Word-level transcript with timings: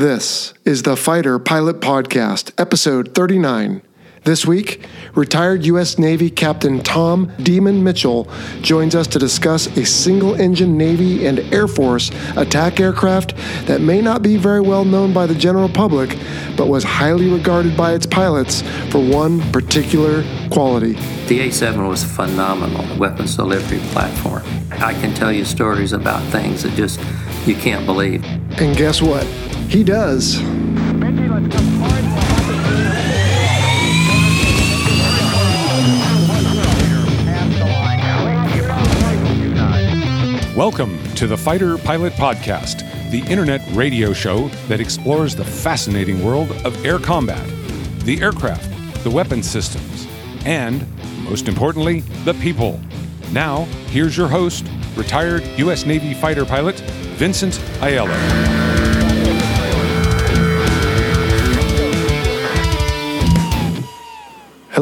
This 0.00 0.54
is 0.64 0.84
the 0.84 0.96
Fighter 0.96 1.38
Pilot 1.38 1.80
Podcast, 1.80 2.52
episode 2.56 3.14
39. 3.14 3.82
This 4.24 4.46
week, 4.46 4.86
retired 5.14 5.66
U.S. 5.66 5.98
Navy 5.98 6.30
Captain 6.30 6.82
Tom 6.82 7.30
Demon 7.42 7.84
Mitchell 7.84 8.26
joins 8.62 8.94
us 8.94 9.06
to 9.08 9.18
discuss 9.18 9.66
a 9.76 9.84
single 9.84 10.40
engine 10.40 10.78
Navy 10.78 11.26
and 11.26 11.40
Air 11.52 11.68
Force 11.68 12.10
attack 12.34 12.80
aircraft 12.80 13.36
that 13.66 13.82
may 13.82 14.00
not 14.00 14.22
be 14.22 14.38
very 14.38 14.62
well 14.62 14.86
known 14.86 15.12
by 15.12 15.26
the 15.26 15.34
general 15.34 15.68
public, 15.68 16.16
but 16.56 16.68
was 16.68 16.82
highly 16.82 17.28
regarded 17.28 17.76
by 17.76 17.92
its 17.92 18.06
pilots 18.06 18.62
for 18.88 19.06
one 19.06 19.42
particular 19.52 20.24
quality. 20.48 20.94
The 21.26 21.40
A7 21.40 21.86
was 21.86 22.04
a 22.04 22.08
phenomenal 22.08 22.96
weapons 22.96 23.36
delivery 23.36 23.80
platform. 23.90 24.44
I 24.70 24.94
can 24.94 25.12
tell 25.12 25.30
you 25.30 25.44
stories 25.44 25.92
about 25.92 26.22
things 26.32 26.62
that 26.62 26.72
just 26.72 26.98
you 27.46 27.54
can't 27.54 27.84
believe. 27.84 28.24
And 28.58 28.74
guess 28.74 29.02
what? 29.02 29.26
He 29.70 29.84
does. 29.84 30.40
Welcome 40.56 41.00
to 41.14 41.28
the 41.28 41.36
Fighter 41.36 41.78
Pilot 41.78 42.14
Podcast, 42.14 42.82
the 43.12 43.22
internet 43.30 43.60
radio 43.70 44.12
show 44.12 44.48
that 44.66 44.80
explores 44.80 45.36
the 45.36 45.44
fascinating 45.44 46.24
world 46.24 46.50
of 46.64 46.84
air 46.84 46.98
combat, 46.98 47.48
the 48.00 48.20
aircraft, 48.20 49.04
the 49.04 49.10
weapon 49.10 49.40
systems, 49.40 50.08
and, 50.46 50.84
most 51.22 51.46
importantly, 51.46 52.00
the 52.24 52.34
people. 52.34 52.80
Now, 53.30 53.66
here's 53.86 54.16
your 54.16 54.26
host, 54.26 54.66
retired 54.96 55.44
U.S. 55.58 55.86
Navy 55.86 56.12
fighter 56.12 56.44
pilot, 56.44 56.80
Vincent 57.20 57.54
Aiello. 57.78 58.59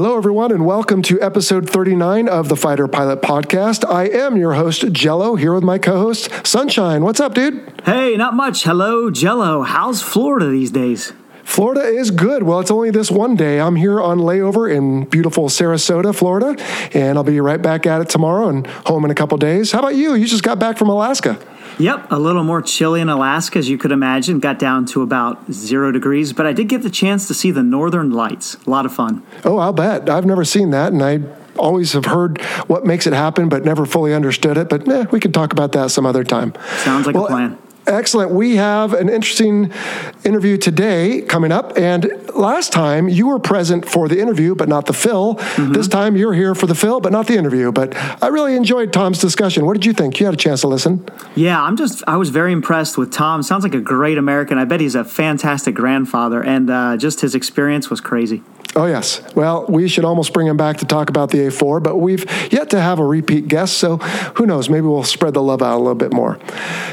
Hello, 0.00 0.16
everyone, 0.16 0.52
and 0.52 0.64
welcome 0.64 1.02
to 1.02 1.20
episode 1.20 1.68
39 1.68 2.28
of 2.28 2.48
the 2.48 2.54
Fighter 2.54 2.86
Pilot 2.86 3.20
Podcast. 3.20 3.84
I 3.84 4.04
am 4.04 4.36
your 4.36 4.54
host, 4.54 4.92
Jello, 4.92 5.34
here 5.34 5.52
with 5.52 5.64
my 5.64 5.76
co 5.76 5.98
host, 5.98 6.30
Sunshine. 6.46 7.02
What's 7.02 7.18
up, 7.18 7.34
dude? 7.34 7.68
Hey, 7.84 8.16
not 8.16 8.34
much. 8.34 8.62
Hello, 8.62 9.10
Jello. 9.10 9.62
How's 9.62 10.00
Florida 10.00 10.50
these 10.50 10.70
days? 10.70 11.12
Florida 11.48 11.80
is 11.80 12.10
good. 12.10 12.42
Well, 12.42 12.60
it's 12.60 12.70
only 12.70 12.90
this 12.90 13.10
one 13.10 13.34
day. 13.34 13.58
I'm 13.58 13.74
here 13.74 14.00
on 14.00 14.18
layover 14.18 14.72
in 14.72 15.06
beautiful 15.06 15.46
Sarasota, 15.46 16.14
Florida, 16.14 16.54
and 16.92 17.16
I'll 17.16 17.24
be 17.24 17.40
right 17.40 17.60
back 17.60 17.86
at 17.86 18.02
it 18.02 18.10
tomorrow 18.10 18.48
and 18.48 18.66
home 18.86 19.04
in 19.06 19.10
a 19.10 19.14
couple 19.14 19.38
days. 19.38 19.72
How 19.72 19.78
about 19.78 19.96
you? 19.96 20.14
You 20.14 20.26
just 20.26 20.42
got 20.44 20.58
back 20.58 20.76
from 20.76 20.90
Alaska. 20.90 21.40
Yep, 21.78 22.12
a 22.12 22.18
little 22.18 22.44
more 22.44 22.60
chilly 22.60 23.00
in 23.00 23.08
Alaska, 23.08 23.58
as 23.58 23.68
you 23.68 23.78
could 23.78 23.92
imagine. 23.92 24.40
Got 24.40 24.58
down 24.58 24.84
to 24.86 25.02
about 25.02 25.50
zero 25.50 25.90
degrees, 25.90 26.34
but 26.34 26.44
I 26.44 26.52
did 26.52 26.68
get 26.68 26.82
the 26.82 26.90
chance 26.90 27.26
to 27.28 27.34
see 27.34 27.50
the 27.50 27.62
northern 27.62 28.10
lights. 28.10 28.56
A 28.66 28.70
lot 28.70 28.84
of 28.84 28.92
fun. 28.92 29.22
Oh, 29.42 29.56
I'll 29.56 29.72
bet. 29.72 30.10
I've 30.10 30.26
never 30.26 30.44
seen 30.44 30.70
that, 30.70 30.92
and 30.92 31.02
I 31.02 31.20
always 31.56 31.94
have 31.94 32.04
heard 32.04 32.42
what 32.68 32.84
makes 32.84 33.06
it 33.06 33.14
happen, 33.14 33.48
but 33.48 33.64
never 33.64 33.86
fully 33.86 34.14
understood 34.14 34.58
it. 34.58 34.68
But 34.68 34.86
eh, 34.86 35.06
we 35.10 35.18
can 35.18 35.32
talk 35.32 35.52
about 35.52 35.72
that 35.72 35.90
some 35.90 36.04
other 36.04 36.24
time. 36.24 36.52
Sounds 36.76 37.06
like 37.06 37.14
well, 37.14 37.24
a 37.24 37.28
plan. 37.28 37.58
Excellent. 37.88 38.30
We 38.30 38.56
have 38.56 38.92
an 38.92 39.08
interesting 39.08 39.72
interview 40.22 40.58
today 40.58 41.22
coming 41.22 41.50
up. 41.50 41.78
And 41.78 42.10
last 42.34 42.70
time 42.70 43.08
you 43.08 43.28
were 43.28 43.38
present 43.38 43.88
for 43.88 44.08
the 44.08 44.20
interview, 44.20 44.54
but 44.54 44.68
not 44.68 44.84
the 44.84 44.92
fill. 44.92 45.36
Mm-hmm. 45.36 45.72
This 45.72 45.88
time 45.88 46.14
you're 46.14 46.34
here 46.34 46.54
for 46.54 46.66
the 46.66 46.74
fill, 46.74 47.00
but 47.00 47.12
not 47.12 47.26
the 47.26 47.36
interview. 47.36 47.72
But 47.72 47.96
I 48.22 48.26
really 48.28 48.54
enjoyed 48.56 48.92
Tom's 48.92 49.18
discussion. 49.18 49.64
What 49.64 49.72
did 49.72 49.86
you 49.86 49.94
think? 49.94 50.20
You 50.20 50.26
had 50.26 50.34
a 50.34 50.38
chance 50.38 50.60
to 50.60 50.68
listen. 50.68 51.08
Yeah, 51.34 51.62
I'm 51.62 51.76
just, 51.76 52.02
I 52.06 52.16
was 52.16 52.28
very 52.28 52.52
impressed 52.52 52.98
with 52.98 53.10
Tom. 53.10 53.42
Sounds 53.42 53.64
like 53.64 53.74
a 53.74 53.80
great 53.80 54.18
American. 54.18 54.58
I 54.58 54.66
bet 54.66 54.80
he's 54.80 54.94
a 54.94 55.04
fantastic 55.04 55.74
grandfather. 55.74 56.44
And 56.44 56.68
uh, 56.68 56.98
just 56.98 57.22
his 57.22 57.34
experience 57.34 57.88
was 57.88 58.02
crazy. 58.02 58.42
Oh, 58.78 58.86
yes. 58.86 59.20
Well, 59.34 59.66
we 59.68 59.88
should 59.88 60.04
almost 60.04 60.32
bring 60.32 60.46
him 60.46 60.56
back 60.56 60.76
to 60.76 60.84
talk 60.84 61.10
about 61.10 61.30
the 61.30 61.38
A4, 61.38 61.82
but 61.82 61.96
we've 61.96 62.24
yet 62.52 62.70
to 62.70 62.80
have 62.80 63.00
a 63.00 63.04
repeat 63.04 63.48
guest, 63.48 63.78
so 63.78 63.96
who 64.36 64.46
knows? 64.46 64.70
Maybe 64.70 64.86
we'll 64.86 65.02
spread 65.02 65.34
the 65.34 65.42
love 65.42 65.62
out 65.62 65.78
a 65.78 65.82
little 65.82 65.96
bit 65.96 66.12
more. 66.12 66.38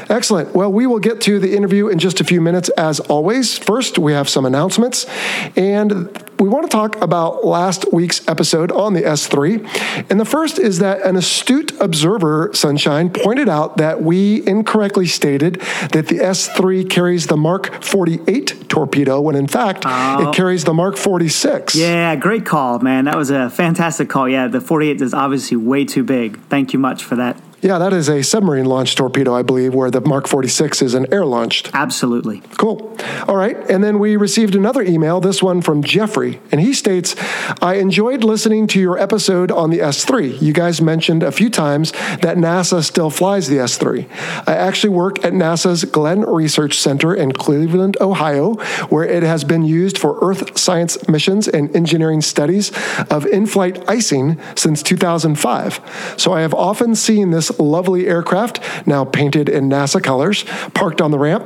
Excellent. 0.08 0.52
Well, 0.52 0.72
we 0.72 0.88
will 0.88 0.98
get 0.98 1.20
to 1.22 1.38
the 1.38 1.54
interview 1.54 1.86
in 1.86 2.00
just 2.00 2.20
a 2.20 2.24
few 2.24 2.40
minutes, 2.40 2.70
as 2.70 2.98
always. 2.98 3.56
First, 3.56 4.00
we 4.00 4.14
have 4.14 4.28
some 4.28 4.44
announcements, 4.44 5.06
and 5.54 6.10
we 6.38 6.48
want 6.48 6.70
to 6.70 6.74
talk 6.74 7.00
about 7.02 7.44
last 7.44 7.92
week's 7.92 8.26
episode 8.28 8.70
on 8.72 8.92
the 8.92 9.02
S3. 9.02 10.10
And 10.10 10.20
the 10.20 10.24
first 10.24 10.58
is 10.58 10.78
that 10.80 11.02
an 11.02 11.16
astute 11.16 11.72
observer, 11.80 12.50
Sunshine, 12.52 13.10
pointed 13.10 13.48
out 13.48 13.76
that 13.78 14.02
we 14.02 14.46
incorrectly 14.46 15.06
stated 15.06 15.54
that 15.92 16.08
the 16.08 16.18
S3 16.18 16.88
carries 16.88 17.26
the 17.26 17.36
Mark 17.36 17.82
48 17.82 18.68
torpedo, 18.68 19.20
when 19.20 19.36
in 19.36 19.46
fact, 19.46 19.84
oh. 19.86 20.28
it 20.28 20.34
carries 20.34 20.64
the 20.64 20.74
Mark 20.74 20.96
46. 20.96 21.74
Yeah, 21.74 22.14
great 22.16 22.44
call, 22.44 22.78
man. 22.80 23.04
That 23.04 23.16
was 23.16 23.30
a 23.30 23.48
fantastic 23.50 24.08
call. 24.08 24.28
Yeah, 24.28 24.48
the 24.48 24.60
48 24.60 25.00
is 25.00 25.14
obviously 25.14 25.56
way 25.56 25.84
too 25.84 26.04
big. 26.04 26.38
Thank 26.48 26.72
you 26.72 26.78
much 26.78 27.04
for 27.04 27.16
that. 27.16 27.40
Yeah, 27.62 27.78
that 27.78 27.94
is 27.94 28.08
a 28.08 28.22
submarine 28.22 28.66
launched 28.66 28.98
torpedo, 28.98 29.34
I 29.34 29.42
believe, 29.42 29.74
where 29.74 29.90
the 29.90 30.02
Mark 30.02 30.28
46 30.28 30.82
is 30.82 30.94
an 30.94 31.12
air 31.12 31.24
launched. 31.24 31.70
Absolutely. 31.72 32.42
Cool. 32.58 32.96
All 33.26 33.36
right. 33.36 33.56
And 33.70 33.82
then 33.82 33.98
we 33.98 34.16
received 34.16 34.54
another 34.54 34.82
email, 34.82 35.20
this 35.20 35.42
one 35.42 35.62
from 35.62 35.82
Jeffrey. 35.82 36.38
And 36.52 36.60
he 36.60 36.74
states 36.74 37.16
I 37.62 37.76
enjoyed 37.76 38.22
listening 38.22 38.66
to 38.68 38.80
your 38.80 38.98
episode 38.98 39.50
on 39.50 39.70
the 39.70 39.78
S3. 39.78 40.40
You 40.40 40.52
guys 40.52 40.82
mentioned 40.82 41.22
a 41.22 41.32
few 41.32 41.48
times 41.48 41.92
that 41.92 42.36
NASA 42.36 42.84
still 42.84 43.08
flies 43.08 43.48
the 43.48 43.56
S3. 43.56 44.06
I 44.46 44.54
actually 44.54 44.90
work 44.90 45.24
at 45.24 45.32
NASA's 45.32 45.84
Glenn 45.84 46.20
Research 46.20 46.78
Center 46.78 47.14
in 47.14 47.32
Cleveland, 47.32 47.96
Ohio, 48.00 48.54
where 48.90 49.04
it 49.04 49.22
has 49.22 49.44
been 49.44 49.64
used 49.64 49.96
for 49.96 50.18
Earth 50.20 50.58
science 50.58 51.08
missions 51.08 51.48
and 51.48 51.74
engineering 51.74 52.20
studies 52.20 52.70
of 53.10 53.24
in 53.26 53.46
flight 53.46 53.82
icing 53.88 54.38
since 54.54 54.82
2005. 54.82 56.14
So 56.18 56.32
I 56.34 56.42
have 56.42 56.52
often 56.52 56.94
seen 56.94 57.30
this 57.30 57.45
lovely 57.58 58.06
aircraft, 58.06 58.60
now 58.86 59.04
painted 59.04 59.48
in 59.48 59.68
NASA 59.68 60.02
colors, 60.02 60.44
parked 60.74 61.00
on 61.00 61.10
the 61.10 61.18
ramp. 61.18 61.44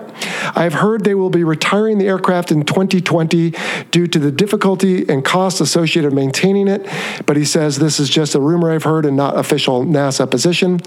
I've 0.54 0.74
heard 0.74 1.04
they 1.04 1.14
will 1.14 1.30
be 1.30 1.44
retiring 1.44 1.98
the 1.98 2.08
aircraft 2.08 2.50
in 2.52 2.64
2020 2.64 3.54
due 3.90 4.06
to 4.06 4.18
the 4.18 4.30
difficulty 4.30 5.08
and 5.08 5.24
cost 5.24 5.60
associated 5.60 6.12
with 6.12 6.14
maintaining 6.14 6.68
it, 6.68 6.86
but 7.26 7.36
he 7.36 7.44
says 7.44 7.78
this 7.78 8.00
is 8.00 8.08
just 8.08 8.34
a 8.34 8.40
rumor 8.40 8.70
I've 8.70 8.84
heard 8.84 9.06
and 9.06 9.16
not 9.16 9.38
official 9.38 9.84
NASA 9.84 10.30
position. 10.30 10.80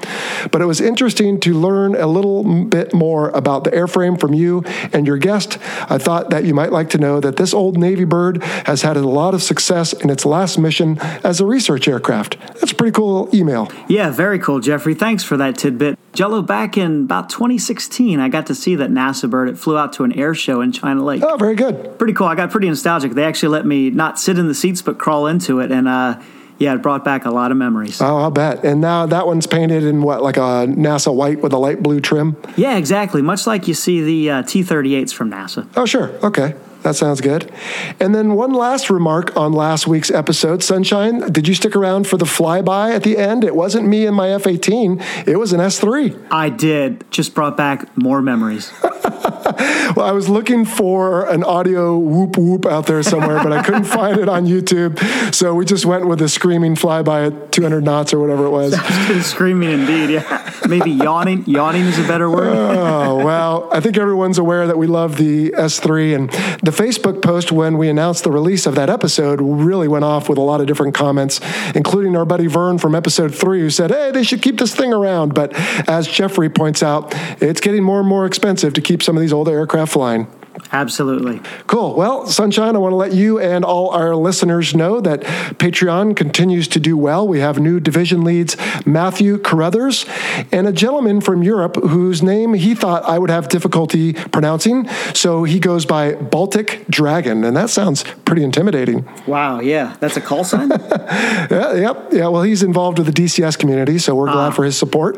But 0.52 0.62
it 0.62 0.66
was 0.66 0.82
interesting 0.82 1.40
to 1.42 1.54
learn 1.54 1.96
a 1.96 2.08
little 2.08 2.66
bit 2.66 2.94
more 2.94 3.30
about 3.32 3.64
the 3.64 3.72
airframe 3.72 4.20
from 4.20 4.34
you 4.34 4.64
and 4.92 5.08
your 5.08 5.18
guest. 5.18 5.58
I 5.90 5.98
thought 5.98 6.30
that 6.30 6.44
you 6.44 6.54
might 6.54 6.72
like 6.72 6.90
to 6.92 6.98
know 6.98 7.20
that 7.20 7.38
this 7.38 7.54
old 7.54 7.78
Navy 7.78 8.04
bird 8.04 8.44
has 8.66 8.82
had 8.82 8.98
a 8.98 9.08
lot 9.08 9.34
of 9.34 9.44
success 9.44 9.94
in 9.94 10.10
its 10.10 10.26
last 10.26 10.58
mission 10.58 10.98
as 11.24 11.40
a 11.40 11.46
research 11.46 11.88
aircraft. 11.88 12.38
That's 12.60 12.72
a 12.72 12.76
pretty 12.76 12.94
cool 12.94 13.30
email. 13.34 13.70
Yeah, 13.88 14.10
very 14.10 14.40
cool, 14.40 14.60
Jeffrey. 14.60 14.96
Thanks 15.04 15.22
for 15.22 15.36
that 15.36 15.58
tidbit. 15.58 16.00
Jello, 16.14 16.42
back 16.42 16.78
in 16.78 17.02
about 17.02 17.30
2016, 17.30 18.22
I 18.22 18.30
got 18.30 18.48
to 18.48 18.56
see 18.56 18.76
that 18.76 18.90
NASA 18.90 19.30
bird. 19.30 19.50
It 19.50 19.58
flew 19.58 19.78
out 19.78 19.92
to 19.94 20.06
an 20.06 20.14
air 20.14 20.34
show 20.34 20.62
in 20.62 20.72
China 20.72 21.04
Lake. 21.04 21.22
Oh, 21.22 21.36
very 21.36 21.56
good. 21.56 22.00
Pretty 22.00 22.14
cool. 22.14 22.28
I 22.28 22.36
got 22.36 22.52
pretty 22.52 22.70
nostalgic. 22.70 23.12
They 23.12 23.26
actually 23.26 23.50
let 23.50 23.66
me 23.66 23.90
not 23.90 24.18
sit 24.18 24.40
in 24.40 24.48
the 24.48 24.54
seats, 24.54 24.82
but 24.82 24.98
crawl 24.98 25.28
into 25.28 25.60
it. 25.60 25.74
And, 25.74 25.90
uh, 25.90 26.22
yeah, 26.58 26.74
it 26.76 26.82
brought 26.82 27.04
back 27.04 27.26
a 27.26 27.32
lot 27.32 27.52
of 27.52 27.58
memories. 27.58 28.02
Oh, 28.02 28.16
I'll 28.16 28.32
bet. 28.32 28.64
And 28.64 28.80
now 28.80 29.06
that 29.06 29.28
one's 29.28 29.46
painted 29.46 29.84
in 29.84 30.04
what, 30.04 30.24
like 30.24 30.38
a 30.38 30.68
NASA 30.70 31.14
white 31.14 31.42
with 31.42 31.52
a 31.52 31.58
light 31.58 31.84
blue 31.84 32.00
trim? 32.00 32.38
Yeah, 32.56 32.78
exactly. 32.78 33.22
Much 33.22 33.46
like 33.46 33.68
you 33.68 33.74
see 33.74 34.02
the 34.02 34.30
uh, 34.30 34.44
T 34.44 34.64
38s 34.64 35.14
from 35.14 35.30
NASA. 35.30 35.68
Oh, 35.76 35.86
sure. 35.86 36.12
Okay. 36.26 36.56
That 36.84 36.96
sounds 36.96 37.22
good. 37.22 37.52
And 38.00 38.14
then 38.14 38.34
one 38.34 38.54
last 38.54 38.90
remark 38.90 39.36
on 39.38 39.54
last 39.54 39.88
week's 39.88 40.12
episode. 40.12 40.62
Sunshine, 40.64 41.32
did 41.32 41.48
you 41.48 41.54
stick 41.54 41.76
around 41.76 42.08
for 42.08 42.18
the 42.18 42.26
flyby 42.26 42.94
at 42.94 43.04
the 43.04 43.18
end? 43.18 43.44
It 43.44 43.56
wasn't 43.56 43.88
me 43.88 44.06
and 44.06 44.16
my 44.16 44.30
F 44.32 44.46
18, 44.46 45.02
it 45.26 45.40
was 45.40 45.54
an 45.54 45.60
S3. 45.62 46.28
I 46.30 46.50
did. 46.50 47.10
Just 47.10 47.34
brought 47.34 47.56
back 47.56 47.96
more 47.98 48.22
memories. 48.22 48.72
well, 48.84 50.02
I 50.02 50.12
was 50.12 50.28
looking 50.28 50.66
for 50.66 51.30
an 51.30 51.44
audio 51.44 51.98
whoop 51.98 52.38
whoop 52.38 52.66
out 52.66 52.86
there 52.86 53.02
somewhere, 53.02 53.42
but 53.42 53.54
I 53.54 53.64
couldn't 53.64 53.84
find 54.00 54.20
it 54.20 54.28
on 54.28 54.46
YouTube. 54.46 55.00
So 55.34 55.56
we 55.56 55.64
just 55.66 55.86
went 55.86 56.08
with 56.08 56.22
a 56.22 56.28
screaming 56.30 56.76
flyby 56.76 57.28
at 57.28 57.52
200 57.54 57.84
knots 57.84 58.14
or 58.14 58.20
whatever 58.20 58.46
it 58.46 58.50
was. 58.50 58.74
screaming 59.26 59.72
indeed. 59.72 60.10
Yeah. 60.10 60.52
Maybe 60.68 60.92
yawning. 60.92 61.46
Yawning 61.48 61.84
is 61.84 61.98
a 61.98 62.08
better 62.08 62.30
word. 62.30 62.54
oh, 62.54 63.24
well, 63.24 63.70
I 63.72 63.80
think 63.80 63.98
everyone's 63.98 64.38
aware 64.38 64.68
that 64.68 64.78
we 64.78 64.88
love 64.88 65.18
the 65.18 65.52
S3 65.52 66.16
and 66.16 66.30
the 66.62 66.72
Facebook 66.74 67.22
post 67.22 67.52
when 67.52 67.78
we 67.78 67.90
announced 67.90 68.24
the 68.24 68.32
release 68.32 68.66
of 68.66 68.76
that 68.76 68.90
episode 68.90 69.40
really 69.42 69.88
went 69.88 70.04
off 70.04 70.28
with 70.28 70.38
a 70.38 70.42
lot 70.42 70.60
of 70.60 70.68
different 70.68 70.94
comments, 70.94 71.40
including 71.76 72.16
our 72.18 72.26
buddy 72.26 72.48
Vern 72.48 72.78
from 72.78 72.96
episode 72.96 73.34
three, 73.34 73.62
who 73.62 73.70
said, 73.70 73.92
hey, 73.92 74.12
they 74.12 74.24
should 74.24 74.42
keep 74.42 74.58
this 74.58 74.76
thing 74.76 74.94
around. 74.94 75.34
But 75.34 75.54
as 75.88 76.08
Jeffrey 76.08 76.50
points 76.50 76.84
out, 76.84 77.14
it's 77.42 77.62
getting 77.62 77.84
more 77.84 78.00
and 78.00 78.10
more 78.10 78.26
expensive 78.26 78.74
to 78.74 78.82
keep 78.82 79.02
some 79.02 79.16
of 79.16 79.22
these 79.22 79.34
older 79.34 79.52
aircraft 79.52 79.94
flying. 79.94 80.28
Absolutely. 80.72 81.42
Cool. 81.68 81.96
Well, 81.96 82.28
Sunshine, 82.28 82.76
I 82.76 82.80
want 82.80 82.94
to 82.94 82.98
let 82.98 83.14
you 83.14 83.40
and 83.40 83.64
all 83.64 83.90
our 83.92 84.16
listeners 84.16 84.76
know 84.76 85.02
that 85.02 85.22
Patreon 85.22 86.16
continues 86.16 86.68
to 86.70 86.80
do 86.80 86.98
well. 86.98 87.28
We 87.28 87.40
have 87.40 87.60
new 87.60 87.80
division 87.80 88.24
leads, 88.24 88.58
Matthew 88.86 89.38
Carruthers, 89.38 90.06
and 90.52 90.68
a 90.68 90.72
gentleman 90.72 91.22
from 91.22 91.44
Europe 91.44 91.76
whose 91.76 92.24
name 92.24 92.54
he 92.54 92.76
thought 92.76 93.04
I 93.04 93.20
would 93.20 93.30
have 93.30 93.50
difficulty 93.50 94.14
pronouncing. 94.14 94.88
So 95.14 95.44
he 95.44 95.60
goes 95.60 95.86
by 95.86 96.14
Baltic 96.16 96.86
Dragon, 96.90 97.44
and 97.44 97.56
that 97.56 97.70
sounds 97.70 98.04
pretty 98.26 98.44
intimidating. 98.44 99.08
Wow. 99.28 99.60
Yeah. 99.60 99.96
That's 100.00 100.18
a 100.18 100.22
call 100.22 100.44
sign? 100.44 100.70
yeah, 100.92 101.74
yep. 101.74 102.08
Yeah. 102.12 102.28
Well, 102.28 102.44
he's 102.44 102.64
involved 102.64 103.00
with 103.00 103.14
the 103.14 103.24
DCS 103.24 103.58
community, 103.58 103.98
so 104.00 104.16
we're 104.16 104.32
glad 104.32 104.48
ah. 104.48 104.52
for 104.52 104.64
his 104.64 104.78
support. 104.78 105.18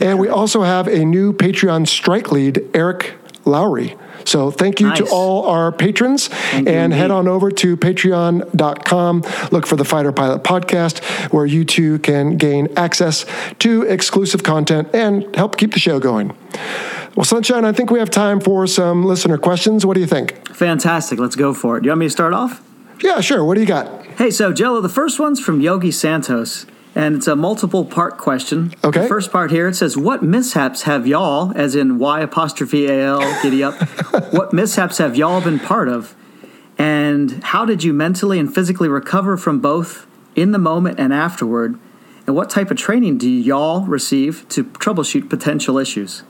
And 0.00 0.18
we 0.18 0.28
also 0.28 0.62
have 0.62 0.86
a 0.86 1.04
new 1.04 1.32
Patreon 1.32 1.86
strike 1.86 2.32
lead, 2.32 2.64
Eric 2.74 3.14
Lowry. 3.46 3.96
So 4.24 4.50
thank 4.50 4.80
you 4.80 4.92
to 4.96 5.06
all 5.10 5.46
our 5.46 5.70
patrons 5.70 6.28
Thank 6.28 6.68
and 6.68 6.92
head 6.92 7.10
on 7.12 7.28
over 7.28 7.50
to 7.52 7.76
patreon.com. 7.76 9.22
Look 9.52 9.66
for 9.66 9.76
the 9.76 9.84
Fighter 9.84 10.10
Pilot 10.12 10.42
podcast 10.42 11.02
where 11.32 11.46
you 11.46 11.64
too 11.64 12.00
can 12.00 12.36
gain 12.36 12.68
access 12.76 13.24
to 13.60 13.82
exclusive 13.82 14.42
content 14.42 14.88
and 14.92 15.34
help 15.36 15.56
keep 15.56 15.72
the 15.72 15.78
show 15.78 16.00
going. 16.00 16.36
Well, 17.14 17.24
Sunshine, 17.24 17.64
I 17.64 17.72
think 17.72 17.90
we 17.90 17.98
have 17.98 18.10
time 18.10 18.40
for 18.40 18.66
some 18.66 19.04
listener 19.04 19.38
questions. 19.38 19.86
What 19.86 19.94
do 19.94 20.00
you 20.00 20.06
think? 20.06 20.48
Fantastic. 20.48 21.18
Let's 21.18 21.36
go 21.36 21.54
for 21.54 21.78
it. 21.78 21.82
Do 21.82 21.86
you 21.86 21.90
want 21.92 22.00
me 22.00 22.06
to 22.06 22.10
start 22.10 22.34
off? 22.34 22.62
Yeah, 23.02 23.20
sure. 23.20 23.44
What 23.44 23.54
do 23.54 23.60
you 23.60 23.66
got? 23.66 24.04
Hey, 24.18 24.30
so 24.30 24.52
Jello, 24.52 24.80
the 24.80 24.88
first 24.88 25.20
one's 25.20 25.40
from 25.40 25.60
Yogi 25.60 25.90
Santos, 25.90 26.66
and 26.96 27.14
it's 27.14 27.26
a 27.26 27.36
multiple 27.36 27.84
part 27.84 28.16
question. 28.16 28.72
Okay. 28.82 29.02
The 29.02 29.06
first 29.06 29.30
part 29.30 29.50
here 29.50 29.68
it 29.68 29.76
says, 29.76 29.96
"What 29.96 30.22
mishaps 30.22 30.82
have 30.82 31.06
y'all, 31.06 31.52
as 31.54 31.76
in 31.76 31.98
Y 31.98 32.20
apostrophe 32.22 32.86
A 32.86 33.04
L, 33.04 33.42
giddy 33.42 33.62
up? 33.62 33.74
what 34.32 34.52
mishaps 34.54 34.96
have 34.98 35.14
y'all 35.14 35.42
been 35.42 35.60
part 35.60 35.88
of, 35.88 36.16
and 36.78 37.44
how 37.44 37.66
did 37.66 37.84
you 37.84 37.92
mentally 37.92 38.38
and 38.38 38.52
physically 38.52 38.88
recover 38.88 39.36
from 39.36 39.60
both 39.60 40.06
in 40.34 40.52
the 40.52 40.58
moment 40.58 40.98
and 40.98 41.12
afterward? 41.12 41.78
And 42.26 42.34
what 42.34 42.50
type 42.50 42.70
of 42.72 42.76
training 42.76 43.18
do 43.18 43.30
y'all 43.30 43.82
receive 43.82 44.48
to 44.48 44.64
troubleshoot 44.64 45.28
potential 45.30 45.78
issues? 45.78 46.24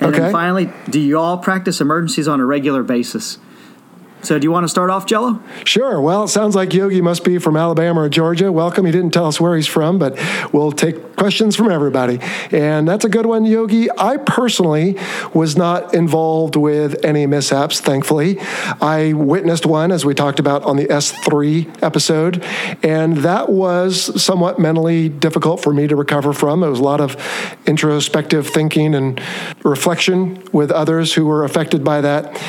And 0.00 0.10
Okay. 0.10 0.20
then 0.20 0.32
finally, 0.32 0.70
do 0.90 1.00
y'all 1.00 1.38
practice 1.38 1.80
emergencies 1.80 2.28
on 2.28 2.40
a 2.40 2.44
regular 2.46 2.82
basis?" 2.82 3.38
So, 4.26 4.40
do 4.40 4.44
you 4.44 4.50
want 4.50 4.64
to 4.64 4.68
start 4.68 4.90
off, 4.90 5.06
Jello? 5.06 5.40
Sure. 5.62 6.00
Well, 6.00 6.24
it 6.24 6.28
sounds 6.28 6.56
like 6.56 6.74
Yogi 6.74 7.00
must 7.00 7.22
be 7.22 7.38
from 7.38 7.56
Alabama 7.56 8.00
or 8.00 8.08
Georgia. 8.08 8.50
Welcome. 8.50 8.84
He 8.84 8.90
didn't 8.90 9.12
tell 9.12 9.26
us 9.26 9.40
where 9.40 9.54
he's 9.54 9.68
from, 9.68 10.00
but 10.00 10.18
we'll 10.52 10.72
take 10.72 11.14
questions 11.14 11.54
from 11.54 11.70
everybody. 11.70 12.18
And 12.50 12.88
that's 12.88 13.04
a 13.04 13.08
good 13.08 13.26
one, 13.26 13.44
Yogi. 13.44 13.88
I 13.96 14.16
personally 14.16 14.98
was 15.32 15.56
not 15.56 15.94
involved 15.94 16.56
with 16.56 17.04
any 17.04 17.24
mishaps, 17.26 17.78
thankfully. 17.78 18.40
I 18.80 19.12
witnessed 19.12 19.64
one, 19.64 19.92
as 19.92 20.04
we 20.04 20.12
talked 20.12 20.40
about 20.40 20.64
on 20.64 20.76
the 20.76 20.86
S3 20.86 21.84
episode, 21.84 22.42
and 22.82 23.18
that 23.18 23.48
was 23.48 24.20
somewhat 24.20 24.58
mentally 24.58 25.08
difficult 25.08 25.62
for 25.62 25.72
me 25.72 25.86
to 25.86 25.94
recover 25.94 26.32
from. 26.32 26.64
It 26.64 26.68
was 26.68 26.80
a 26.80 26.84
lot 26.84 27.00
of 27.00 27.16
introspective 27.64 28.48
thinking 28.48 28.92
and 28.96 29.22
reflection 29.62 30.42
with 30.50 30.72
others 30.72 31.14
who 31.14 31.26
were 31.26 31.44
affected 31.44 31.84
by 31.84 32.00
that. 32.00 32.42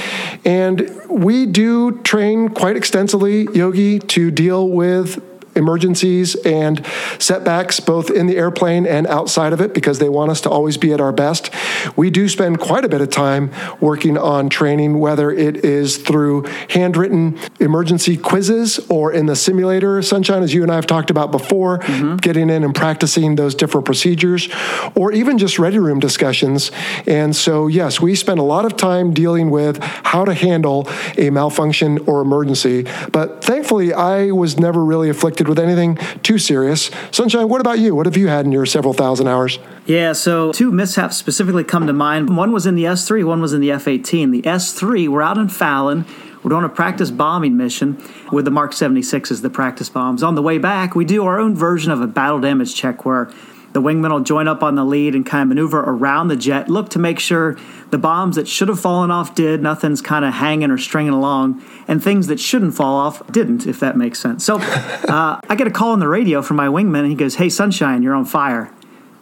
And 0.44 0.90
we 1.08 1.46
do 1.46 1.67
train 2.04 2.50
quite 2.50 2.76
extensively, 2.76 3.48
Yogi, 3.54 4.00
to 4.00 4.32
deal 4.32 4.70
with 4.70 5.22
emergencies 5.58 6.36
and 6.46 6.86
setbacks 7.20 7.80
both 7.80 8.10
in 8.10 8.28
the 8.28 8.38
airplane 8.38 8.86
and 8.86 9.08
outside 9.08 9.54
of 9.54 9.60
it 9.60 9.74
because 9.74 10.00
they 10.00 10.10
want 10.10 10.32
us 10.32 10.42
to 10.42 10.50
always 10.50 10.78
be 10.78 10.94
at 10.94 11.02
our 11.02 11.12
best. 11.12 11.50
We 11.96 12.10
do 12.10 12.30
spend 12.30 12.60
quite 12.60 12.86
a 12.86 12.90
bit 12.90 13.02
of 13.02 13.10
time 13.10 13.52
working 13.82 14.18
on 14.18 14.50
training, 14.50 15.00
whether 15.00 15.32
it 15.32 15.58
is 15.66 15.98
through 15.98 16.44
handwritten 16.70 17.38
emergency 17.60 18.18
quizzes 18.18 18.80
or 18.90 19.12
in 19.12 19.26
the 19.26 19.36
simulator, 19.36 20.02
Sunshine, 20.02 20.44
as 20.44 20.54
you 20.54 20.64
and 20.64 20.72
I 20.72 20.76
have 20.76 20.88
talked 20.88 21.10
about 21.10 21.32
before, 21.32 21.80
mm-hmm. 21.80 22.18
getting 22.18 22.50
in 22.50 22.64
and 22.64 22.74
practicing 22.74 23.36
those 23.36 23.56
different 23.56 23.86
procedures, 23.86 24.50
or 24.96 25.12
even 25.12 25.38
just 25.38 25.60
ready 25.60 25.80
room 25.80 26.00
discussions. 26.00 26.72
And 27.06 27.36
so, 27.36 27.68
yes, 27.68 28.00
we 28.00 28.16
spend 28.16 28.40
a 28.40 28.44
lot 28.44 28.66
of 28.66 28.78
time 28.78 29.14
dealing 29.14 29.50
with 29.50 29.82
how 29.82 30.26
to 30.26 30.34
handle 30.34 30.88
a 31.18 31.30
malfunction 31.30 32.00
or 32.08 32.22
emergency. 32.22 32.86
But 33.12 33.44
thankfully, 33.44 33.94
I 33.94 34.32
was 34.32 34.60
never 34.60 34.84
really 34.84 35.10
afflicted 35.10 35.47
with 35.50 35.60
anything 35.60 35.98
too 36.24 36.38
serious. 36.38 36.90
Sunshine, 37.12 37.50
what 37.50 37.62
about 37.62 37.80
you? 37.80 37.96
What 37.96 38.06
have 38.06 38.18
you 38.18 38.28
had 38.28 38.46
in 38.46 38.52
your 38.52 38.66
several 38.66 38.94
thousand 38.94 39.28
hours? 39.28 39.60
Yeah, 39.86 40.14
so 40.14 40.52
two 40.52 40.72
mishaps 40.72 41.18
specifically 41.18 41.64
come 41.64 41.88
to 41.88 41.94
mind. 41.94 42.36
One 42.36 42.52
was 42.52 42.66
in 42.66 42.76
the 42.76 42.84
S3, 42.84 43.26
one 43.26 43.42
was 43.42 43.54
in 43.54 43.62
the 43.62 43.72
F 43.72 43.88
18. 43.88 44.32
The 44.32 44.42
S3, 44.42 45.08
we're 45.08 45.22
out 45.22 45.38
in 45.38 45.50
Fallon. 45.50 46.06
We're 46.44 46.50
doing 46.50 46.66
a 46.66 46.70
practice 46.70 47.12
bombing 47.12 47.58
mission 47.58 48.02
with 48.32 48.46
the 48.46 48.52
Mark 48.52 48.72
76s, 48.72 49.42
the 49.42 49.50
practice 49.50 49.90
bombs. 49.90 50.24
On 50.24 50.36
the 50.36 50.42
way 50.42 50.58
back, 50.58 50.96
we 50.96 51.04
do 51.04 51.26
our 51.26 51.40
own 51.40 51.56
version 51.56 51.92
of 51.92 52.02
a 52.02 52.08
battle 52.08 52.40
damage 52.40 52.76
check 52.76 53.06
where 53.06 53.30
the 53.78 53.82
wingman 53.84 54.10
will 54.10 54.22
join 54.22 54.48
up 54.48 54.64
on 54.64 54.74
the 54.74 54.84
lead 54.84 55.14
and 55.14 55.24
kind 55.24 55.44
of 55.44 55.50
maneuver 55.50 55.80
around 55.82 56.30
the 56.30 56.36
jet, 56.36 56.68
look 56.68 56.90
to 56.90 56.98
make 56.98 57.20
sure 57.20 57.56
the 57.92 57.98
bombs 58.00 58.36
that 58.36 58.48
should 58.48 58.70
have 58.70 58.80
fallen 58.80 59.12
off 59.12 59.36
did, 59.36 59.62
nothing's 59.62 60.02
kind 60.02 60.26
of 60.26 60.34
hanging 60.34 60.72
or 60.72 60.80
stringing 60.80 61.14
along, 61.14 61.64
and 61.88 62.04
things 62.04 62.26
that 62.26 62.40
shouldn't 62.40 62.74
fall 62.74 62.96
off 62.96 63.22
didn't, 63.32 63.68
if 63.68 63.80
that 63.80 63.96
makes 63.96 64.18
sense. 64.18 64.44
So 64.44 64.56
uh, 64.62 65.40
I 65.48 65.56
get 65.56 65.68
a 65.68 65.70
call 65.70 65.92
on 65.92 66.00
the 66.00 66.08
radio 66.08 66.42
from 66.42 66.58
my 66.58 66.66
wingman, 66.66 67.02
and 67.02 67.10
he 67.10 67.16
goes, 67.16 67.36
Hey, 67.36 67.50
Sunshine, 67.50 68.02
you're 68.02 68.16
on 68.16 68.26
fire. 68.26 68.74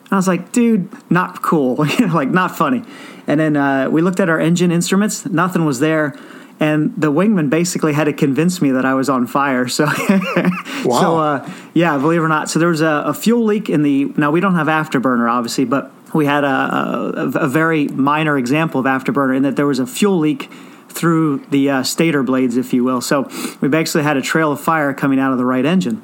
And 0.06 0.14
I 0.14 0.16
was 0.16 0.28
like, 0.30 0.54
dude, 0.54 0.88
not 1.12 1.42
cool, 1.42 1.76
like 2.00 2.30
not 2.30 2.56
funny. 2.56 2.84
And 3.28 3.38
then 3.38 3.58
uh, 3.58 3.90
we 3.90 4.02
looked 4.02 4.22
at 4.22 4.30
our 4.30 4.40
engine 4.40 4.72
instruments, 4.72 5.26
nothing 5.26 5.66
was 5.66 5.82
there. 5.82 6.18
And 6.60 6.94
the 6.96 7.12
wingman 7.12 7.50
basically 7.50 7.94
had 7.94 8.06
to 8.06 8.14
convince 8.14 8.62
me 8.62 8.72
that 8.72 8.86
I 8.86 8.94
was 8.94 9.10
on 9.10 9.28
fire. 9.28 9.68
So, 9.68 9.86
so 10.84 11.18
uh, 11.18 11.52
yeah, 11.74 11.98
believe 11.98 12.22
it 12.22 12.24
or 12.24 12.30
not. 12.30 12.50
So 12.50 12.60
there 12.60 12.70
was 12.70 12.82
a, 12.82 13.04
a 13.08 13.14
fuel 13.14 13.44
leak 13.44 13.70
in 13.70 13.84
the. 13.84 14.06
Now 14.18 14.32
we 14.32 14.40
don't 14.40 14.56
have 14.56 14.68
afterburner, 14.68 15.30
obviously, 15.30 15.66
but 15.66 15.92
we 16.14 16.26
had 16.26 16.46
a, 16.46 16.48
a, 16.48 17.32
a 17.42 17.48
very 17.48 17.88
minor 17.90 18.38
example 18.38 18.80
of 18.80 18.86
afterburner 18.86 19.36
in 19.36 19.44
that 19.44 19.58
there 19.58 19.68
was 19.68 19.80
a 19.80 19.88
fuel 19.88 20.18
leak 20.18 20.50
through 20.88 21.40
the 21.50 21.70
uh, 21.70 21.84
stator 21.84 22.24
blades, 22.24 22.56
if 22.56 22.74
you 22.74 22.84
will. 22.84 23.02
So 23.02 23.30
we 23.60 23.68
basically 23.68 24.04
had 24.04 24.16
a 24.16 24.22
trail 24.22 24.52
of 24.54 24.62
fire 24.62 24.94
coming 24.94 25.20
out 25.20 25.34
of 25.34 25.38
the 25.38 25.46
right 25.46 25.66
engine. 25.66 26.02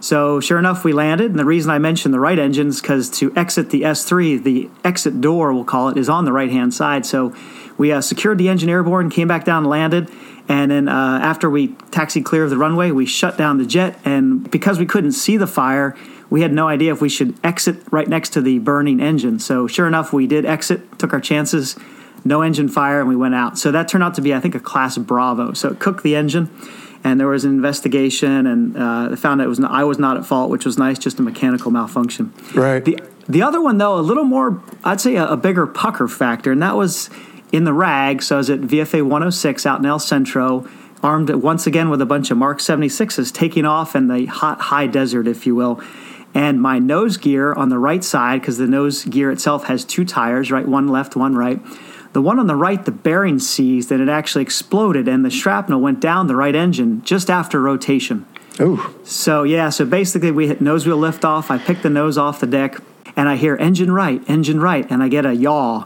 So 0.00 0.38
sure 0.38 0.58
enough, 0.58 0.84
we 0.84 0.92
landed. 0.92 1.30
And 1.30 1.38
the 1.38 1.46
reason 1.46 1.70
I 1.70 1.78
mentioned 1.78 2.12
the 2.12 2.20
right 2.20 2.38
engine 2.38 2.68
is 2.68 2.82
because 2.82 3.08
to 3.18 3.34
exit 3.34 3.70
the 3.70 3.82
S3, 3.82 4.42
the 4.42 4.68
exit 4.84 5.22
door, 5.22 5.54
we'll 5.54 5.64
call 5.64 5.88
it, 5.88 5.96
is 5.96 6.10
on 6.10 6.26
the 6.26 6.32
right 6.32 6.50
hand 6.50 6.74
side. 6.74 7.06
So 7.06 7.34
we 7.76 7.92
uh, 7.92 8.00
secured 8.00 8.38
the 8.38 8.48
engine 8.48 8.68
airborne, 8.68 9.10
came 9.10 9.28
back 9.28 9.44
down, 9.44 9.64
and 9.64 9.70
landed. 9.70 10.10
And 10.48 10.70
then 10.70 10.88
uh, 10.88 11.20
after 11.22 11.48
we 11.48 11.68
taxied 11.90 12.24
clear 12.24 12.44
of 12.44 12.50
the 12.50 12.58
runway, 12.58 12.90
we 12.90 13.06
shut 13.06 13.38
down 13.38 13.58
the 13.58 13.66
jet. 13.66 13.98
And 14.04 14.50
because 14.50 14.78
we 14.78 14.86
couldn't 14.86 15.12
see 15.12 15.36
the 15.36 15.46
fire, 15.46 15.96
we 16.28 16.42
had 16.42 16.52
no 16.52 16.68
idea 16.68 16.92
if 16.92 17.00
we 17.00 17.08
should 17.08 17.38
exit 17.42 17.76
right 17.90 18.08
next 18.08 18.30
to 18.30 18.40
the 18.40 18.58
burning 18.58 19.00
engine. 19.00 19.38
So 19.38 19.66
sure 19.66 19.86
enough, 19.86 20.12
we 20.12 20.26
did 20.26 20.44
exit, 20.44 20.98
took 20.98 21.12
our 21.12 21.20
chances, 21.20 21.76
no 22.24 22.42
engine 22.42 22.68
fire, 22.68 23.00
and 23.00 23.08
we 23.08 23.16
went 23.16 23.34
out. 23.34 23.58
So 23.58 23.70
that 23.72 23.88
turned 23.88 24.04
out 24.04 24.14
to 24.14 24.20
be, 24.20 24.34
I 24.34 24.40
think, 24.40 24.54
a 24.54 24.60
class 24.60 24.98
Bravo. 24.98 25.52
So 25.54 25.70
it 25.70 25.78
cooked 25.78 26.02
the 26.02 26.14
engine 26.14 26.50
and 27.04 27.20
there 27.20 27.28
was 27.28 27.44
an 27.44 27.50
investigation, 27.50 28.46
and 28.46 28.76
uh, 28.76 29.08
they 29.10 29.16
found 29.16 29.38
that 29.38 29.44
it 29.44 29.48
was 29.48 29.58
not, 29.58 29.70
I 29.70 29.84
was 29.84 29.98
not 29.98 30.16
at 30.16 30.24
fault, 30.24 30.50
which 30.50 30.64
was 30.64 30.78
nice, 30.78 30.98
just 30.98 31.18
a 31.18 31.22
mechanical 31.22 31.70
malfunction. 31.70 32.32
Right. 32.54 32.82
The 32.82 32.98
the 33.28 33.42
other 33.42 33.60
one 33.60 33.78
though, 33.78 33.98
a 33.98 34.00
little 34.00 34.24
more, 34.24 34.62
I'd 34.82 35.00
say 35.00 35.16
a, 35.16 35.26
a 35.26 35.36
bigger 35.36 35.66
pucker 35.66 36.08
factor, 36.08 36.50
and 36.50 36.62
that 36.62 36.76
was 36.76 37.10
in 37.54 37.62
the 37.62 37.72
RAG. 37.72 38.20
So 38.20 38.34
I 38.34 38.38
was 38.38 38.50
at 38.50 38.60
VFA 38.62 39.02
106 39.02 39.64
out 39.64 39.78
in 39.78 39.86
El 39.86 40.00
Centro, 40.00 40.68
armed 41.04 41.30
once 41.30 41.68
again 41.68 41.88
with 41.88 42.00
a 42.00 42.06
bunch 42.06 42.32
of 42.32 42.36
Mark 42.36 42.58
76s, 42.58 43.32
taking 43.32 43.64
off 43.64 43.94
in 43.94 44.08
the 44.08 44.26
hot 44.26 44.60
high 44.60 44.88
desert, 44.88 45.28
if 45.28 45.46
you 45.46 45.54
will. 45.54 45.80
And 46.34 46.60
my 46.60 46.80
nose 46.80 47.16
gear 47.16 47.52
on 47.52 47.68
the 47.68 47.78
right 47.78 48.02
side, 48.02 48.40
because 48.40 48.58
the 48.58 48.66
nose 48.66 49.04
gear 49.04 49.30
itself 49.30 49.66
has 49.66 49.84
two 49.84 50.04
tires, 50.04 50.50
right, 50.50 50.66
one 50.66 50.88
left, 50.88 51.14
one 51.14 51.36
right. 51.36 51.60
The 52.12 52.20
one 52.20 52.40
on 52.40 52.48
the 52.48 52.56
right, 52.56 52.84
the 52.84 52.90
bearing 52.90 53.38
seized 53.38 53.92
and 53.92 54.02
it 54.02 54.08
actually 54.08 54.42
exploded, 54.42 55.06
and 55.06 55.24
the 55.24 55.30
shrapnel 55.30 55.80
went 55.80 56.00
down 56.00 56.26
the 56.26 56.34
right 56.34 56.56
engine 56.56 57.02
just 57.02 57.30
after 57.30 57.60
rotation. 57.60 58.26
Ooh. 58.60 58.82
So, 59.04 59.44
yeah, 59.44 59.68
so 59.68 59.84
basically 59.84 60.32
we 60.32 60.48
hit 60.48 60.60
nose 60.60 60.86
wheel 60.86 60.96
lift 60.96 61.24
off. 61.24 61.52
I 61.52 61.58
pick 61.58 61.82
the 61.82 61.90
nose 61.90 62.18
off 62.18 62.40
the 62.40 62.48
deck, 62.48 62.78
and 63.14 63.28
I 63.28 63.36
hear 63.36 63.54
engine 63.56 63.92
right, 63.92 64.28
engine 64.28 64.58
right, 64.58 64.84
and 64.90 65.04
I 65.04 65.08
get 65.08 65.24
a 65.24 65.36
yaw. 65.36 65.84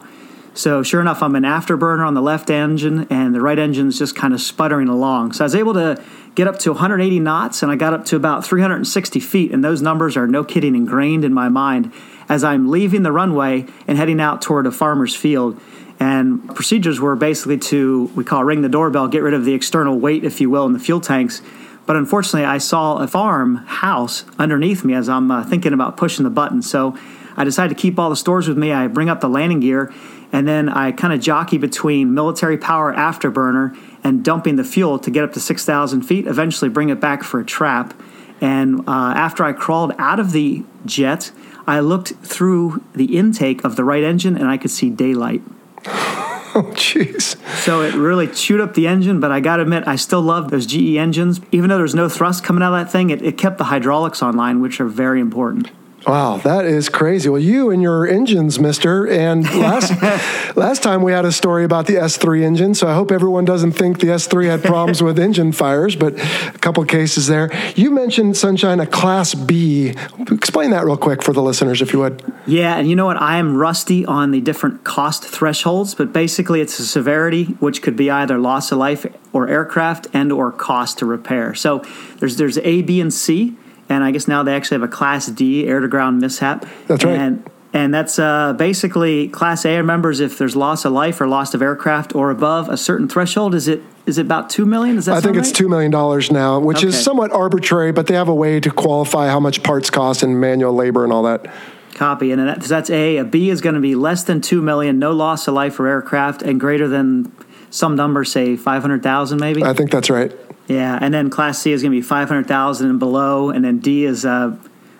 So, 0.58 0.82
sure 0.82 1.00
enough, 1.00 1.22
I'm 1.22 1.36
an 1.36 1.44
afterburner 1.44 2.04
on 2.04 2.14
the 2.14 2.20
left 2.20 2.50
engine, 2.50 3.06
and 3.10 3.32
the 3.32 3.40
right 3.40 3.60
engine's 3.60 3.96
just 3.96 4.16
kind 4.16 4.34
of 4.34 4.40
sputtering 4.40 4.88
along. 4.88 5.34
So, 5.34 5.44
I 5.44 5.46
was 5.46 5.54
able 5.54 5.72
to 5.74 6.02
get 6.34 6.48
up 6.48 6.58
to 6.58 6.72
180 6.72 7.20
knots, 7.20 7.62
and 7.62 7.70
I 7.70 7.76
got 7.76 7.92
up 7.92 8.04
to 8.06 8.16
about 8.16 8.44
360 8.44 9.20
feet, 9.20 9.52
and 9.52 9.62
those 9.62 9.80
numbers 9.80 10.16
are 10.16 10.26
no 10.26 10.42
kidding 10.42 10.74
ingrained 10.74 11.24
in 11.24 11.32
my 11.32 11.48
mind 11.48 11.92
as 12.28 12.42
I'm 12.42 12.72
leaving 12.72 13.04
the 13.04 13.12
runway 13.12 13.66
and 13.86 13.96
heading 13.96 14.20
out 14.20 14.42
toward 14.42 14.66
a 14.66 14.72
farmer's 14.72 15.14
field. 15.14 15.60
And 16.00 16.52
procedures 16.56 16.98
were 16.98 17.14
basically 17.14 17.58
to, 17.58 18.10
we 18.16 18.24
call 18.24 18.42
ring 18.42 18.62
the 18.62 18.68
doorbell, 18.68 19.06
get 19.06 19.22
rid 19.22 19.34
of 19.34 19.44
the 19.44 19.54
external 19.54 19.96
weight, 20.00 20.24
if 20.24 20.40
you 20.40 20.50
will, 20.50 20.66
in 20.66 20.72
the 20.72 20.80
fuel 20.80 21.00
tanks. 21.00 21.40
But 21.86 21.94
unfortunately, 21.94 22.44
I 22.44 22.58
saw 22.58 22.96
a 22.96 23.06
farm 23.06 23.58
house 23.58 24.24
underneath 24.40 24.84
me 24.84 24.94
as 24.94 25.08
I'm 25.08 25.30
uh, 25.30 25.44
thinking 25.44 25.72
about 25.72 25.96
pushing 25.96 26.24
the 26.24 26.30
button. 26.30 26.62
So 26.62 26.98
I 27.36 27.44
decided 27.44 27.76
to 27.76 27.80
keep 27.80 28.00
all 28.00 28.10
the 28.10 28.16
stores 28.16 28.48
with 28.48 28.58
me. 28.58 28.72
I 28.72 28.88
bring 28.88 29.08
up 29.08 29.20
the 29.20 29.28
landing 29.28 29.60
gear, 29.60 29.94
and 30.32 30.46
then 30.46 30.68
I 30.68 30.92
kind 30.92 31.12
of 31.12 31.20
jockey 31.20 31.58
between 31.58 32.14
military 32.14 32.58
power 32.58 32.92
afterburner 32.92 33.76
and 34.04 34.24
dumping 34.24 34.56
the 34.56 34.64
fuel 34.64 34.98
to 34.98 35.10
get 35.10 35.24
up 35.24 35.32
to 35.32 35.40
6,000 35.40 36.02
feet, 36.02 36.26
eventually 36.26 36.68
bring 36.68 36.90
it 36.90 37.00
back 37.00 37.22
for 37.22 37.40
a 37.40 37.44
trap. 37.44 37.94
And 38.40 38.80
uh, 38.80 39.14
after 39.16 39.44
I 39.44 39.52
crawled 39.52 39.92
out 39.98 40.20
of 40.20 40.32
the 40.32 40.64
jet, 40.86 41.32
I 41.66 41.80
looked 41.80 42.10
through 42.22 42.84
the 42.94 43.16
intake 43.16 43.64
of 43.64 43.76
the 43.76 43.84
right 43.84 44.04
engine 44.04 44.36
and 44.36 44.48
I 44.48 44.56
could 44.56 44.70
see 44.70 44.90
daylight. 44.90 45.42
Oh, 46.54 46.62
jeez. 46.72 47.36
So 47.58 47.82
it 47.82 47.94
really 47.94 48.26
chewed 48.26 48.60
up 48.60 48.74
the 48.74 48.88
engine, 48.88 49.20
but 49.20 49.30
I 49.30 49.38
got 49.38 49.56
to 49.56 49.62
admit, 49.62 49.86
I 49.86 49.96
still 49.96 50.22
love 50.22 50.50
those 50.50 50.66
GE 50.66 50.96
engines. 50.96 51.40
Even 51.52 51.68
though 51.68 51.76
there's 51.76 51.94
no 51.94 52.08
thrust 52.08 52.42
coming 52.42 52.62
out 52.62 52.72
of 52.72 52.84
that 52.84 52.90
thing, 52.90 53.10
it, 53.10 53.22
it 53.22 53.36
kept 53.36 53.58
the 53.58 53.64
hydraulics 53.64 54.22
online, 54.22 54.60
which 54.60 54.80
are 54.80 54.88
very 54.88 55.20
important. 55.20 55.70
Wow, 56.06 56.36
that 56.38 56.64
is 56.64 56.88
crazy. 56.88 57.28
Well, 57.28 57.40
you 57.40 57.70
and 57.70 57.82
your 57.82 58.06
engines, 58.06 58.58
Mister. 58.58 59.06
And 59.08 59.44
last 59.58 59.90
last 60.56 60.82
time 60.82 61.02
we 61.02 61.12
had 61.12 61.24
a 61.24 61.32
story 61.32 61.64
about 61.64 61.86
the 61.86 61.94
S3 61.94 62.42
engine, 62.42 62.74
so 62.74 62.86
I 62.86 62.94
hope 62.94 63.10
everyone 63.10 63.44
doesn't 63.44 63.72
think 63.72 63.98
the 63.98 64.08
S3 64.08 64.46
had 64.46 64.62
problems 64.62 65.02
with 65.02 65.18
engine 65.18 65.52
fires, 65.52 65.96
but 65.96 66.14
a 66.18 66.58
couple 66.60 66.84
cases 66.84 67.26
there. 67.26 67.50
You 67.74 67.90
mentioned 67.90 68.36
Sunshine 68.36 68.80
a 68.80 68.86
Class 68.86 69.34
B. 69.34 69.94
Explain 70.30 70.70
that 70.70 70.84
real 70.84 70.96
quick 70.96 71.22
for 71.22 71.32
the 71.32 71.42
listeners, 71.42 71.82
if 71.82 71.92
you 71.92 71.98
would. 71.98 72.22
Yeah, 72.46 72.76
and 72.76 72.88
you 72.88 72.94
know 72.94 73.06
what? 73.06 73.20
I 73.20 73.38
am 73.38 73.56
rusty 73.56 74.06
on 74.06 74.30
the 74.30 74.40
different 74.40 74.84
cost 74.84 75.24
thresholds, 75.24 75.94
but 75.94 76.12
basically 76.12 76.60
it's 76.60 76.78
a 76.78 76.86
severity 76.86 77.44
which 77.60 77.82
could 77.82 77.96
be 77.96 78.10
either 78.10 78.38
loss 78.38 78.70
of 78.70 78.78
life 78.78 79.04
or 79.32 79.48
aircraft 79.48 80.06
and 80.12 80.30
or 80.30 80.52
cost 80.52 80.98
to 80.98 81.06
repair. 81.06 81.54
So 81.54 81.84
there's 82.18 82.36
there's 82.36 82.58
A, 82.58 82.82
B, 82.82 83.00
and 83.00 83.12
C 83.12 83.56
and 83.88 84.04
I 84.04 84.10
guess 84.10 84.28
now 84.28 84.42
they 84.42 84.54
actually 84.54 84.76
have 84.76 84.88
a 84.88 84.92
Class 84.92 85.26
D 85.26 85.66
air 85.66 85.80
to 85.80 85.88
ground 85.88 86.20
mishap. 86.20 86.66
That's 86.86 87.04
right. 87.04 87.18
And, 87.18 87.50
and 87.72 87.92
that's 87.92 88.18
uh, 88.18 88.54
basically 88.54 89.28
Class 89.28 89.64
A 89.66 89.76
remembers 89.76 90.20
if 90.20 90.38
there's 90.38 90.56
loss 90.56 90.84
of 90.84 90.92
life 90.92 91.20
or 91.20 91.28
loss 91.28 91.52
of 91.54 91.60
aircraft 91.62 92.14
or 92.14 92.30
above 92.30 92.68
a 92.68 92.76
certain 92.76 93.08
threshold. 93.08 93.54
Is 93.54 93.68
it 93.68 93.82
is 94.06 94.16
it 94.16 94.22
about 94.22 94.48
two 94.48 94.64
million? 94.64 94.96
Is 94.96 95.04
that 95.04 95.16
I 95.16 95.20
think 95.20 95.36
right? 95.36 95.44
it's 95.44 95.52
two 95.52 95.68
million 95.68 95.90
dollars 95.90 96.30
now, 96.32 96.58
which 96.60 96.78
Okay. 96.78 96.88
is 96.88 97.02
somewhat 97.02 97.30
arbitrary, 97.30 97.92
but 97.92 98.06
they 98.06 98.14
have 98.14 98.28
a 98.28 98.34
way 98.34 98.58
to 98.58 98.70
qualify 98.70 99.28
how 99.28 99.38
much 99.38 99.62
parts 99.62 99.90
cost 99.90 100.22
and 100.22 100.40
manual 100.40 100.72
labor 100.72 101.04
and 101.04 101.12
all 101.12 101.24
that. 101.24 101.46
Copy, 101.94 102.30
and 102.30 102.40
that, 102.48 102.60
that's 102.62 102.90
A. 102.90 103.18
A 103.18 103.24
B 103.24 103.50
is 103.50 103.60
going 103.60 103.74
to 103.74 103.80
be 103.80 103.94
less 103.94 104.22
than 104.24 104.40
two 104.40 104.62
million, 104.62 104.98
no 104.98 105.12
loss 105.12 105.46
of 105.46 105.54
life 105.54 105.78
or 105.78 105.88
aircraft, 105.88 106.42
and 106.42 106.58
greater 106.58 106.88
than 106.88 107.30
some 107.70 107.96
number, 107.96 108.24
say 108.24 108.56
five 108.56 108.82
hundred 108.82 109.02
thousand, 109.02 109.40
maybe. 109.40 109.62
I 109.62 109.72
think 109.72 109.90
that's 109.90 110.10
right. 110.10 110.32
yeah, 110.68 110.98
and 111.00 111.12
then 111.12 111.30
Class 111.30 111.58
C 111.60 111.72
is 111.72 111.82
going 111.82 111.92
to 111.92 111.98
be 111.98 112.02
five 112.02 112.28
hundred 112.28 112.46
thousand 112.46 112.90
and 112.90 112.98
below, 112.98 113.50
and 113.50 113.64
then 113.64 113.78
D 113.78 114.04
is 114.04 114.24
uh, 114.24 114.56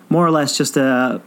more 0.09 0.25
or 0.25 0.31
less 0.31 0.57
just 0.57 0.77
a 0.77 1.21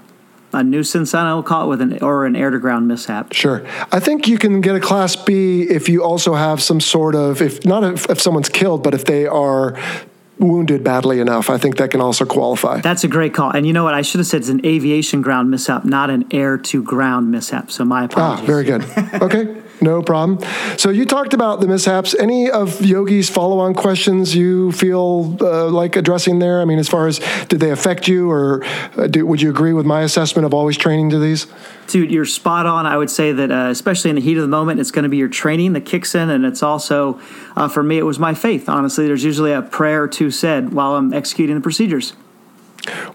a 0.54 0.62
nuisance. 0.62 1.14
I 1.14 1.32
we'll 1.32 1.42
call 1.42 1.64
it 1.64 1.68
with 1.68 1.80
an 1.80 2.02
or 2.02 2.26
an 2.26 2.36
air 2.36 2.50
to 2.50 2.58
ground 2.58 2.88
mishap. 2.88 3.32
Sure. 3.32 3.66
I 3.90 4.00
think 4.00 4.28
you 4.28 4.38
can 4.38 4.60
get 4.60 4.76
a 4.76 4.80
Class 4.80 5.16
B 5.16 5.62
if 5.62 5.88
you 5.88 6.04
also 6.04 6.34
have 6.34 6.62
some 6.62 6.80
sort 6.80 7.14
of, 7.14 7.40
if 7.40 7.64
not 7.64 7.84
if, 7.84 8.10
if 8.10 8.20
someone's 8.20 8.48
killed, 8.48 8.82
but 8.82 8.92
if 8.94 9.04
they 9.04 9.26
are 9.26 9.78
wounded 10.38 10.82
badly 10.82 11.20
enough. 11.20 11.48
I 11.48 11.56
think 11.56 11.76
that 11.76 11.90
can 11.90 12.00
also 12.00 12.24
qualify. 12.24 12.80
That's 12.80 13.04
a 13.04 13.08
great 13.08 13.32
call. 13.32 13.50
And 13.50 13.66
you 13.66 13.72
know 13.72 13.84
what? 13.84 13.94
I 13.94 14.02
should 14.02 14.18
have 14.18 14.26
said 14.26 14.40
it's 14.40 14.48
an 14.48 14.64
aviation 14.66 15.22
ground 15.22 15.50
mishap, 15.50 15.84
not 15.84 16.10
an 16.10 16.26
air 16.32 16.58
to 16.58 16.82
ground 16.82 17.30
mishap. 17.30 17.70
So 17.70 17.84
my 17.84 18.04
apologies. 18.04 18.42
Ah, 18.42 18.46
very 18.46 18.64
good. 18.64 18.84
Okay, 19.22 19.62
no 19.82 20.02
problem. 20.02 20.38
So 20.78 20.90
you 20.90 21.04
talked 21.04 21.34
about 21.34 21.60
the 21.60 21.66
mishaps. 21.66 22.14
Any 22.14 22.50
of 22.50 22.80
Yogi's 22.80 23.28
follow-on 23.28 23.74
questions 23.74 24.34
you 24.34 24.72
feel 24.72 25.36
uh, 25.40 25.68
like 25.68 25.96
addressing 25.96 26.38
there? 26.38 26.60
I 26.60 26.64
mean, 26.64 26.78
as 26.78 26.88
far 26.88 27.06
as 27.06 27.20
did 27.48 27.60
they 27.60 27.70
affect 27.70 28.08
you, 28.08 28.30
or 28.30 28.64
uh, 28.96 29.08
do, 29.08 29.26
would 29.26 29.42
you 29.42 29.50
agree 29.50 29.72
with 29.72 29.84
my 29.86 30.02
assessment 30.02 30.46
of 30.46 30.54
always 30.54 30.76
training 30.76 31.10
to 31.10 31.18
these? 31.18 31.46
Dude, 31.88 32.10
you're 32.10 32.24
spot 32.24 32.64
on. 32.64 32.86
I 32.86 32.96
would 32.96 33.10
say 33.10 33.32
that, 33.32 33.50
uh, 33.50 33.68
especially 33.70 34.10
in 34.10 34.16
the 34.16 34.22
heat 34.22 34.36
of 34.36 34.42
the 34.42 34.48
moment, 34.48 34.80
it's 34.80 34.90
going 34.90 35.02
to 35.02 35.08
be 35.08 35.16
your 35.18 35.28
training 35.28 35.72
that 35.74 35.84
kicks 35.84 36.14
in, 36.14 36.30
and 36.30 36.44
it's 36.44 36.62
also, 36.62 37.20
uh, 37.56 37.68
for 37.68 37.82
me, 37.82 37.98
it 37.98 38.04
was 38.04 38.18
my 38.18 38.34
faith. 38.34 38.68
Honestly, 38.68 39.06
there's 39.06 39.24
usually 39.24 39.52
a 39.52 39.62
prayer 39.62 40.04
or 40.04 40.08
two 40.08 40.30
said 40.30 40.72
while 40.72 40.96
I'm 40.96 41.12
executing 41.12 41.56
the 41.56 41.60
procedures. 41.60 42.14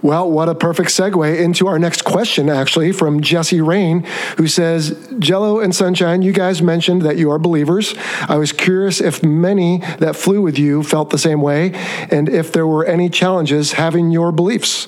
Well, 0.02 0.30
what 0.32 0.48
a 0.48 0.56
perfect 0.56 0.90
segue 0.90 1.40
into 1.40 1.68
our 1.68 1.78
next 1.78 2.04
question, 2.04 2.50
actually, 2.50 2.92
from 2.92 3.22
Jesse 3.22 3.62
Rain, 3.62 4.04
who 4.38 4.48
says, 4.48 5.10
Jello 5.20 5.60
and 5.60 5.76
Sunshine, 5.76 6.22
you 6.22 6.32
guys 6.32 6.62
mentioned 6.62 7.02
that 7.02 7.18
you 7.18 7.30
are 7.32 7.40
believers. 7.40 7.94
I 8.28 8.38
was 8.38 8.52
curious 8.52 9.02
if 9.02 9.24
many 9.24 9.80
that 10.00 10.16
flew 10.16 10.42
with 10.42 10.58
you 10.58 10.84
felt 10.84 11.10
the 11.10 11.18
same 11.18 11.42
way, 11.42 11.74
and 12.10 12.30
if 12.30 12.52
there 12.52 12.68
were 12.68 12.86
any 12.86 13.10
challenges 13.10 13.74
having 13.74 14.12
your 14.12 14.32
beliefs. 14.32 14.88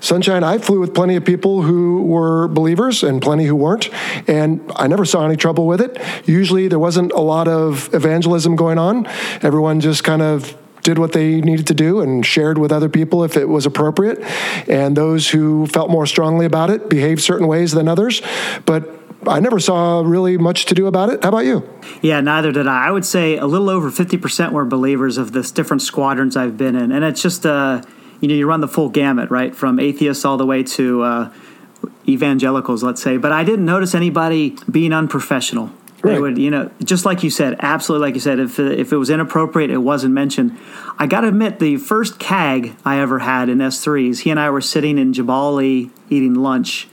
Sunshine, 0.00 0.44
I 0.44 0.58
flew 0.58 0.78
with 0.80 0.94
plenty 0.94 1.16
of 1.16 1.24
people 1.24 1.62
who 1.62 2.02
were 2.02 2.48
believers 2.48 3.02
and 3.02 3.22
plenty 3.22 3.46
who 3.46 3.56
weren't, 3.56 3.88
and 4.28 4.60
I 4.76 4.86
never 4.86 5.04
saw 5.04 5.24
any 5.24 5.36
trouble 5.36 5.66
with 5.66 5.80
it. 5.80 5.98
Usually 6.26 6.68
there 6.68 6.78
wasn't 6.78 7.12
a 7.12 7.20
lot 7.20 7.48
of 7.48 7.92
evangelism 7.94 8.56
going 8.56 8.78
on. 8.78 9.06
Everyone 9.42 9.80
just 9.80 10.04
kind 10.04 10.22
of 10.22 10.56
did 10.86 10.98
what 11.00 11.12
they 11.12 11.40
needed 11.40 11.66
to 11.66 11.74
do 11.74 12.00
and 12.00 12.24
shared 12.24 12.58
with 12.58 12.70
other 12.70 12.88
people 12.88 13.24
if 13.24 13.36
it 13.36 13.48
was 13.48 13.66
appropriate. 13.66 14.20
And 14.68 14.96
those 14.96 15.28
who 15.28 15.66
felt 15.66 15.90
more 15.90 16.06
strongly 16.06 16.46
about 16.46 16.70
it 16.70 16.88
behaved 16.88 17.20
certain 17.20 17.48
ways 17.48 17.72
than 17.72 17.88
others. 17.88 18.22
But 18.66 18.88
I 19.26 19.40
never 19.40 19.58
saw 19.58 20.02
really 20.02 20.38
much 20.38 20.66
to 20.66 20.74
do 20.74 20.86
about 20.86 21.08
it. 21.08 21.24
How 21.24 21.30
about 21.30 21.44
you? 21.44 21.68
Yeah, 22.02 22.20
neither 22.20 22.52
did 22.52 22.68
I. 22.68 22.86
I 22.86 22.90
would 22.92 23.04
say 23.04 23.36
a 23.36 23.46
little 23.46 23.68
over 23.68 23.90
50% 23.90 24.52
were 24.52 24.64
believers 24.64 25.18
of 25.18 25.32
this 25.32 25.50
different 25.50 25.82
squadrons 25.82 26.36
I've 26.36 26.56
been 26.56 26.76
in. 26.76 26.92
And 26.92 27.04
it's 27.04 27.20
just, 27.20 27.44
uh, 27.44 27.82
you 28.20 28.28
know, 28.28 28.34
you 28.34 28.46
run 28.46 28.60
the 28.60 28.68
full 28.68 28.88
gamut, 28.88 29.28
right? 29.28 29.56
From 29.56 29.80
atheists 29.80 30.24
all 30.24 30.36
the 30.36 30.46
way 30.46 30.62
to 30.62 31.02
uh, 31.02 31.32
evangelicals, 32.06 32.84
let's 32.84 33.02
say. 33.02 33.16
But 33.16 33.32
I 33.32 33.42
didn't 33.42 33.64
notice 33.64 33.92
anybody 33.92 34.56
being 34.70 34.92
unprofessional. 34.92 35.72
They 36.02 36.20
would, 36.20 36.38
you 36.38 36.50
know, 36.50 36.70
just 36.84 37.04
like 37.04 37.22
you 37.22 37.30
said, 37.30 37.56
absolutely 37.60 38.08
like 38.08 38.14
you 38.14 38.20
said, 38.20 38.38
if, 38.38 38.58
if 38.58 38.92
it 38.92 38.96
was 38.96 39.10
inappropriate, 39.10 39.70
it 39.70 39.78
wasn't 39.78 40.14
mentioned. 40.14 40.56
I 40.98 41.06
got 41.06 41.22
to 41.22 41.28
admit, 41.28 41.58
the 41.58 41.78
first 41.78 42.18
CAG 42.18 42.76
I 42.84 42.98
ever 42.98 43.20
had 43.20 43.48
in 43.48 43.58
S3s, 43.58 44.20
he 44.20 44.30
and 44.30 44.38
I 44.38 44.50
were 44.50 44.60
sitting 44.60 44.98
in 44.98 45.12
Jebel 45.12 45.34
Ali 45.34 45.90
eating 46.08 46.34
lunch, 46.34 46.88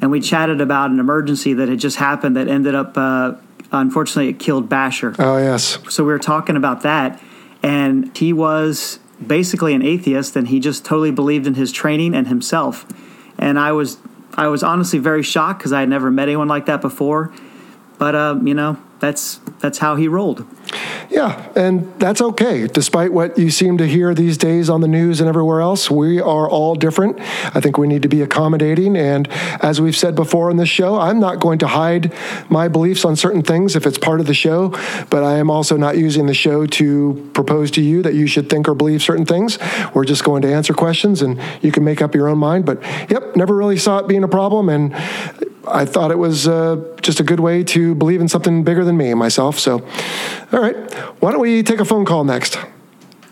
and 0.00 0.10
we 0.10 0.20
chatted 0.20 0.60
about 0.60 0.90
an 0.90 1.00
emergency 1.00 1.54
that 1.54 1.68
had 1.68 1.78
just 1.78 1.96
happened 1.96 2.36
that 2.36 2.48
ended 2.48 2.74
up, 2.74 2.96
uh, 2.96 3.34
unfortunately, 3.72 4.28
it 4.28 4.38
killed 4.38 4.68
Basher. 4.68 5.14
Oh, 5.18 5.38
yes. 5.38 5.78
So 5.88 6.04
we 6.04 6.12
were 6.12 6.18
talking 6.18 6.56
about 6.56 6.82
that, 6.82 7.20
and 7.62 8.16
he 8.16 8.32
was 8.32 8.98
basically 9.24 9.74
an 9.74 9.82
atheist, 9.82 10.36
and 10.36 10.48
he 10.48 10.60
just 10.60 10.84
totally 10.84 11.10
believed 11.10 11.46
in 11.46 11.54
his 11.54 11.72
training 11.72 12.14
and 12.14 12.28
himself. 12.28 12.86
And 13.38 13.58
I 13.58 13.72
was, 13.72 13.98
I 14.34 14.48
was 14.48 14.62
honestly 14.62 14.98
very 14.98 15.22
shocked 15.22 15.60
because 15.60 15.72
I 15.72 15.80
had 15.80 15.88
never 15.88 16.10
met 16.10 16.28
anyone 16.28 16.48
like 16.48 16.66
that 16.66 16.80
before. 16.80 17.32
But 18.04 18.14
uh, 18.14 18.38
you 18.42 18.52
know, 18.52 18.76
that's 19.00 19.40
that's 19.60 19.78
how 19.78 19.96
he 19.96 20.08
rolled. 20.08 20.44
Yeah, 21.08 21.50
and 21.56 21.90
that's 21.98 22.20
okay. 22.20 22.66
Despite 22.66 23.14
what 23.14 23.38
you 23.38 23.50
seem 23.50 23.78
to 23.78 23.86
hear 23.86 24.12
these 24.12 24.36
days 24.36 24.68
on 24.68 24.82
the 24.82 24.88
news 24.88 25.20
and 25.20 25.28
everywhere 25.28 25.62
else, 25.62 25.90
we 25.90 26.20
are 26.20 26.46
all 26.46 26.74
different. 26.74 27.18
I 27.56 27.60
think 27.62 27.78
we 27.78 27.86
need 27.86 28.02
to 28.02 28.08
be 28.08 28.20
accommodating. 28.20 28.94
And 28.94 29.26
as 29.62 29.80
we've 29.80 29.96
said 29.96 30.14
before 30.14 30.50
in 30.50 30.58
this 30.58 30.68
show, 30.68 30.96
I'm 30.96 31.18
not 31.18 31.40
going 31.40 31.60
to 31.60 31.66
hide 31.66 32.12
my 32.50 32.68
beliefs 32.68 33.06
on 33.06 33.16
certain 33.16 33.40
things 33.40 33.74
if 33.74 33.86
it's 33.86 33.96
part 33.96 34.20
of 34.20 34.26
the 34.26 34.34
show, 34.34 34.68
but 35.08 35.24
I 35.24 35.38
am 35.38 35.50
also 35.50 35.78
not 35.78 35.96
using 35.96 36.26
the 36.26 36.34
show 36.34 36.66
to 36.66 37.30
propose 37.32 37.70
to 37.70 37.80
you 37.80 38.02
that 38.02 38.12
you 38.12 38.26
should 38.26 38.50
think 38.50 38.68
or 38.68 38.74
believe 38.74 39.02
certain 39.02 39.24
things. 39.24 39.58
We're 39.94 40.04
just 40.04 40.24
going 40.24 40.42
to 40.42 40.52
answer 40.52 40.74
questions 40.74 41.22
and 41.22 41.40
you 41.62 41.72
can 41.72 41.84
make 41.84 42.02
up 42.02 42.14
your 42.14 42.28
own 42.28 42.36
mind. 42.36 42.66
But 42.66 42.82
yep, 43.08 43.34
never 43.34 43.56
really 43.56 43.78
saw 43.78 43.96
it 43.96 44.08
being 44.08 44.24
a 44.24 44.28
problem. 44.28 44.68
And 44.68 44.94
I 45.66 45.84
thought 45.84 46.10
it 46.10 46.18
was 46.18 46.46
uh, 46.46 46.96
just 47.00 47.20
a 47.20 47.22
good 47.22 47.40
way 47.40 47.64
to 47.64 47.94
believe 47.94 48.20
in 48.20 48.28
something 48.28 48.64
bigger 48.64 48.84
than 48.84 48.96
me 48.96 49.10
and 49.10 49.18
myself. 49.18 49.58
So, 49.58 49.84
all 50.52 50.60
right, 50.60 50.76
why 51.20 51.32
don't 51.32 51.40
we 51.40 51.62
take 51.62 51.80
a 51.80 51.84
phone 51.84 52.04
call 52.04 52.24
next? 52.24 52.58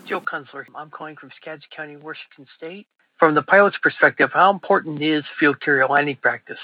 Joe 0.05 0.21
Kunzler. 0.21 0.65
I'm 0.75 0.89
calling 0.89 1.15
from 1.15 1.31
Skagit 1.41 1.69
County, 1.71 1.95
Washington 1.95 2.47
State. 2.57 2.87
From 3.19 3.35
the 3.35 3.41
pilot's 3.41 3.77
perspective, 3.81 4.31
how 4.33 4.51
important 4.51 5.01
is 5.01 5.23
field 5.39 5.61
carrier 5.61 5.87
landing 5.87 6.17
practice? 6.17 6.59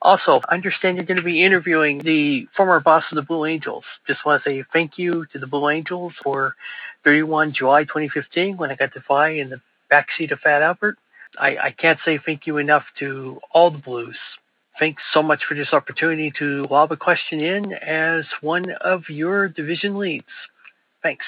Also, 0.00 0.40
I 0.48 0.54
understand 0.54 0.96
you're 0.96 1.06
going 1.06 1.18
to 1.18 1.22
be 1.22 1.44
interviewing 1.44 1.98
the 1.98 2.48
former 2.56 2.80
boss 2.80 3.04
of 3.12 3.16
the 3.16 3.22
Blue 3.22 3.44
Angels. 3.44 3.84
Just 4.08 4.24
want 4.26 4.42
to 4.42 4.50
say 4.50 4.64
thank 4.72 4.98
you 4.98 5.26
to 5.32 5.38
the 5.38 5.46
Blue 5.46 5.68
Angels 5.68 6.12
for 6.22 6.56
31 7.04 7.52
July 7.52 7.84
2015 7.84 8.56
when 8.56 8.70
I 8.70 8.74
got 8.74 8.92
to 8.94 9.00
fly 9.00 9.30
in 9.30 9.50
the 9.50 9.60
backseat 9.90 10.32
of 10.32 10.40
Fat 10.40 10.62
Albert. 10.62 10.98
I, 11.38 11.56
I 11.56 11.70
can't 11.70 12.00
say 12.04 12.18
thank 12.18 12.46
you 12.46 12.58
enough 12.58 12.84
to 12.98 13.40
all 13.52 13.70
the 13.70 13.78
Blues. 13.78 14.16
Thanks 14.78 15.02
so 15.12 15.22
much 15.22 15.44
for 15.44 15.54
this 15.54 15.72
opportunity 15.72 16.32
to 16.38 16.66
lob 16.70 16.92
a 16.92 16.96
question 16.96 17.40
in 17.40 17.72
as 17.72 18.24
one 18.40 18.70
of 18.80 19.08
your 19.08 19.48
division 19.48 19.98
leads. 19.98 20.26
Thanks. 21.02 21.24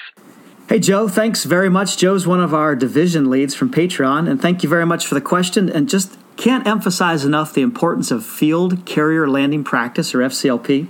Hey 0.67 0.79
Joe, 0.79 1.07
thanks 1.07 1.43
very 1.43 1.69
much. 1.69 1.97
Joe's 1.97 2.25
one 2.25 2.41
of 2.41 2.53
our 2.53 2.75
division 2.75 3.29
leads 3.29 3.53
from 3.53 3.71
Patreon, 3.71 4.27
and 4.27 4.41
thank 4.41 4.63
you 4.63 4.69
very 4.69 4.85
much 4.85 5.05
for 5.05 5.13
the 5.13 5.21
question. 5.21 5.69
And 5.69 5.87
just 5.87 6.17
can't 6.37 6.65
emphasize 6.65 7.23
enough 7.23 7.53
the 7.53 7.61
importance 7.61 8.09
of 8.09 8.25
field 8.25 8.85
carrier 8.85 9.27
landing 9.27 9.63
practice 9.63 10.15
or 10.15 10.19
FCLP. 10.19 10.89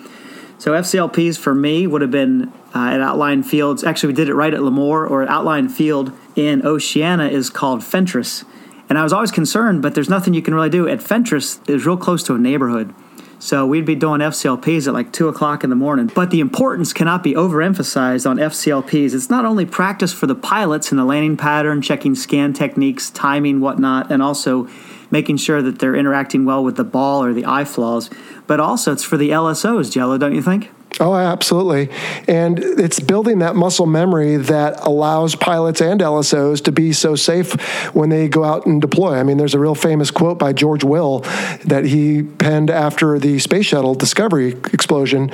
So 0.58 0.72
FCLPs 0.72 1.38
for 1.38 1.54
me 1.54 1.86
would 1.86 2.02
have 2.02 2.12
been 2.12 2.54
uh, 2.74 2.92
at 2.92 3.02
outline 3.02 3.44
fields. 3.44 3.84
Actually, 3.84 4.08
we 4.08 4.14
did 4.14 4.30
it 4.30 4.34
right 4.34 4.54
at 4.54 4.62
Lemoore 4.62 5.10
or 5.10 5.28
outline 5.28 5.68
field 5.68 6.12
in 6.36 6.66
Oceana 6.66 7.28
is 7.28 7.50
called 7.50 7.84
Fentress. 7.84 8.46
And 8.90 8.98
I 8.98 9.04
was 9.04 9.14
always 9.14 9.32
concerned, 9.32 9.82
but 9.82 9.96
there's 9.96 10.10
nothing 10.10 10.34
you 10.34 10.42
can 10.42 10.54
really 10.54 10.70
do. 10.70 10.88
At 10.88 11.02
Fentress, 11.02 11.60
it 11.68 11.74
was 11.74 11.86
real 11.86 11.98
close 11.98 12.24
to 12.24 12.36
a 12.36 12.38
neighborhood. 12.38 12.94
So 13.40 13.66
we'd 13.66 13.86
be 13.86 13.96
doing 13.96 14.22
FCLPs 14.22 14.88
at 14.88 14.94
like 14.94 15.12
2 15.12 15.28
o'clock 15.28 15.64
in 15.64 15.70
the 15.70 15.76
morning. 15.76 16.10
But 16.14 16.32
the 16.32 16.40
importance 16.40 16.94
cannot 16.94 17.22
be 17.22 17.34
overemphasized 17.34 18.28
on 18.30 18.38
FCLPs. 18.38 19.14
It's 19.14 19.30
not 19.30 19.46
only 19.46 19.66
practice 19.66 20.14
for 20.14 20.26
the 20.26 20.36
pilots 20.36 20.92
in 20.92 20.98
the 20.98 21.06
landing 21.06 21.38
pattern, 21.38 21.82
checking 21.82 22.16
scan 22.16 22.54
techniques, 22.54 23.10
timing, 23.10 23.60
whatnot, 23.60 24.12
and 24.12 24.24
also 24.24 24.68
making 25.12 25.38
sure 25.38 25.62
that 25.62 25.80
they're 25.80 25.96
interacting 25.96 26.46
well 26.46 26.64
with 26.64 26.78
the 26.78 26.84
ball 26.84 27.24
or 27.24 27.34
the 27.34 27.44
IFLOLS, 27.44 28.12
but 28.48 28.60
also 28.60 28.92
it's 28.92 29.04
for 29.04 29.18
the 29.18 29.30
LSOs, 29.30 29.92
Jello, 29.92 30.18
don't 30.18 30.34
you 30.34 30.42
think? 30.42 30.72
Oh, 31.00 31.14
absolutely. 31.14 31.90
And 32.26 32.58
it's 32.60 33.02
building 33.02 33.40
that 33.40 33.56
muscle 33.56 33.86
memory 33.86 34.38
that 34.38 34.80
allows 34.86 35.36
pilots 35.36 35.82
and 35.82 36.00
LSOs 36.00 36.64
to 36.64 36.72
be 36.72 36.94
so 36.94 37.16
safe 37.16 37.54
when 37.94 38.10
they 38.10 38.30
go 38.30 38.46
out 38.46 38.66
and 38.66 38.80
deploy. 38.80 39.16
I 39.16 39.24
mean, 39.24 39.36
there's 39.36 39.54
a 39.54 39.60
real 39.60 39.76
famous 39.76 40.10
quote 40.10 40.40
by 40.40 40.54
George 40.54 40.86
Will 40.86 41.20
that 41.66 41.84
he 41.84 42.24
penned 42.24 42.70
after 42.70 43.20
the 43.20 43.40
space 43.40 43.66
shuttle 43.66 43.94
Discovery 43.94 44.54
explosion 44.72 45.32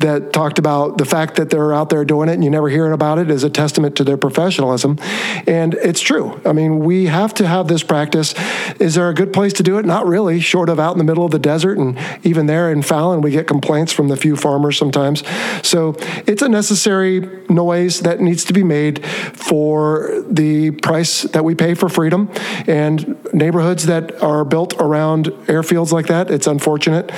that 0.00 0.32
talked 0.32 0.58
about 0.58 0.98
the 0.98 1.06
fact 1.06 1.36
that 1.36 1.48
they're 1.48 1.72
out 1.72 1.88
there 1.88 2.04
doing 2.04 2.28
it 2.28 2.34
and 2.34 2.44
you 2.44 2.50
never 2.50 2.68
hear 2.68 2.92
about 2.92 3.18
it 3.18 3.30
is 3.30 3.44
a 3.44 3.50
testament 3.50 3.96
to 3.96 4.04
their 4.04 4.18
professionalism. 4.18 4.98
And 5.46 5.72
it's 5.74 6.00
true. 6.00 6.38
I 6.44 6.52
mean, 6.52 6.80
we 6.80 7.06
have 7.06 7.32
to 7.34 7.46
have 7.46 7.68
this 7.68 7.82
practice. 7.82 8.34
Is 8.78 8.94
there 8.94 9.08
a 9.08 9.14
good 9.14 9.32
place 9.32 9.54
to 9.54 9.62
do 9.62 9.78
it? 9.78 9.86
Not 9.86 10.06
really, 10.06 10.40
short 10.40 10.68
of 10.68 10.78
out 10.78 10.92
in 10.92 10.98
the 10.98 11.04
middle 11.04 11.24
of 11.24 11.30
the 11.30 11.38
desert. 11.38 11.78
And 11.78 11.98
even 12.24 12.46
there 12.46 12.70
in 12.70 12.82
Fallon, 12.82 13.22
we 13.22 13.30
get 13.30 13.46
complaints 13.46 13.92
from 13.92 14.08
the 14.08 14.16
few 14.16 14.36
farmers 14.36 14.76
sometimes 14.76 14.97
sometimes. 14.98 15.66
So 15.66 15.96
it's 16.26 16.42
a 16.42 16.48
necessary 16.48 17.20
noise 17.48 18.00
that 18.00 18.20
needs 18.20 18.44
to 18.44 18.52
be 18.52 18.62
made 18.62 19.04
for 19.04 20.24
the 20.28 20.72
price 20.72 21.22
that 21.22 21.44
we 21.44 21.54
pay 21.54 21.74
for 21.74 21.88
freedom 21.88 22.30
and 22.66 23.16
neighborhoods 23.32 23.86
that 23.86 24.22
are 24.22 24.44
built 24.44 24.74
around 24.80 25.26
airfields 25.46 25.92
like 25.92 26.06
that. 26.06 26.30
It's 26.30 26.46
unfortunate, 26.46 27.10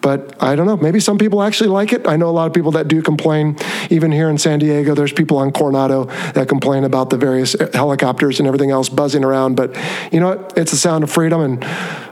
but 0.00 0.40
I 0.42 0.56
don't 0.56 0.66
know. 0.66 0.76
Maybe 0.76 1.00
some 1.00 1.18
people 1.18 1.42
actually 1.42 1.70
like 1.70 1.92
it. 1.92 2.06
I 2.06 2.16
know 2.16 2.28
a 2.28 2.30
lot 2.30 2.46
of 2.46 2.52
people 2.52 2.72
that 2.72 2.88
do 2.88 3.02
complain. 3.02 3.56
Even 3.90 4.12
here 4.12 4.28
in 4.28 4.38
San 4.38 4.58
Diego, 4.58 4.94
there's 4.94 5.12
people 5.12 5.38
on 5.38 5.52
Coronado 5.52 6.04
that 6.32 6.48
complain 6.48 6.84
about 6.84 7.10
the 7.10 7.16
various 7.16 7.56
helicopters 7.72 8.38
and 8.38 8.46
everything 8.46 8.70
else 8.70 8.88
buzzing 8.88 9.24
around. 9.24 9.56
But 9.56 9.76
you 10.12 10.20
know 10.20 10.36
what? 10.36 10.56
It's 10.56 10.72
a 10.72 10.76
sound 10.76 11.04
of 11.04 11.10
freedom, 11.10 11.40
and 11.40 11.64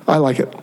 I 0.09 0.18
like 0.18 0.38
it. 0.38 0.54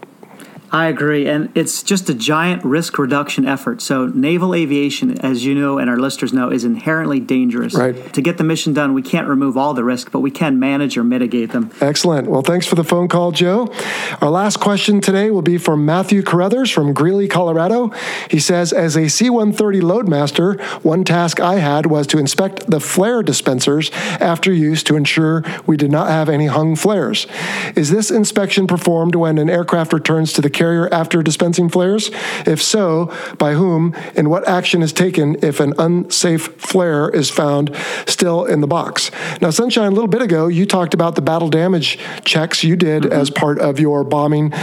I 0.73 0.87
agree. 0.87 1.27
And 1.27 1.51
it's 1.53 1.83
just 1.83 2.09
a 2.09 2.15
giant 2.15 2.65
risk 2.65 2.97
reduction 2.97 3.47
effort. 3.47 3.79
So, 3.79 4.07
naval 4.07 4.55
aviation, 4.55 5.19
as 5.19 5.45
you 5.45 5.53
know 5.53 5.77
and 5.77 5.87
our 5.87 5.97
listeners 5.97 6.33
know, 6.33 6.49
is 6.49 6.65
inherently 6.65 7.19
dangerous. 7.19 7.75
Right. 7.75 8.11
To 8.13 8.21
get 8.23 8.39
the 8.39 8.43
mission 8.43 8.73
done, 8.73 8.95
we 8.95 9.03
can't 9.03 9.27
remove 9.27 9.55
all 9.55 9.75
the 9.75 9.83
risk, 9.83 10.11
but 10.11 10.21
we 10.21 10.31
can 10.31 10.59
manage 10.59 10.97
or 10.97 11.03
mitigate 11.03 11.51
them. 11.51 11.69
Excellent. 11.79 12.27
Well, 12.27 12.41
thanks 12.41 12.65
for 12.65 12.73
the 12.73 12.83
phone 12.83 13.07
call, 13.07 13.31
Joe. 13.31 13.71
Our 14.19 14.31
last 14.31 14.59
question 14.59 14.99
today 14.99 15.29
will 15.29 15.43
be 15.43 15.59
from 15.59 15.85
Matthew 15.85 16.23
Carruthers 16.23 16.71
from 16.71 16.91
Greeley, 16.91 17.27
Colorado. 17.27 17.91
He 18.31 18.39
says, 18.39 18.73
As 18.73 18.97
a 18.97 19.09
C 19.09 19.29
130 19.29 19.79
loadmaster, 19.81 20.59
one 20.83 21.03
task 21.03 21.39
I 21.39 21.55
had 21.55 21.85
was 21.85 22.07
to 22.07 22.17
inspect 22.17 22.71
the 22.71 22.79
flare 22.79 23.21
dispensers 23.21 23.91
after 24.19 24.51
use 24.51 24.81
to 24.85 24.95
ensure 24.95 25.43
we 25.67 25.77
did 25.77 25.91
not 25.91 26.07
have 26.07 26.29
any 26.29 26.47
hung 26.47 26.75
flares. 26.75 27.27
Is 27.75 27.91
this 27.91 28.09
inspection 28.09 28.65
performed 28.65 29.13
when 29.13 29.37
an 29.37 29.51
aircraft 29.51 29.93
returns 29.93 30.33
to 30.33 30.41
the 30.41 30.49
carrier 30.63 30.87
after 30.93 31.21
dispensing 31.21 31.67
flares? 31.67 32.09
If 32.45 32.61
so, 32.61 33.13
by 33.37 33.53
whom 33.53 33.93
and 34.15 34.29
what 34.29 34.47
action 34.47 34.81
is 34.81 34.93
taken 34.93 35.43
if 35.43 35.59
an 35.59 35.73
unsafe 35.77 36.55
flare 36.55 37.09
is 37.09 37.29
found 37.29 37.75
still 38.07 38.45
in 38.45 38.61
the 38.61 38.67
box? 38.67 39.11
Now, 39.41 39.49
Sunshine, 39.49 39.87
a 39.87 39.95
little 39.95 40.07
bit 40.07 40.21
ago, 40.21 40.47
you 40.47 40.65
talked 40.65 40.93
about 40.93 41.15
the 41.15 41.21
battle 41.21 41.49
damage 41.49 41.99
checks 42.23 42.63
you 42.63 42.77
did 42.77 43.03
mm-hmm. 43.03 43.11
as 43.11 43.29
part 43.29 43.59
of 43.59 43.79
your 43.79 44.05
bombing 44.05 44.53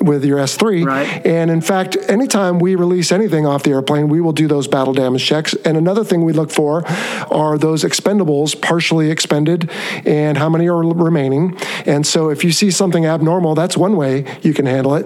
with 0.00 0.24
your 0.24 0.38
S3. 0.38 0.84
Right. 0.84 1.24
And 1.24 1.50
in 1.50 1.60
fact, 1.60 1.96
anytime 2.08 2.58
we 2.58 2.74
release 2.74 3.12
anything 3.12 3.46
off 3.46 3.62
the 3.62 3.70
airplane, 3.70 4.08
we 4.08 4.20
will 4.20 4.32
do 4.32 4.48
those 4.48 4.66
battle 4.66 4.92
damage 4.92 5.24
checks. 5.24 5.54
And 5.64 5.76
another 5.76 6.02
thing 6.02 6.24
we 6.24 6.32
look 6.32 6.50
for 6.50 6.84
are 7.30 7.56
those 7.58 7.84
expendables 7.84 8.60
partially 8.60 9.10
expended 9.10 9.70
and 10.04 10.36
how 10.36 10.48
many 10.48 10.68
are 10.68 10.82
remaining. 10.82 11.56
And 11.86 12.04
so 12.04 12.30
if 12.30 12.42
you 12.42 12.50
see 12.50 12.70
something 12.70 13.06
abnormal, 13.06 13.54
that's 13.54 13.76
one 13.76 13.96
way 13.96 14.24
you 14.42 14.52
can 14.52 14.66
handle 14.66 14.96
it. 14.96 15.04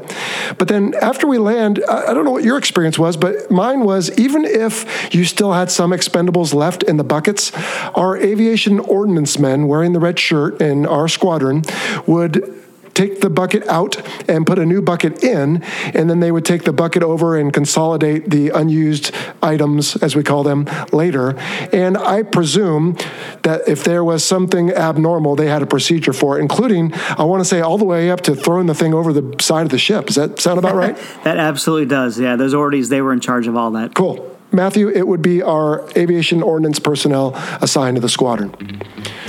But 0.56 0.68
then 0.68 0.94
after 1.00 1.26
we 1.26 1.38
land, 1.38 1.82
I 1.88 2.12
don't 2.12 2.24
know 2.24 2.30
what 2.30 2.44
your 2.44 2.58
experience 2.58 2.98
was, 2.98 3.16
but 3.16 3.50
mine 3.50 3.80
was 3.80 4.10
even 4.18 4.44
if 4.44 5.14
you 5.14 5.24
still 5.24 5.52
had 5.52 5.70
some 5.70 5.90
expendables 5.90 6.54
left 6.54 6.82
in 6.82 6.96
the 6.96 7.04
buckets, 7.04 7.52
our 7.94 8.16
aviation 8.16 8.80
ordnance 8.80 9.38
men 9.38 9.68
wearing 9.68 9.92
the 9.92 10.00
red 10.00 10.18
shirt 10.18 10.60
in 10.60 10.86
our 10.86 11.08
squadron 11.08 11.64
would 12.06 12.54
take 12.98 13.20
the 13.20 13.30
bucket 13.30 13.66
out 13.68 13.96
and 14.28 14.44
put 14.44 14.58
a 14.58 14.66
new 14.66 14.82
bucket 14.82 15.22
in, 15.22 15.62
and 15.94 16.10
then 16.10 16.18
they 16.18 16.32
would 16.32 16.44
take 16.44 16.64
the 16.64 16.72
bucket 16.72 17.02
over 17.04 17.36
and 17.36 17.52
consolidate 17.52 18.28
the 18.28 18.48
unused 18.50 19.14
items, 19.40 19.94
as 19.96 20.16
we 20.16 20.24
call 20.24 20.42
them, 20.42 20.66
later. 20.92 21.38
And 21.72 21.96
I 21.96 22.24
presume 22.24 22.96
that 23.42 23.68
if 23.68 23.84
there 23.84 24.02
was 24.02 24.24
something 24.24 24.72
abnormal, 24.72 25.36
they 25.36 25.46
had 25.46 25.62
a 25.62 25.66
procedure 25.66 26.12
for 26.12 26.38
it, 26.38 26.42
including, 26.42 26.92
I 26.94 27.22
want 27.22 27.40
to 27.40 27.44
say, 27.44 27.60
all 27.60 27.78
the 27.78 27.84
way 27.84 28.10
up 28.10 28.22
to 28.22 28.34
throwing 28.34 28.66
the 28.66 28.74
thing 28.74 28.94
over 28.94 29.12
the 29.12 29.40
side 29.40 29.62
of 29.62 29.70
the 29.70 29.78
ship. 29.78 30.06
Does 30.06 30.16
that 30.16 30.40
sound 30.40 30.58
about 30.58 30.74
right? 30.74 30.96
that 31.24 31.36
absolutely 31.36 31.86
does. 31.86 32.18
Yeah, 32.18 32.34
those 32.34 32.54
ordies, 32.54 32.88
they 32.88 33.00
were 33.00 33.12
in 33.12 33.20
charge 33.20 33.46
of 33.46 33.56
all 33.56 33.70
that. 33.72 33.94
Cool. 33.94 34.37
Matthew, 34.58 34.88
it 34.88 35.06
would 35.06 35.22
be 35.22 35.40
our 35.40 35.88
aviation 35.96 36.42
ordnance 36.42 36.80
personnel 36.80 37.32
assigned 37.62 37.94
to 37.94 38.00
the 38.00 38.08
squadron. 38.08 38.52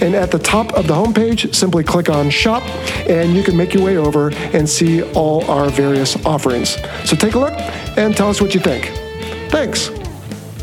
and 0.00 0.14
at 0.14 0.30
the 0.30 0.38
top 0.38 0.72
of 0.72 0.86
the 0.86 0.94
homepage, 0.94 1.54
simply 1.54 1.84
click 1.84 2.08
on 2.08 2.30
Shop 2.30 2.62
and 3.06 3.34
you 3.34 3.42
can 3.42 3.54
make 3.54 3.74
your 3.74 3.84
way 3.84 3.98
over 3.98 4.30
and 4.54 4.66
see 4.66 5.02
all 5.12 5.44
our 5.44 5.68
various 5.68 6.16
offerings. 6.24 6.78
So 7.04 7.16
take 7.16 7.34
a 7.34 7.38
look 7.38 7.52
and 7.98 8.16
tell 8.16 8.30
us 8.30 8.40
what 8.40 8.54
you 8.54 8.60
think. 8.60 8.86
Thanks. 9.50 9.90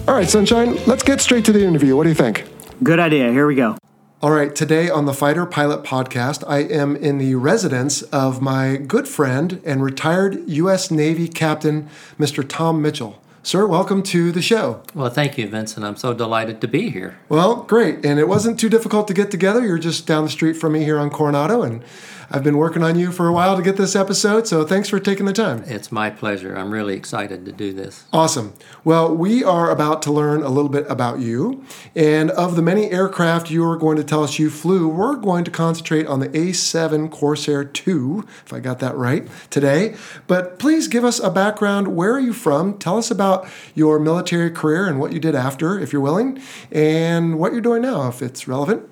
All 0.08 0.16
right, 0.16 0.28
Sunshine, 0.28 0.80
let's 0.88 1.04
get 1.04 1.22
straight 1.22 1.46
to 1.46 1.52
the 1.52 1.63
interview. 1.63 1.96
What 1.96 2.06
do 2.06 2.10
you 2.10 2.16
think? 2.16 2.46
Good 2.82 3.00
idea. 3.00 3.32
Here 3.32 3.46
we 3.46 3.54
go. 3.54 3.78
All 4.23 4.31
right, 4.31 4.55
today 4.55 4.89
on 4.89 5.03
the 5.03 5.13
Fighter 5.13 5.45
Pilot 5.45 5.83
Podcast, 5.83 6.45
I 6.47 6.59
am 6.59 6.95
in 6.95 7.17
the 7.17 7.36
residence 7.36 8.03
of 8.03 8.41
my 8.41 8.77
good 8.77 9.05
friend 9.05 9.62
and 9.65 9.83
retired 9.83 10.47
U.S. 10.47 10.89
Navy 10.89 11.27
Captain, 11.27 11.89
Mr. 12.17 12.47
Tom 12.47 12.81
Mitchell. 12.81 13.21
Sir, 13.45 13.67
welcome 13.67 14.01
to 14.03 14.31
the 14.31 14.41
show. 14.41 14.81
Well, 14.95 15.09
thank 15.09 15.38
you, 15.38 15.49
Vincent. 15.49 15.86
I'm 15.86 15.97
so 15.97 16.13
delighted 16.13 16.62
to 16.62 16.69
be 16.69 16.89
here. 16.89 17.17
Well, 17.27 17.63
great. 17.63 18.05
And 18.05 18.17
it 18.17 18.29
wasn't 18.29 18.57
too 18.57 18.69
difficult 18.69 19.09
to 19.09 19.13
get 19.13 19.29
together. 19.29 19.65
You're 19.65 19.77
just 19.77 20.07
down 20.07 20.23
the 20.23 20.29
street 20.29 20.53
from 20.53 20.71
me 20.71 20.86
here 20.86 20.99
on 20.99 21.09
Coronado, 21.09 21.62
and 21.62 21.83
I've 22.31 22.43
been 22.43 22.57
working 22.57 22.83
on 22.83 22.97
you 22.97 23.12
for 23.12 23.27
a 23.27 23.33
while 23.33 23.55
to 23.55 23.62
get 23.62 23.77
this 23.77 23.95
episode, 23.95 24.47
so 24.47 24.65
thanks 24.65 24.89
for 24.89 24.99
taking 24.99 25.25
the 25.25 25.33
time. 25.33 25.63
It's 25.65 25.91
my 25.91 26.09
pleasure. 26.09 26.55
I'm 26.55 26.71
really 26.71 26.95
excited 26.95 27.45
to 27.45 27.51
do 27.51 27.73
this. 27.73 28.05
Awesome. 28.12 28.53
Well, 28.83 29.13
we 29.15 29.43
are 29.43 29.69
about 29.69 30.01
to 30.03 30.12
learn 30.12 30.43
a 30.43 30.49
little 30.49 30.69
bit 30.69 30.86
about 30.89 31.19
you. 31.19 31.63
And 31.95 32.31
of 32.31 32.55
the 32.55 32.62
many 32.62 32.91
aircraft 32.91 33.51
you 33.51 33.63
are 33.65 33.77
going 33.77 33.97
to 33.97 34.03
tell 34.03 34.23
us 34.23 34.39
you 34.39 34.49
flew, 34.49 34.88
we're 34.88 35.15
going 35.15 35.43
to 35.43 35.51
concentrate 35.51 36.07
on 36.07 36.19
the 36.19 36.29
A7 36.29 37.12
Corsair 37.12 37.63
2, 37.63 38.25
if 38.45 38.53
I 38.53 38.59
got 38.59 38.79
that 38.79 38.95
right, 38.95 39.27
today. 39.49 39.95
But 40.27 40.59
please 40.59 40.88
give 40.88 41.03
us 41.03 41.19
a 41.19 41.29
background. 41.29 41.95
Where 41.95 42.13
are 42.13 42.19
you 42.19 42.33
from? 42.33 42.77
Tell 42.77 42.97
us 42.97 43.12
about 43.12 43.47
your 43.75 43.99
military 43.99 44.51
career 44.51 44.88
and 44.88 44.99
what 44.99 45.13
you 45.13 45.19
did 45.19 45.36
after, 45.36 45.79
if 45.79 45.91
you're 45.91 46.01
willing, 46.01 46.41
and 46.71 47.38
what 47.38 47.51
you're 47.51 47.62
doing 47.62 47.81
now, 47.81 48.07
if 48.07 48.21
it's 48.21 48.47
relevant. 48.47 48.89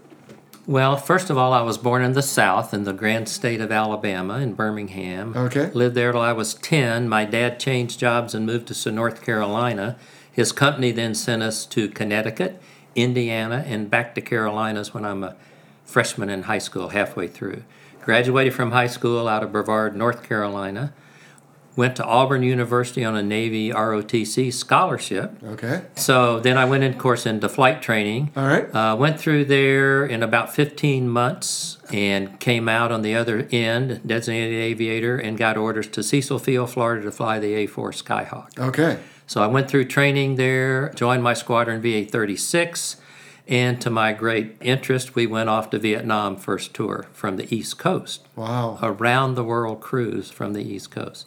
Well, 0.67 0.95
first 0.95 1.29
of 1.29 1.37
all, 1.37 1.53
I 1.53 1.61
was 1.61 1.77
born 1.77 2.03
in 2.03 2.13
the 2.13 2.21
South, 2.21 2.73
in 2.73 2.83
the 2.83 2.93
grand 2.93 3.27
state 3.27 3.61
of 3.61 3.71
Alabama, 3.71 4.37
in 4.37 4.53
Birmingham. 4.53 5.33
Okay. 5.35 5.71
Lived 5.71 5.95
there 5.95 6.11
till 6.11 6.21
I 6.21 6.33
was 6.33 6.53
10. 6.53 7.09
My 7.09 7.25
dad 7.25 7.59
changed 7.59 7.99
jobs 7.99 8.35
and 8.35 8.45
moved 8.45 8.67
to 8.67 8.91
North 8.91 9.23
Carolina. 9.23 9.97
His 10.31 10.51
company 10.51 10.91
then 10.91 11.15
sent 11.15 11.41
us 11.41 11.65
to 11.67 11.89
Connecticut, 11.89 12.61
Indiana, 12.95 13.63
and 13.65 13.89
back 13.89 14.13
to 14.15 14.21
Carolinas 14.21 14.93
when 14.93 15.03
I'm 15.03 15.23
a 15.23 15.35
freshman 15.83 16.29
in 16.29 16.43
high 16.43 16.59
school, 16.59 16.89
halfway 16.89 17.27
through. 17.27 17.63
Graduated 18.03 18.53
from 18.53 18.71
high 18.71 18.87
school 18.87 19.27
out 19.27 19.43
of 19.43 19.51
Brevard, 19.51 19.95
North 19.95 20.23
Carolina. 20.23 20.93
Went 21.81 21.95
to 21.95 22.05
Auburn 22.05 22.43
University 22.43 23.03
on 23.03 23.15
a 23.15 23.23
Navy 23.23 23.71
ROTC 23.71 24.53
scholarship. 24.53 25.31
Okay. 25.43 25.81
So 25.95 26.39
then 26.39 26.55
I 26.55 26.65
went, 26.65 26.83
in, 26.83 26.93
of 26.93 26.99
course, 26.99 27.25
into 27.25 27.49
flight 27.49 27.81
training. 27.81 28.31
All 28.35 28.45
right. 28.45 28.65
Uh, 28.71 28.95
went 28.95 29.19
through 29.19 29.45
there 29.45 30.05
in 30.05 30.21
about 30.21 30.53
15 30.53 31.09
months 31.09 31.79
and 31.91 32.39
came 32.39 32.69
out 32.69 32.91
on 32.91 33.01
the 33.01 33.15
other 33.15 33.47
end, 33.51 34.01
designated 34.05 34.59
aviator, 34.59 35.17
and 35.17 35.39
got 35.39 35.57
orders 35.57 35.87
to 35.87 36.03
Cecil 36.03 36.37
Field, 36.37 36.69
Florida 36.69 37.01
to 37.01 37.11
fly 37.11 37.39
the 37.39 37.55
A 37.55 37.65
4 37.65 37.89
Skyhawk. 37.93 38.59
Okay. 38.59 38.99
So 39.25 39.41
I 39.41 39.47
went 39.47 39.67
through 39.67 39.85
training 39.85 40.35
there, 40.35 40.89
joined 40.93 41.23
my 41.23 41.33
squadron 41.33 41.81
VA 41.81 42.05
36, 42.05 42.97
and 43.47 43.81
to 43.81 43.89
my 43.89 44.13
great 44.13 44.55
interest, 44.61 45.15
we 45.15 45.25
went 45.25 45.49
off 45.49 45.71
to 45.71 45.79
Vietnam 45.79 46.35
first 46.37 46.75
tour 46.75 47.07
from 47.11 47.37
the 47.37 47.51
East 47.55 47.79
Coast, 47.79 48.27
Wow. 48.35 48.77
around 48.83 49.33
the 49.33 49.43
world 49.43 49.81
cruise 49.81 50.29
from 50.29 50.53
the 50.53 50.61
East 50.61 50.91
Coast. 50.91 51.25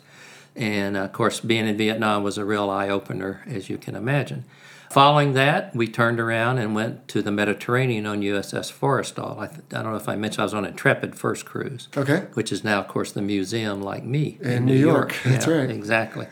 And 0.57 0.97
of 0.97 1.13
course, 1.13 1.41
being 1.41 1.67
in 1.67 1.77
Vietnam 1.77 2.23
was 2.23 2.39
a 2.39 2.45
real 2.45 2.71
eye 2.71 2.89
opener, 2.89 3.43
as 3.47 3.69
you 3.69 3.77
can 3.79 3.95
imagine. 3.97 4.45
Following 4.91 5.33
that, 5.33 5.75
we 5.75 5.89
turned 5.89 6.21
around 6.21 6.59
and 6.59 6.73
went 6.75 7.09
to 7.09 7.21
the 7.23 7.33
Mediterranean 7.33 8.07
on 8.07 8.21
USS 8.21 8.73
Forrestal. 8.73 9.39
I, 9.41 9.47
th- 9.49 9.61
I 9.73 9.83
don't 9.83 9.91
know 9.91 9.97
if 9.97 10.09
I 10.09 10.15
mentioned 10.15 10.43
I 10.43 10.45
was 10.45 10.55
on 10.55 10.65
Intrepid 10.65 11.17
first 11.17 11.45
cruise 11.45 11.89
Okay. 11.97 12.27
which 12.35 12.53
is 12.53 12.63
now, 12.63 12.79
of 12.79 12.87
course, 12.87 13.11
the 13.11 13.23
museum 13.23 13.83
like 13.83 14.05
me 14.05 14.39
In 14.41 14.65
New 14.67 14.77
York. 14.77 15.17
That's 15.25 15.49
Yeah, 15.49 15.55
right. 15.55 15.71
Exactly. 15.71 16.29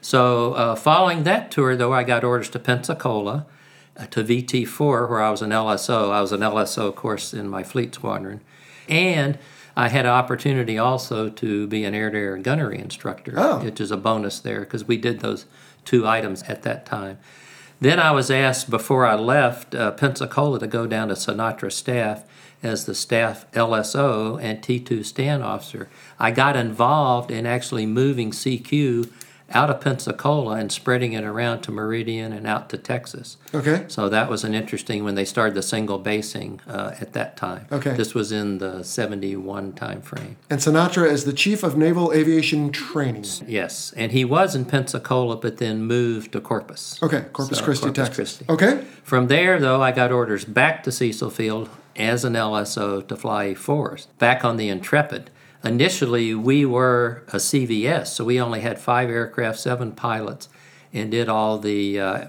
So, 0.00 0.54
uh, 0.54 0.74
following 0.74 1.22
that 1.24 1.52
tour, 1.52 1.76
though, 1.76 1.92
I 1.92 2.02
got 2.02 2.24
orders 2.24 2.48
to 2.50 2.58
Pensacola, 2.58 3.46
uh, 3.96 4.06
to 4.06 4.24
VT4, 4.24 5.08
where 5.08 5.20
I 5.20 5.30
was 5.30 5.42
an 5.42 5.50
LSO. 5.50 6.10
I 6.10 6.20
was 6.20 6.32
an 6.32 6.40
LSO, 6.40 6.88
of 6.88 6.96
course, 6.96 7.32
in 7.32 7.48
my 7.48 7.62
fleet 7.62 7.94
squadron. 7.94 8.40
And 8.88 9.38
I 9.80 9.88
had 9.88 10.04
an 10.04 10.12
opportunity 10.12 10.76
also 10.78 11.28
to 11.30 11.66
be 11.66 11.84
an 11.84 11.94
air 11.94 12.10
to 12.10 12.18
air 12.18 12.36
gunnery 12.36 12.78
instructor, 12.78 13.32
Oh. 13.36 13.60
which 13.64 13.80
is 13.80 13.90
a 13.90 13.96
bonus 13.96 14.38
there 14.38 14.60
because 14.60 14.86
we 14.86 14.96
did 14.98 15.20
those 15.20 15.46
two 15.84 16.06
items 16.06 16.42
at 16.44 16.62
that 16.62 16.84
time. 16.84 17.18
Then 17.80 17.98
I 17.98 18.10
was 18.10 18.30
asked 18.30 18.68
before 18.68 19.06
I 19.06 19.14
left 19.14 19.74
uh, 19.74 19.92
Pensacola 19.92 20.58
to 20.60 20.66
go 20.66 20.86
down 20.86 21.08
to 21.08 21.14
CNATRA 21.14 21.72
staff 21.72 22.24
as 22.62 22.84
the 22.84 22.94
staff 22.94 23.50
LSO 23.52 24.38
and 24.42 24.60
T2 24.60 25.02
stand 25.02 25.42
officer. 25.42 25.88
I 26.18 26.30
got 26.30 26.56
involved 26.56 27.30
in 27.30 27.46
actually 27.46 27.86
moving 27.86 28.32
CQ 28.32 29.10
out 29.52 29.70
of 29.70 29.80
Pensacola 29.80 30.56
and 30.56 30.70
spreading 30.70 31.12
it 31.12 31.24
around 31.24 31.62
to 31.62 31.72
Meridian 31.72 32.32
and 32.32 32.46
out 32.46 32.68
to 32.70 32.78
Texas. 32.78 33.36
Okay. 33.54 33.84
So 33.88 34.08
that 34.08 34.30
was 34.30 34.44
an 34.44 34.54
interesting 34.54 35.04
when 35.04 35.14
they 35.14 35.24
started 35.24 35.54
the 35.54 35.62
single 35.62 35.98
basing 35.98 36.60
uh, 36.68 36.94
at 37.00 37.12
that 37.14 37.36
time. 37.36 37.66
Okay. 37.72 37.94
This 37.94 38.14
was 38.14 38.32
in 38.32 38.58
the 38.58 38.82
71 38.82 39.72
time 39.72 40.02
frame. 40.02 40.36
And 40.48 40.60
CNATRA 40.60 41.10
is 41.10 41.24
the 41.24 41.32
chief 41.32 41.62
of 41.62 41.76
naval 41.76 42.12
aviation 42.12 42.70
training. 42.70 43.24
Yes, 43.46 43.92
and 43.96 44.12
he 44.12 44.24
was 44.24 44.54
in 44.54 44.64
Pensacola, 44.64 45.36
but 45.36 45.56
then 45.58 45.82
moved 45.84 46.32
to 46.32 46.40
Corpus. 46.40 47.02
Okay. 47.02 47.24
Corpus 47.32 47.58
So, 47.58 47.64
Christi, 47.64 47.84
Corpus 47.86 47.96
Texas. 48.08 48.36
Christi. 48.38 48.52
Okay. 48.52 48.84
From 49.02 49.26
there, 49.26 49.58
though, 49.58 49.82
I 49.82 49.92
got 49.92 50.12
orders 50.12 50.44
back 50.44 50.84
to 50.84 50.92
Cecil 50.92 51.30
Field 51.30 51.68
as 51.96 52.24
an 52.24 52.34
LSO 52.34 53.06
to 53.08 53.16
fly 53.16 53.52
A4s, 53.54 54.06
back 54.18 54.44
on 54.44 54.56
the 54.56 54.68
Intrepid. 54.68 55.30
Initially, 55.62 56.34
we 56.34 56.64
were 56.64 57.22
a 57.28 57.36
CVS, 57.36 58.08
so 58.08 58.24
we 58.24 58.40
only 58.40 58.60
had 58.60 58.78
five 58.78 59.10
aircraft, 59.10 59.58
seven 59.58 59.92
pilots, 59.92 60.48
and 60.92 61.10
did 61.10 61.28
all 61.28 61.58
the 61.58 62.00
uh, 62.00 62.24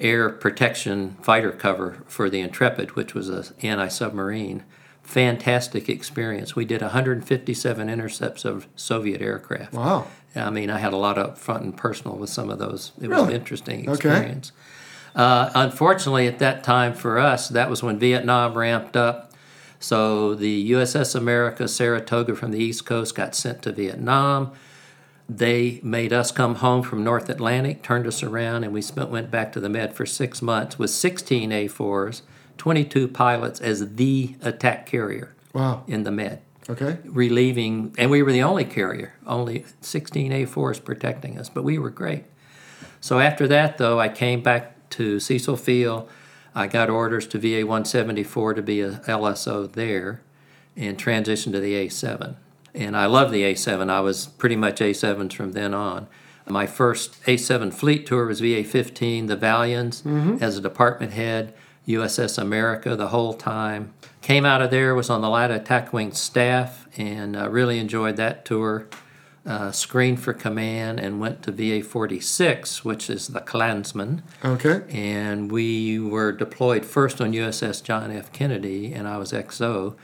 air 0.00 0.30
protection 0.30 1.16
fighter 1.22 1.52
cover 1.52 2.02
for 2.06 2.30
the 2.30 2.40
Intrepid, 2.40 2.92
which 2.96 3.14
was 3.14 3.28
an 3.28 3.44
anti 3.62 3.88
submarine. 3.88 4.64
Fantastic 5.02 5.88
experience. 5.88 6.56
We 6.56 6.64
did 6.64 6.80
157 6.80 7.88
intercepts 7.90 8.44
of 8.44 8.66
Soviet 8.76 9.20
aircraft. 9.20 9.74
Wow. 9.74 10.06
I 10.34 10.48
mean, 10.48 10.70
I 10.70 10.78
had 10.78 10.92
a 10.92 10.96
lot 10.96 11.18
up 11.18 11.36
front 11.36 11.64
and 11.64 11.76
personal 11.76 12.16
with 12.16 12.30
some 12.30 12.48
of 12.48 12.58
those. 12.58 12.92
It 13.00 13.08
was 13.10 13.18
Really? 13.18 13.34
an 13.34 13.40
interesting 13.40 13.80
Okay. 13.90 13.92
experience. 14.08 14.52
Uh, 15.14 15.50
unfortunately, 15.54 16.26
at 16.26 16.38
that 16.38 16.64
time 16.64 16.94
for 16.94 17.18
us, 17.18 17.48
that 17.48 17.68
was 17.68 17.82
when 17.82 17.98
Vietnam 17.98 18.54
ramped 18.56 18.96
up. 18.96 19.31
So 19.82 20.34
the 20.36 20.70
USS 20.70 21.16
America 21.16 21.66
Saratoga 21.66 22.36
from 22.36 22.52
the 22.52 22.58
East 22.62 22.86
Coast 22.86 23.16
got 23.16 23.34
sent 23.34 23.62
to 23.62 23.72
Vietnam. 23.72 24.52
They 25.28 25.80
made 25.82 26.12
us 26.12 26.30
come 26.30 26.56
home 26.56 26.82
from 26.82 27.02
North 27.02 27.28
Atlantic, 27.28 27.82
turned 27.82 28.06
us 28.06 28.22
around, 28.22 28.62
and 28.62 28.72
we 28.72 28.80
spent 28.80 29.10
went 29.10 29.30
back 29.30 29.52
to 29.54 29.60
the 29.60 29.68
Med 29.68 29.92
for 29.94 30.06
six 30.06 30.40
months 30.40 30.78
with 30.78 30.90
16 30.90 31.50
A4s, 31.50 32.22
22 32.58 33.08
pilots 33.08 33.60
as 33.60 33.94
the 33.96 34.36
attack 34.40 34.86
carrier 34.86 35.34
Wow. 35.52 35.82
in 35.88 36.04
the 36.04 36.12
Med 36.12 36.40
Okay. 36.70 36.98
relieving, 37.04 37.92
and 37.98 38.08
we 38.08 38.22
were 38.22 38.30
the 38.32 38.42
only 38.42 38.64
carrier, 38.64 39.14
only 39.26 39.64
16 39.80 40.30
A4s 40.32 40.78
protecting 40.78 41.36
us, 41.38 41.48
but 41.48 41.64
we 41.64 41.76
were 41.76 41.90
great. 41.90 42.24
So 43.00 43.18
after 43.18 43.48
that, 43.48 43.78
though, 43.78 43.98
I 43.98 44.08
came 44.08 44.42
back 44.42 44.76
to 44.90 45.18
Cecil 45.18 45.56
Field. 45.56 46.08
I 46.54 46.66
got 46.66 46.90
orders 46.90 47.26
to 47.28 47.38
VA 47.38 47.66
174 47.66 48.54
to 48.54 48.62
be 48.62 48.80
a 48.80 48.92
LSO 48.92 49.70
there 49.70 50.20
and 50.76 50.98
transitioned 50.98 51.52
to 51.52 51.60
the 51.60 51.74
A7. 51.74 52.36
And 52.74 52.96
I 52.96 53.06
love 53.06 53.30
the 53.30 53.42
A7. 53.42 53.90
I 53.90 54.00
was 54.00 54.26
pretty 54.26 54.56
much 54.56 54.80
A7s 54.80 55.32
from 55.32 55.52
then 55.52 55.74
on. 55.74 56.06
My 56.48 56.66
first 56.66 57.22
A7 57.24 57.72
fleet 57.72 58.06
tour 58.06 58.26
was 58.26 58.40
VA 58.40 58.64
15, 58.64 59.26
the 59.26 59.36
Valiants, 59.36 60.02
as 60.42 60.58
a 60.58 60.60
department 60.60 61.12
head, 61.12 61.54
USS 61.86 62.36
America 62.38 62.96
the 62.96 63.08
whole 63.08 63.34
time. 63.34 63.92
Came 64.22 64.44
out 64.44 64.60
of 64.62 64.70
there, 64.70 64.94
was 64.94 65.08
on 65.10 65.20
the 65.20 65.28
Light 65.28 65.50
Attack 65.50 65.92
Wing 65.92 66.12
staff, 66.12 66.86
and 66.96 67.36
uh, 67.36 67.48
really 67.48 67.78
enjoyed 67.78 68.16
that 68.16 68.44
tour. 68.44 68.86
Uh, 69.44 69.72
screened 69.72 70.20
for 70.20 70.32
command 70.32 71.00
and 71.00 71.18
went 71.18 71.42
to 71.42 71.50
VA 71.50 71.82
46, 71.82 72.84
which 72.84 73.10
is 73.10 73.26
the 73.28 73.40
Clansmen. 73.40 74.22
Okay. 74.44 74.82
And 74.88 75.50
we 75.50 75.98
were 75.98 76.30
deployed 76.30 76.84
first 76.84 77.20
on 77.20 77.32
USS 77.32 77.82
John 77.82 78.12
F. 78.12 78.30
Kennedy, 78.32 78.92
and 78.92 79.08
I 79.08 79.18
was 79.18 79.32
XO. 79.32 79.96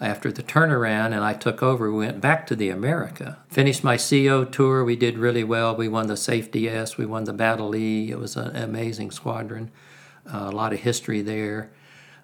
After 0.00 0.30
the 0.30 0.42
turnaround, 0.42 1.14
and 1.14 1.24
I 1.24 1.32
took 1.32 1.62
over, 1.62 1.90
we 1.90 2.04
went 2.04 2.20
back 2.20 2.46
to 2.48 2.56
the 2.56 2.68
America. 2.68 3.38
Finished 3.48 3.84
my 3.84 3.96
CO 3.96 4.44
tour. 4.44 4.84
We 4.84 4.96
did 4.96 5.16
really 5.16 5.44
well. 5.44 5.74
We 5.74 5.88
won 5.88 6.08
the 6.08 6.16
Safety 6.16 6.68
S, 6.68 6.98
we 6.98 7.06
won 7.06 7.24
the 7.24 7.32
Battle 7.32 7.74
E. 7.74 8.10
It 8.10 8.18
was 8.18 8.36
an 8.36 8.54
amazing 8.54 9.12
squadron. 9.12 9.70
Uh, 10.30 10.48
a 10.50 10.52
lot 10.52 10.74
of 10.74 10.80
history 10.80 11.22
there. 11.22 11.70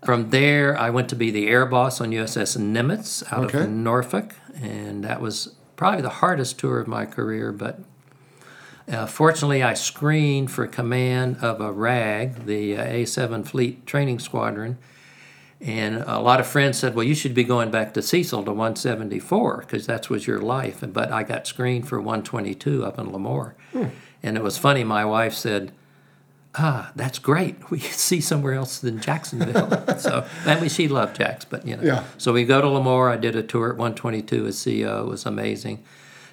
From 0.05 0.29
there, 0.31 0.77
I 0.79 0.90
went 0.90 1.09
to 1.11 1.16
be 1.16 1.31
the 1.31 1.46
air 1.49 1.64
boss 1.64 2.01
on 2.03 2.11
USS 2.11 2.59
Nimitz 2.59 3.23
out 3.33 3.44
Okay. 3.46 3.62
of 3.62 3.70
Norfolk, 3.70 4.35
and 4.61 5.03
that 5.05 5.23
was 5.23 5.55
probably 5.81 6.03
the 6.03 6.11
hardest 6.11 6.59
tour 6.59 6.79
of 6.79 6.87
my 6.87 7.07
career, 7.07 7.53
but 7.53 7.81
uh, 8.87 9.07
fortunately, 9.07 9.62
I 9.62 9.73
screened 9.73 10.51
for 10.51 10.66
command 10.66 11.38
of 11.40 11.59
a 11.59 11.73
RAG, 11.73 12.45
the 12.45 12.77
uh, 12.77 12.85
A7 12.85 13.47
Fleet 13.47 13.87
Training 13.87 14.19
Squadron, 14.19 14.77
and 15.59 16.05
a 16.07 16.19
lot 16.19 16.38
of 16.38 16.47
friends 16.47 16.79
said, 16.79 16.95
"Well, 16.95 17.07
you 17.07 17.14
should 17.14 17.33
be 17.33 17.45
going 17.45 17.71
back 17.71 17.95
to 17.95 18.03
Cecil 18.03 18.45
to 18.45 18.51
174 18.51 19.61
because 19.61 19.87
that 19.87 20.11
was 20.11 20.27
your 20.27 20.38
life." 20.38 20.85
But 20.87 21.11
I 21.11 21.23
got 21.23 21.47
screened 21.47 21.88
for 21.88 21.99
122 21.99 22.85
up 22.85 22.99
in 22.99 23.07
Lemoore, 23.07 23.55
and 24.23 24.37
it 24.37 24.43
was 24.43 24.59
funny. 24.59 24.85
My 24.85 25.07
wife 25.07 25.33
said, 25.33 25.73
"Ah, 26.54 26.92
that's 26.96 27.18
great. 27.18 27.56
We 27.70 27.78
see 27.78 28.20
somewhere 28.20 28.54
else 28.54 28.78
than 28.78 29.00
Jacksonville." 29.00 29.98
so, 29.98 30.26
I 30.46 30.58
mean, 30.60 30.68
she 30.68 30.88
loved 30.88 31.16
Jacks, 31.16 31.44
but 31.44 31.66
you 31.66 31.76
know. 31.76 31.82
Yeah. 31.82 32.04
So 32.18 32.32
we 32.32 32.44
go 32.44 32.60
to 32.60 32.66
Lemoore. 32.66 33.10
I 33.10 33.16
did 33.16 33.36
a 33.36 33.42
tour 33.42 33.70
at 33.70 33.76
122 33.76 34.46
as 34.46 34.64
CO. 34.64 35.04
It 35.04 35.08
was 35.08 35.26
amazing. 35.26 35.82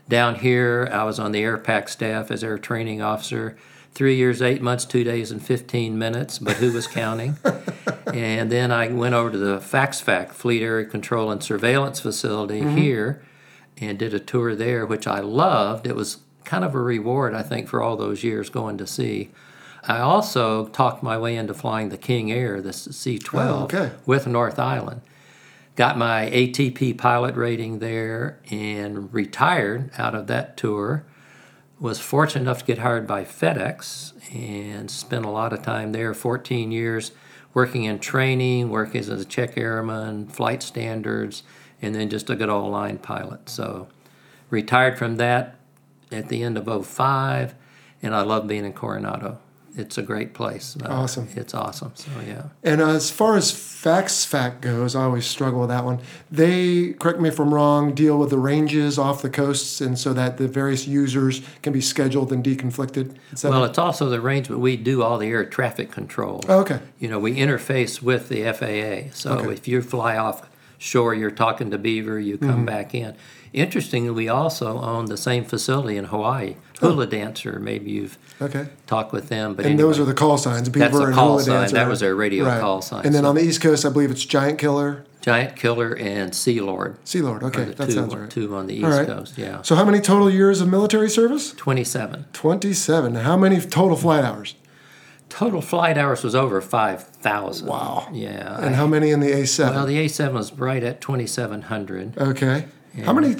Down 0.09 0.35
here, 0.35 0.87
I 0.91 1.03
was 1.03 1.19
on 1.19 1.33
the 1.33 1.43
AirPac 1.43 1.89
staff 1.89 2.31
as 2.31 2.43
air 2.43 2.57
training 2.57 3.01
officer. 3.01 3.57
Three 3.93 4.15
years, 4.15 4.41
eight 4.41 4.61
months, 4.61 4.85
two 4.85 5.03
days, 5.03 5.31
and 5.31 5.41
15 5.41 5.97
minutes, 5.97 6.39
but 6.39 6.57
who 6.57 6.71
was 6.71 6.87
counting? 6.87 7.37
and 8.13 8.51
then 8.51 8.71
I 8.71 8.87
went 8.89 9.15
over 9.15 9.31
to 9.31 9.37
the 9.37 9.57
FACSFAC, 9.57 10.29
Fleet 10.29 10.61
Area 10.61 10.85
Control 10.85 11.31
and 11.31 11.43
Surveillance 11.43 11.99
Facility 11.99 12.61
here, 12.61 13.23
and 13.79 13.97
did 13.97 14.13
a 14.13 14.19
tour 14.19 14.55
there, 14.55 14.85
which 14.85 15.07
I 15.07 15.19
loved. 15.19 15.87
It 15.87 15.95
was 15.95 16.17
kind 16.45 16.63
of 16.63 16.75
a 16.75 16.81
reward, 16.81 17.33
I 17.33 17.41
think, 17.41 17.67
for 17.67 17.81
all 17.81 17.97
those 17.97 18.23
years 18.23 18.49
going 18.49 18.77
to 18.77 18.87
sea. 18.87 19.31
I 19.87 19.99
also 19.99 20.67
talked 20.67 21.01
my 21.01 21.17
way 21.17 21.35
into 21.37 21.53
flying 21.53 21.89
the 21.89 21.97
King 21.97 22.31
Air, 22.31 22.61
the 22.61 22.73
C 22.73 23.17
12, 23.17 23.61
Oh, 23.61 23.63
okay. 23.65 23.91
with 24.05 24.27
North 24.27 24.59
Island. 24.59 25.01
Got 25.75 25.97
my 25.97 26.29
ATP 26.31 26.97
pilot 26.97 27.35
rating 27.35 27.79
there 27.79 28.39
and 28.49 29.13
retired 29.13 29.91
out 29.97 30.15
of 30.15 30.27
that 30.27 30.57
tour. 30.57 31.05
Was 31.79 31.99
fortunate 31.99 32.41
enough 32.41 32.59
to 32.59 32.65
get 32.65 32.79
hired 32.79 33.05
by 33.05 33.23
FedEx 33.23 34.13
and 34.35 34.89
spent 34.89 35.25
a 35.25 35.29
lot 35.29 35.53
of 35.53 35.61
time 35.61 35.91
there 35.91 36.13
14 36.13 36.71
years 36.71 37.11
working 37.53 37.83
in 37.83 37.99
training, 37.99 38.69
working 38.69 38.99
as 38.99 39.09
a 39.09 39.23
check 39.23 39.57
airman, 39.57 40.27
flight 40.27 40.63
standards, 40.63 41.43
and 41.81 41.93
then 41.93 42.09
just 42.09 42.29
a 42.29 42.35
good 42.35 42.49
old 42.49 42.71
line 42.71 42.97
pilot. 42.97 43.47
So 43.47 43.87
retired 44.49 44.97
from 44.97 45.17
that 45.17 45.55
at 46.11 46.29
the 46.29 46.41
end 46.43 46.57
of 46.57 46.85
05 46.85 47.53
and 48.01 48.15
I 48.15 48.21
love 48.21 48.47
being 48.47 48.65
in 48.65 48.73
Coronado. 48.73 49.37
It's 49.77 49.97
a 49.97 50.01
great 50.01 50.33
place. 50.33 50.75
Uh, 50.83 50.87
Awesome. 50.89 51.27
It's 51.35 51.53
awesome. 51.53 51.91
So 51.95 52.09
yeah. 52.27 52.43
And 52.63 52.81
as 52.81 53.11
far 53.11 53.37
as 53.37 53.51
FACSFAC 53.53 54.61
goes, 54.61 54.95
I 54.95 55.03
always 55.03 55.25
struggle 55.25 55.59
with 55.61 55.69
that 55.69 55.85
one. 55.85 55.99
They, 56.31 56.93
correct 56.93 57.19
me 57.19 57.29
if 57.29 57.39
I'm 57.39 57.53
wrong, 57.53 57.93
deal 57.93 58.17
with 58.17 58.29
the 58.31 58.39
ranges 58.39 58.97
off 58.97 59.21
the 59.21 59.29
coasts, 59.29 59.79
and 59.81 59.97
so 59.97 60.13
that 60.13 60.37
the 60.37 60.47
various 60.47 60.87
users 60.87 61.41
can 61.61 61.73
be 61.73 61.81
scheduled 61.81 62.31
and 62.33 62.43
deconflicted. 62.43 63.15
Well, 63.43 63.63
it's 63.65 63.77
also 63.77 64.09
the 64.09 64.19
range, 64.19 64.47
but 64.49 64.59
We 64.59 64.75
do 64.77 65.03
all 65.03 65.17
the 65.17 65.27
air 65.27 65.45
traffic 65.45 65.91
control. 65.91 66.43
Oh, 66.49 66.59
okay. 66.61 66.79
You 66.99 67.07
know, 67.09 67.19
we 67.19 67.35
interface 67.37 68.01
with 68.01 68.29
the 68.29 68.43
FAA. 68.51 69.13
So 69.13 69.31
Okay. 69.37 69.53
if 69.53 69.67
you 69.67 69.81
fly 69.81 70.17
off 70.17 70.49
shore, 70.79 71.13
you're 71.13 71.31
talking 71.31 71.71
to 71.71 71.77
Beaver, 71.77 72.19
you 72.19 72.37
Mm-hmm. 72.37 72.49
come 72.49 72.65
back 72.65 72.93
in. 72.95 73.15
Interestingly, 73.57 74.11
we 74.11 74.29
also 74.29 74.79
own 74.79 75.05
the 75.05 75.17
same 75.17 75.43
facility 75.43 75.97
in 75.97 76.05
Hawaii. 76.05 76.55
Hula 76.79 77.03
oh. 77.03 77.05
Dancer, 77.07 77.59
maybe 77.59 77.91
you've 77.91 78.17
Okay. 78.41 78.67
talked 78.85 79.11
with 79.11 79.29
them. 79.29 79.55
But 79.55 79.65
And 79.65 79.73
anyway, 79.73 79.89
those 79.89 79.99
are 79.99 80.05
the 80.05 80.13
call 80.13 80.37
signs. 80.37 80.69
Beaver 80.69 80.85
That's 80.85 80.99
a 80.99 81.05
and 81.07 81.15
call 81.15 81.27
Hula 81.29 81.43
sign. 81.43 81.53
Dancer. 81.61 81.75
That 81.75 81.87
was 81.87 82.03
our 82.03 82.13
radio 82.13 82.45
Right. 82.45 82.61
call 82.61 82.81
sign, 82.81 83.05
And 83.05 83.15
then 83.15 83.23
so- 83.23 83.29
on 83.29 83.35
the 83.35 83.41
East 83.41 83.61
Coast, 83.61 83.85
I 83.85 83.89
believe 83.89 84.11
it's 84.11 84.25
Giant 84.25 84.59
Killer, 84.59 85.03
Giant 85.21 85.55
Killer 85.55 85.97
and 85.99 86.33
Sea 86.33 86.61
Lord. 86.61 86.95
Sea 87.03 87.21
Lord. 87.21 87.43
Okay, 87.43 87.65
that 87.65 87.85
two, 87.87 87.91
sounds 87.91 88.15
right. 88.15 88.29
Two 88.29 88.55
on 88.55 88.67
the 88.67 88.75
East 88.75 88.85
right. 88.85 89.07
Coast, 89.07 89.37
yeah. 89.37 89.61
So, 89.61 89.75
how 89.75 89.83
many 89.83 89.99
total 89.99 90.29
years 90.29 90.61
of 90.61 90.69
military 90.69 91.09
service? 91.09 91.51
27. 91.57 92.25
27. 92.33 93.15
How 93.15 93.35
many 93.35 93.59
total 93.59 93.97
flight 93.97 94.23
hours? 94.23 94.55
Total 95.29 95.59
flight 95.61 95.97
hours 95.97 96.23
was 96.23 96.33
over 96.33 96.61
5,000. 96.61 97.67
Wow. 97.67 98.07
Yeah. 98.13 98.57
And 98.61 98.75
how 98.75 98.87
many 98.87 99.09
in 99.11 99.19
the 99.19 99.31
A7? 99.33 99.75
well, 99.75 99.85
the 99.85 99.97
A7 99.97 100.31
was 100.33 100.53
right 100.53 100.81
at 100.83 101.01
2,700. 101.01 102.17
okay. 102.17 102.65
How 103.05 103.13
many 103.13 103.35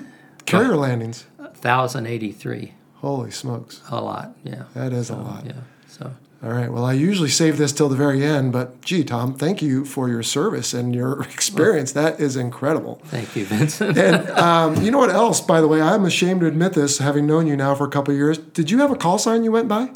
carrier 0.46 0.76
landings? 0.76 1.26
1,083. 1.38 2.74
Holy 2.96 3.32
smokes. 3.32 3.82
A 3.90 4.02
lot, 4.02 4.36
yeah. 4.44 4.64
That 4.74 4.94
is 4.94 5.10
a 5.10 5.16
lot. 5.16 5.46
Yeah. 5.46 5.54
So 5.88 6.12
All 6.44 6.50
right. 6.52 6.72
Well, 6.72 6.84
I 6.86 6.94
usually 6.94 7.30
save 7.30 7.58
this 7.58 7.72
till 7.72 7.90
the 7.90 7.96
very 7.96 8.24
end, 8.24 8.52
but 8.52 8.82
gee, 8.82 9.04
Tom, 9.04 9.34
thank 9.36 9.62
you 9.62 9.86
for 9.86 10.10
your 10.10 10.24
service 10.24 10.74
and 10.74 10.96
your 10.96 11.22
experience. 11.34 11.92
That 11.92 12.20
is 12.20 12.36
incredible. 12.36 13.02
thank 13.06 13.36
you, 13.36 13.46
Vincent. 13.46 13.98
And 13.98 14.30
um, 14.32 14.82
you 14.84 14.90
know 14.92 14.98
what 15.00 15.12
else, 15.12 15.42
by 15.42 15.62
the 15.62 15.68
way? 15.68 15.82
I'm 15.82 16.06
ashamed 16.06 16.42
to 16.42 16.48
admit 16.48 16.74
this, 16.74 16.98
having 17.00 17.28
known 17.28 17.46
you 17.48 17.56
now 17.56 17.76
for 17.76 17.86
a 17.86 17.90
couple 17.90 18.14
of 18.14 18.18
years. 18.18 18.38
Did 18.38 18.72
you 18.72 18.80
have 18.80 18.92
a 18.92 18.96
call 18.96 19.18
sign 19.20 19.44
you 19.44 19.52
went 19.52 19.68
by? 19.68 19.90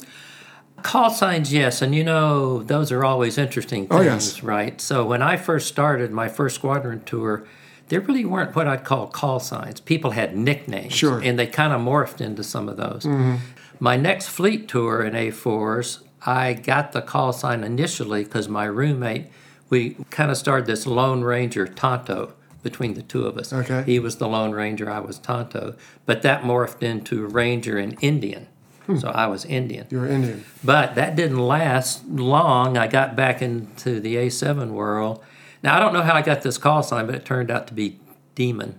Call 0.82 1.10
signs, 1.10 1.52
yes, 1.52 1.80
and 1.80 1.94
you 1.94 2.02
know 2.02 2.62
those 2.64 2.90
are 2.90 3.04
always 3.04 3.38
interesting 3.38 3.86
things, 3.86 4.00
Oh, 4.00 4.02
yes. 4.02 4.42
right? 4.42 4.80
So 4.80 5.04
when 5.06 5.22
I 5.22 5.36
first 5.36 5.68
started 5.68 6.10
my 6.10 6.28
first 6.28 6.56
squadron 6.56 7.04
tour, 7.04 7.46
there 7.92 8.00
really 8.00 8.24
weren't 8.24 8.56
what 8.56 8.66
I'd 8.66 8.84
call 8.84 9.06
call 9.06 9.38
signs. 9.38 9.78
People 9.78 10.12
had 10.12 10.34
nicknames, 10.34 10.94
Sure. 10.94 11.20
and 11.22 11.38
they 11.38 11.46
kind 11.46 11.74
of 11.74 11.80
morphed 11.82 12.22
into 12.22 12.42
some 12.42 12.66
of 12.70 12.78
those. 12.78 13.04
Mm-hmm. 13.04 13.34
My 13.80 13.98
next 13.98 14.28
fleet 14.28 14.66
tour 14.66 15.02
in 15.04 15.12
A4s, 15.12 15.98
I 16.24 16.54
got 16.54 16.92
the 16.92 17.02
call 17.02 17.34
sign 17.34 17.62
initially 17.62 18.24
because 18.24 18.48
my 18.48 18.64
roommate, 18.64 19.26
we 19.68 19.98
kind 20.08 20.30
of 20.30 20.38
started 20.38 20.64
this 20.64 20.86
Lone 20.86 21.20
Ranger 21.22 21.66
Tonto 21.66 22.32
between 22.62 22.94
the 22.94 23.02
two 23.02 23.26
of 23.26 23.36
us. 23.36 23.52
Okay. 23.52 23.82
He 23.84 23.98
was 23.98 24.16
the 24.16 24.26
Lone 24.26 24.52
Ranger, 24.52 24.88
I 24.90 25.00
was 25.00 25.18
Tonto, 25.18 25.74
but 26.06 26.22
that 26.22 26.44
morphed 26.44 26.82
into 26.82 27.26
Ranger 27.26 27.76
and 27.76 27.98
Indian. 28.00 28.46
Hmm. 28.86 28.96
So 28.96 29.08
I 29.08 29.26
was 29.26 29.44
Indian. 29.44 29.86
You 29.90 30.00
were 30.00 30.08
Indian. 30.08 30.46
But 30.64 30.94
that 30.94 31.14
didn't 31.14 31.46
last 31.46 32.06
long. 32.08 32.78
I 32.78 32.86
got 32.86 33.16
back 33.16 33.42
into 33.42 34.00
the 34.00 34.16
A7 34.16 34.70
world. 34.70 35.22
Now, 35.62 35.76
I 35.76 35.80
don't 35.80 35.92
know 35.92 36.02
how 36.02 36.14
I 36.14 36.22
got 36.22 36.42
this 36.42 36.58
call 36.58 36.82
sign, 36.82 37.06
but 37.06 37.14
it 37.14 37.24
turned 37.24 37.50
out 37.50 37.66
to 37.68 37.74
be 37.74 38.00
Demon. 38.34 38.78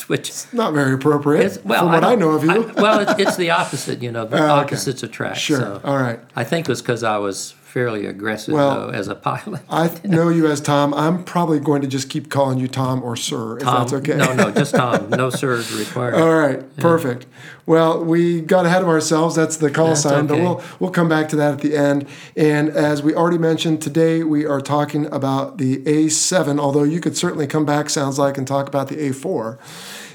Which, 0.07 0.33
Not 0.53 0.73
very 0.73 0.95
appropriate 0.95 1.45
is, 1.45 1.65
well, 1.65 1.81
from 1.83 1.93
what 1.93 2.05
I, 2.05 2.15
know 2.15 2.31
of 2.31 2.45
you. 2.45 2.51
I- 2.51 2.81
well, 2.81 3.01
it, 3.01 3.21
it's 3.21 3.37
the 3.37 3.51
opposite, 3.51 4.03
you 4.03 4.11
know, 4.11 4.25
the 4.25 4.37
oh, 4.41 4.43
okay. 4.43 4.51
opposites 4.51 5.03
attract. 5.03 5.39
Sure. 5.39 5.59
So 5.59 5.81
All 5.85 5.99
right. 5.99 6.19
I 6.35 6.45
think 6.45 6.67
it 6.67 6.71
was 6.71 6.81
because 6.81 7.03
I 7.03 7.19
was 7.19 7.55
fairly 7.73 8.05
aggressive, 8.05 8.53
Well, 8.53 8.89
though, 8.89 8.93
as 8.93 9.09
a 9.09 9.15
pilot. 9.15 9.63
I 9.71 9.91
know 10.05 10.29
you 10.29 10.47
as 10.47 10.61
Tom. 10.61 10.93
I'm 10.93 11.25
probably 11.25 11.59
going 11.59 11.81
to 11.81 11.89
just 11.89 12.11
keep 12.11 12.29
calling 12.29 12.59
you 12.59 12.69
Tom 12.69 13.03
or 13.03 13.17
Sir, 13.17 13.57
if 13.57 13.63
Tom, 13.63 13.79
that's 13.79 13.95
okay. 13.95 14.17
No, 14.17 14.35
no, 14.35 14.51
just 14.51 14.75
Tom. 14.77 15.09
No 15.09 15.31
sirs 15.31 15.73
required. 15.73 16.15
All 16.15 16.35
right, 16.35 16.77
perfect. 16.77 17.25
Well, 17.65 18.05
we 18.05 18.43
got 18.43 18.67
ahead 18.67 18.83
of 18.83 18.89
ourselves. 18.89 19.37
That's 19.37 19.57
the 19.57 19.71
call 19.71 19.89
That's 19.89 20.03
sign, 20.03 20.27
but 20.27 20.39
we'll 20.39 20.63
we'll 20.81 20.91
come 20.91 21.09
back 21.09 21.31
to 21.31 21.37
that 21.37 21.55
at 21.55 21.61
the 21.61 21.75
end. 21.75 22.07
And 22.37 22.69
as 22.69 23.03
we 23.03 23.15
already 23.15 23.39
mentioned, 23.39 23.81
today 23.81 24.23
we 24.23 24.45
are 24.45 24.61
talking 24.61 25.07
about 25.07 25.57
the 25.57 25.79
A7. 25.79 26.61
Although 26.61 26.85
you 26.85 27.01
could 27.01 27.17
certainly 27.17 27.47
come 27.47 27.65
back, 27.65 27.89
sounds 27.89 28.19
like, 28.19 28.37
and 28.37 28.47
talk 28.47 28.69
about 28.69 28.89
the 28.89 28.97
A4. 28.97 29.59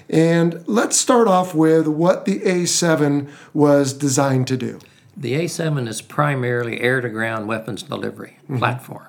And 0.10 0.64
let's 0.68 0.96
start 0.96 1.28
off 1.28 1.56
with 1.56 1.88
what 1.88 2.26
the 2.26 2.40
A7 2.42 3.28
was 3.54 3.94
designed 3.94 4.48
to 4.48 4.58
do. 4.58 4.80
The 5.18 5.34
A7 5.34 5.88
is 5.88 6.02
primarily 6.02 6.80
air 6.80 7.02
to 7.02 7.10
ground 7.10 7.48
weapons 7.48 7.82
delivery 7.82 8.38
mm-hmm. 8.44 8.60
platform. 8.60 9.08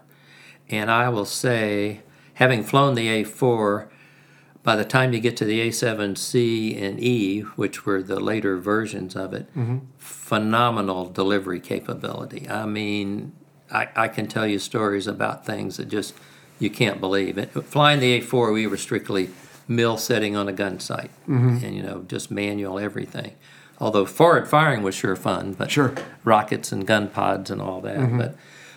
And 0.71 0.90
I 0.90 1.11
will 1.11 1.27
say, 1.27 2.01
having 2.35 2.64
flown 2.64 2.94
the 2.94 3.25
A4, 3.25 3.88
by 4.62 4.75
the 4.75 4.85
time 4.85 5.12
you 5.12 5.21
get 5.21 5.37
to 5.38 5.44
the 5.44 5.68
A7C 5.68 6.83
and 6.83 6.99
E, 7.01 7.40
which 7.40 7.85
were 7.85 8.03
the 8.03 8.21
later 8.21 8.57
versions 8.59 9.16
of 9.16 9.35
it, 9.35 9.49
mm-hmm. 9.55 9.79
phenomenal 9.99 11.07
delivery 11.11 11.61
capability. 11.61 12.49
I 12.49 12.64
mean, 12.66 13.33
I, 13.71 13.88
I 13.94 14.09
can 14.09 14.27
tell 14.27 14.47
you 14.47 14.59
stories 14.59 15.07
about 15.07 15.44
things 15.44 15.77
that 15.77 15.88
just 15.88 16.14
you 16.59 16.71
can't 16.71 17.01
believe. 17.01 17.38
It, 17.38 17.51
flying 17.64 18.01
the 18.01 18.21
A4, 18.21 18.53
we 18.53 18.66
were 18.66 18.77
strictly 18.77 19.31
mill 19.66 19.99
setting 19.99 20.37
on 20.37 20.49
a 20.49 20.53
gun 20.53 20.81
site, 20.81 21.11
mm-hmm. 21.29 21.64
and 21.64 21.77
you 21.77 21.83
know, 21.83 22.05
just 22.09 22.31
manual 22.31 22.79
everything. 22.79 23.35
Although 23.81 24.07
forward 24.07 24.49
firing 24.49 24.83
was 24.83 24.95
sure 24.95 25.14
fun, 25.17 25.53
but 25.53 25.71
Sure. 25.71 25.95
rockets 26.25 26.73
and 26.73 26.87
gun 26.87 27.09
pods 27.09 27.51
and 27.51 27.61
all 27.62 27.81
that. 27.83 28.17
But 28.19 28.37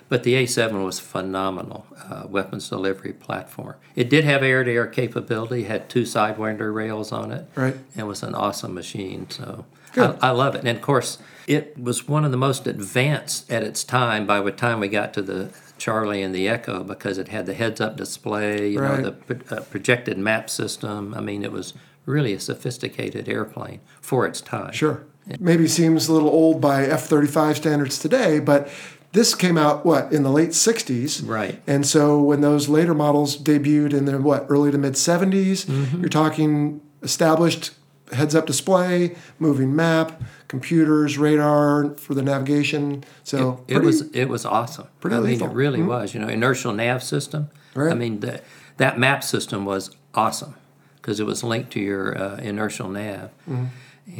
but 0.09 0.23
the 0.23 0.33
A7 0.33 0.83
was 0.83 0.99
phenomenal 0.99 1.85
uh, 2.09 2.23
weapons 2.27 2.67
delivery 2.67 3.13
platform. 3.13 3.75
It 3.95 4.09
did 4.09 4.25
have 4.25 4.43
air-to-air 4.43 4.87
capability, 4.87 5.63
had 5.63 5.87
two 5.87 6.01
sidewinder 6.01 6.73
rails 6.73 7.13
on 7.13 7.31
it, 7.31 7.45
Right. 7.55 7.77
and 7.95 8.07
was 8.09 8.21
an 8.21 8.35
awesome 8.35 8.73
machine. 8.73 9.27
So 9.29 9.63
Good. 9.93 10.17
I, 10.21 10.27
I 10.27 10.31
love 10.31 10.53
it. 10.55 10.65
And 10.65 10.77
of 10.77 10.81
course, 10.81 11.17
it 11.47 11.77
was 11.81 12.09
one 12.09 12.25
of 12.25 12.31
the 12.31 12.37
most 12.37 12.67
advanced 12.67 13.49
at 13.49 13.63
its 13.63 13.85
time. 13.85 14.25
By 14.27 14.41
the 14.41 14.51
time 14.51 14.81
we 14.81 14.89
got 14.89 15.13
to 15.13 15.21
the 15.21 15.49
Charlie 15.77 16.21
and 16.21 16.35
the 16.35 16.49
Echo, 16.49 16.83
because 16.83 17.17
it 17.17 17.29
had 17.29 17.45
the 17.45 17.53
heads-up 17.53 17.95
display, 17.95 18.67
you 18.71 18.81
Right. 18.81 18.99
know, 18.99 19.03
the 19.05 19.11
pro- 19.13 19.57
uh, 19.57 19.61
projected 19.61 20.17
map 20.17 20.49
system. 20.49 21.13
I 21.15 21.21
mean, 21.21 21.41
it 21.41 21.53
was 21.53 21.73
really 22.11 22.33
a 22.33 22.39
sophisticated 22.39 23.27
airplane 23.29 23.79
for 24.01 24.25
its 24.27 24.41
time. 24.41 24.71
Sure. 24.73 25.03
Maybe 25.39 25.67
seems 25.67 26.07
a 26.07 26.13
little 26.13 26.29
old 26.29 26.59
by 26.61 26.83
F 26.85 27.05
35 27.05 27.57
standards 27.57 27.99
today, 27.99 28.39
but 28.39 28.69
this 29.13 29.35
came 29.35 29.57
out, 29.57 29.85
what, 29.85 30.11
in 30.11 30.23
the 30.23 30.29
late 30.31 30.49
60s? 30.51 31.27
Right. 31.27 31.61
And 31.67 31.85
so 31.85 32.21
when 32.21 32.41
those 32.41 32.69
later 32.69 32.93
models 32.93 33.37
debuted 33.37 33.93
in 33.93 34.05
the, 34.05 34.17
what, 34.19 34.45
early 34.49 34.71
to 34.71 34.77
mid 34.77 34.93
70s, 34.93 35.65
Mm-hmm. 35.65 35.99
you're 36.01 36.09
talking 36.09 36.81
established 37.03 37.71
heads 38.11 38.35
up 38.35 38.45
display, 38.45 39.15
moving 39.39 39.75
map, 39.75 40.21
computers, 40.47 41.17
radar 41.17 41.93
for 41.95 42.13
the 42.13 42.21
navigation. 42.21 43.03
So 43.23 43.63
it 43.67 43.73
pretty- 43.75 43.85
was 43.85 44.01
it 44.13 44.25
was 44.29 44.45
awesome. 44.45 44.87
pretty 44.99 45.15
I 45.15 45.19
mean, 45.19 45.29
lethal. 45.31 45.49
it 45.49 45.53
really 45.53 45.81
was. 45.83 46.13
You 46.13 46.19
know, 46.19 46.27
inertial 46.27 46.73
nav 46.73 47.03
system. 47.03 47.49
Right. 47.73 47.91
I 47.91 47.95
mean, 47.95 48.19
the, 48.19 48.41
that 48.77 48.97
map 48.99 49.23
system 49.23 49.63
was 49.65 49.91
awesome 50.13 50.55
because 51.01 51.19
it 51.19 51.25
was 51.25 51.43
linked 51.43 51.71
to 51.71 51.79
your 51.79 52.17
uh, 52.17 52.37
inertial 52.37 52.87
nav, 52.89 53.29
Mm-hmm. 53.49 53.65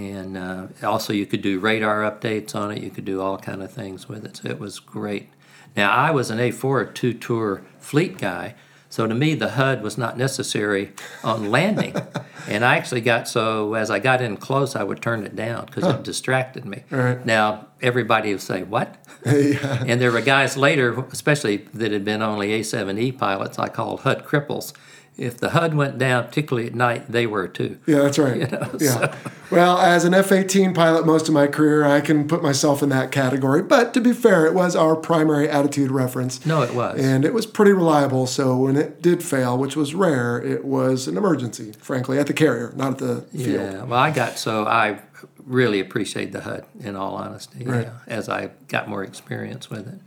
and 0.02 0.38
uh, 0.38 0.67
also 0.84 1.13
you 1.13 1.26
could 1.26 1.41
do 1.41 1.60
radar 1.60 2.02
updates 2.02 2.56
on 2.56 2.72
it. 2.72 2.82
You 2.84 2.89
could 2.89 3.06
do 3.06 3.22
all 3.22 3.38
kind 3.38 3.62
of 3.62 3.72
things 3.72 4.08
with 4.10 4.26
it. 4.26 4.38
So 4.38 4.50
it 4.50 4.60
was 4.60 4.80
great. 4.80 5.30
Now 5.76 5.91
I 5.91 6.12
was 6.12 6.30
an 6.30 6.38
A4 6.39 6.94
two 6.94 7.13
tour 7.13 7.63
fleet 7.80 8.17
guy. 8.17 8.56
So 8.89 9.08
to 9.08 9.15
me, 9.15 9.36
the 9.36 9.52
HUD 9.52 9.82
was 9.84 9.98
not 9.98 10.17
necessary 10.17 10.91
on 11.24 11.50
landing, 11.50 11.96
and 12.50 12.65
I 12.65 12.76
actually 12.76 13.00
got 13.00 13.26
so 13.26 13.74
as 13.74 13.89
I 13.89 14.00
got 14.00 14.22
in 14.22 14.36
close, 14.36 14.76
I 14.76 14.84
would 14.84 15.02
turn 15.02 15.24
it 15.24 15.34
down 15.34 15.65
because 15.67 15.86
it 15.86 16.04
distracted 16.04 16.65
me. 16.65 16.84
Right. 16.89 17.26
Now 17.26 17.67
everybody 17.82 18.34
would 18.34 18.41
say, 18.41 18.63
"What?" 18.63 18.98
yeah. 19.26 19.86
And 19.88 20.02
there 20.02 20.12
were 20.12 20.20
guys 20.20 20.58
later, 20.58 21.06
especially 21.10 21.58
that 21.74 21.94
had 21.94 22.04
been 22.04 22.22
only 22.22 22.50
A7E 22.50 23.17
pilots, 23.17 23.58
I 23.58 23.70
called 23.70 24.02
HUD 24.02 24.26
cripples. 24.26 24.74
If 25.17 25.38
the 25.38 25.50
HUD 25.52 25.76
went 25.76 25.97
down, 26.00 26.24
particularly 26.26 26.67
at 26.67 26.74
night, 26.74 27.12
they 27.12 27.28
were 27.28 27.47
too. 27.47 27.78
Yeah, 27.86 28.00
that's 28.00 28.17
right. 28.17 28.38
You 28.41 28.47
know, 28.47 28.71
yeah. 28.80 29.15
Well, 29.52 29.78
as 29.78 30.06
an 30.06 30.13
F 30.13 30.32
18 30.32 30.74
pilot 30.74 31.06
most 31.06 31.28
of 31.28 31.34
my 31.34 31.45
career, 31.47 31.84
I 31.84 32.00
can 32.02 32.28
put 32.28 32.41
myself 32.41 32.82
in 32.82 32.89
that 32.89 33.12
category. 33.12 33.62
But 33.62 33.93
to 33.93 34.02
be 34.02 34.13
fair, 34.13 34.45
it 34.45 34.54
was 34.54 34.76
our 34.76 34.95
primary 34.95 35.50
attitude 35.50 35.91
reference. 35.91 36.43
No, 36.45 36.62
it 36.62 36.74
was. 36.74 37.00
And 37.00 37.26
it 37.26 37.34
was 37.34 37.45
pretty 37.45 37.74
reliable. 37.74 38.26
So 38.28 38.56
when 38.58 38.78
it 38.78 39.02
did 39.02 39.21
fail, 39.21 39.58
which 39.58 39.76
was 39.76 39.93
rare, 39.93 40.41
it 40.41 40.63
was 40.63 41.08
an 41.08 41.17
emergency, 41.17 41.74
frankly, 41.74 42.17
at 42.17 42.28
the 42.28 42.34
carrier, 42.34 42.71
not 42.78 42.93
at 42.93 42.97
the 43.00 43.21
field. 43.38 43.47
yeah, 43.74 43.84
well, 43.84 44.00
I 44.00 44.10
got 44.12 44.39
so 44.39 44.65
I 44.65 45.02
really 45.45 45.80
appreciate 45.82 46.32
the 46.32 46.41
HUD, 46.41 46.65
in 46.80 46.95
all 46.95 47.15
honesty, 47.15 47.65
Right. 47.65 47.88
yeah, 47.88 47.93
as 48.08 48.30
I 48.30 48.52
got 48.69 48.88
more 48.88 49.04
experience 49.04 49.69
with 49.69 49.88
it. 49.88 50.00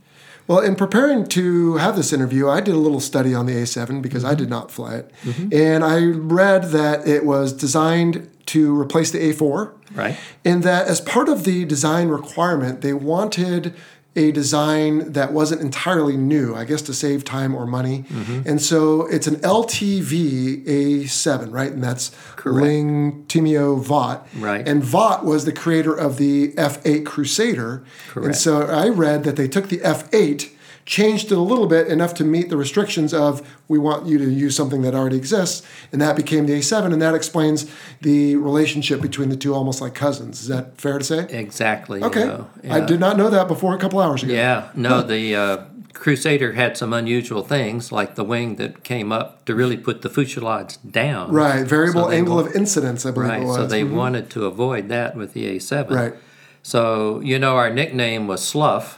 Well, 0.47 0.59
in 0.59 0.75
preparing 0.75 1.25
to 1.27 1.77
have 1.77 1.95
this 1.95 2.13
interview, 2.13 2.47
I 2.49 2.61
did 2.61 2.75
a 2.75 2.79
little 2.79 2.99
study 2.99 3.33
on 3.33 3.45
the 3.45 3.53
A7 3.53 4.01
because 4.01 4.23
I 4.23 4.35
did 4.35 4.43
mm-hmm. 4.43 4.49
not 4.51 4.71
fly 4.71 4.95
it. 4.95 5.11
Mm-hmm. 5.23 5.49
And 5.53 5.83
I 5.83 6.05
read 6.05 6.65
that 6.71 7.07
it 7.07 7.25
was 7.25 7.51
designed 7.51 8.29
to 8.47 8.79
replace 8.79 9.11
the 9.11 9.19
A4. 9.19 9.73
Right. 9.93 10.17
In 10.43 10.61
that, 10.61 10.87
as 10.87 11.01
part 11.01 11.29
of 11.29 11.45
the 11.45 11.65
design 11.65 12.09
requirement, 12.09 12.81
they 12.81 12.93
wanted 12.93 13.73
a 14.15 14.31
design 14.31 15.11
that 15.11 15.33
wasn't 15.33 15.61
entirely 15.61 16.15
new, 16.15 16.55
I 16.55 16.63
guess 16.63 16.81
to 16.83 16.93
save 16.93 17.25
time 17.25 17.53
or 17.53 17.65
money. 17.65 18.05
Mm-hmm. 18.09 18.47
And 18.47 18.61
so 18.61 19.05
it's 19.07 19.27
an 19.27 19.35
LTV 19.37 20.65
A7, 20.65 21.51
right? 21.51 21.71
And 21.71 21.83
that's 21.83 22.11
Ling 22.45 23.25
Temco 23.27 23.81
Vought. 23.81 24.27
Right. 24.37 24.65
And 24.67 24.83
Vought 24.83 25.25
was 25.25 25.45
the 25.45 25.51
creator 25.51 25.93
of 25.93 26.17
the 26.17 26.53
F8 26.53 27.05
Crusader. 27.05 27.83
And 28.15 28.23
Correct. 28.23 28.37
so 28.37 28.61
I 28.63 28.87
read 28.87 29.23
that 29.25 29.35
they 29.35 29.47
took 29.47 29.67
the 29.69 29.79
F8, 29.79 30.49
changed 30.85 31.31
it 31.31 31.37
a 31.37 31.41
little 31.41 31.65
bit 31.67 31.87
enough 31.87 32.13
to 32.13 32.23
meet 32.23 32.49
the 32.49 32.57
restrictions 32.57 33.13
of 33.13 33.41
we 33.67 33.77
want 33.79 34.05
you 34.05 34.17
to 34.19 34.29
use 34.29 34.55
something 34.55 34.83
that 34.83 34.93
already 34.93 35.17
exists, 35.17 35.65
and 35.91 35.99
that 36.01 36.15
became 36.15 36.45
the 36.45 36.53
A7, 36.53 36.93
and 36.93 37.01
that 37.01 37.15
explains 37.15 37.65
the 38.01 38.35
relationship 38.35 39.01
between 39.01 39.29
the 39.29 39.35
two 39.35 39.53
almost 39.55 39.81
like 39.81 39.95
cousins. 39.95 40.41
Is 40.41 40.47
that 40.47 40.79
fair 40.79 40.99
to 40.99 41.03
say? 41.03 41.25
Exactly. 41.29 41.99
you 42.01 42.05
Okay. 42.05 42.25
know, 42.25 42.47
I 42.69 42.81
did 42.81 42.99
not 42.99 43.17
know 43.17 43.29
that 43.31 43.47
before 43.47 43.73
a 43.73 43.79
couple 43.79 43.99
hours 43.99 44.21
ago. 44.21 44.31
Yeah, 44.33 44.69
no, 44.75 45.01
the 45.01 45.35
uh, 45.35 45.57
Crusader 45.93 46.51
had 46.53 46.77
some 46.77 46.93
unusual 46.93 47.41
things, 47.41 47.91
like 47.91 48.13
the 48.13 48.23
wing 48.23 48.57
that 48.57 48.83
came 48.83 49.11
up 49.11 49.43
to 49.45 49.55
really 49.55 49.77
put 49.77 50.03
the 50.03 50.09
fuselage 50.09 50.77
down. 50.87 51.31
Right. 51.31 51.65
Variable 51.65 52.03
So 52.03 52.09
angle 52.11 52.37
of 52.37 52.55
incidence, 52.55 53.07
I 53.07 53.11
believe 53.11 53.29
Right, 53.29 53.41
it 53.41 53.45
was. 53.45 53.55
so 53.55 53.65
they 53.65 53.81
Mhm. 53.83 53.93
wanted 53.93 54.29
to 54.31 54.45
avoid 54.45 54.89
that 54.89 55.15
with 55.15 55.33
the 55.33 55.47
A7. 55.47 55.95
Right. 55.95 56.13
So, 56.61 57.21
you 57.23 57.39
know, 57.39 57.55
our 57.55 57.69
nickname 57.71 58.27
was 58.27 58.41
SLUF. 58.43 58.97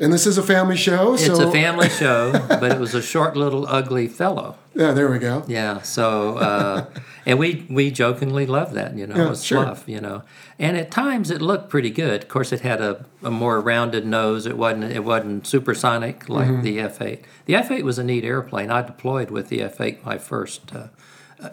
And 0.00 0.12
this 0.12 0.26
is 0.26 0.38
a 0.38 0.42
family 0.44 0.76
show, 0.76 1.16
so 1.16 1.30
It's 1.32 1.40
a 1.40 1.50
family 1.50 1.88
show, 1.88 2.30
but 2.48 2.70
it 2.70 2.78
was 2.78 2.94
a 2.94 3.02
short 3.02 3.36
little 3.36 3.66
ugly 3.66 4.06
fellow. 4.06 4.54
yeah, 4.74 4.92
there 4.92 5.10
we 5.10 5.18
go. 5.18 5.42
Yeah. 5.48 5.82
So, 5.82 6.36
uh, 6.38 6.86
and 7.26 7.36
we 7.38 7.66
we 7.68 7.90
jokingly 7.90 8.46
loved 8.46 8.74
that, 8.74 8.96
you 8.96 9.06
know, 9.08 9.16
Yeah, 9.16 9.30
a 9.32 9.36
sure. 9.36 9.64
SLUF, 9.64 9.88
you 9.88 10.00
know, 10.00 10.22
and 10.58 10.76
at 10.76 10.92
times 10.92 11.32
it 11.32 11.42
looked 11.42 11.68
pretty 11.68 11.90
good. 11.90 12.22
Of 12.22 12.28
course, 12.28 12.52
it 12.52 12.60
had 12.60 12.80
a, 12.80 13.04
a 13.24 13.30
more 13.30 13.60
rounded 13.60 14.06
nose. 14.06 14.46
It 14.46 14.56
wasn't 14.56 14.84
it 14.84 15.02
wasn't 15.04 15.46
supersonic 15.48 16.28
like 16.28 16.46
Mm-hmm. 16.48 16.62
the 16.62 16.78
F8. 16.78 17.22
The 17.46 17.54
F8 17.54 17.82
was 17.82 17.98
a 17.98 18.04
neat 18.04 18.24
airplane. 18.24 18.70
I 18.70 18.82
deployed 18.82 19.30
with 19.32 19.48
the 19.48 19.58
F8 19.60 20.04
my 20.04 20.16
first 20.16 20.72
uh, 20.76 20.88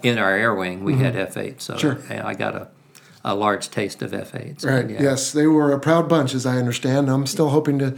in 0.04 0.20
our 0.20 0.32
air 0.36 0.54
wing. 0.54 0.84
We 0.84 0.98
had 0.98 1.16
F8, 1.16 1.62
so 1.62 1.74
Mm-hmm. 1.74 2.08
Sure. 2.14 2.24
I 2.28 2.36
got 2.36 2.54
a 2.56 2.68
a 3.28 3.34
large 3.34 3.72
taste 3.72 4.04
of 4.04 4.12
F8s. 4.12 4.64
Right. 4.64 4.88
Yeah. 4.88 5.02
Yes, 5.02 5.32
they 5.32 5.48
were 5.48 5.72
a 5.72 5.80
proud 5.80 6.08
bunch, 6.08 6.36
as 6.36 6.46
I 6.46 6.58
understand. 6.58 7.10
I'm 7.10 7.26
still 7.26 7.50
hoping 7.50 7.80
to 7.80 7.98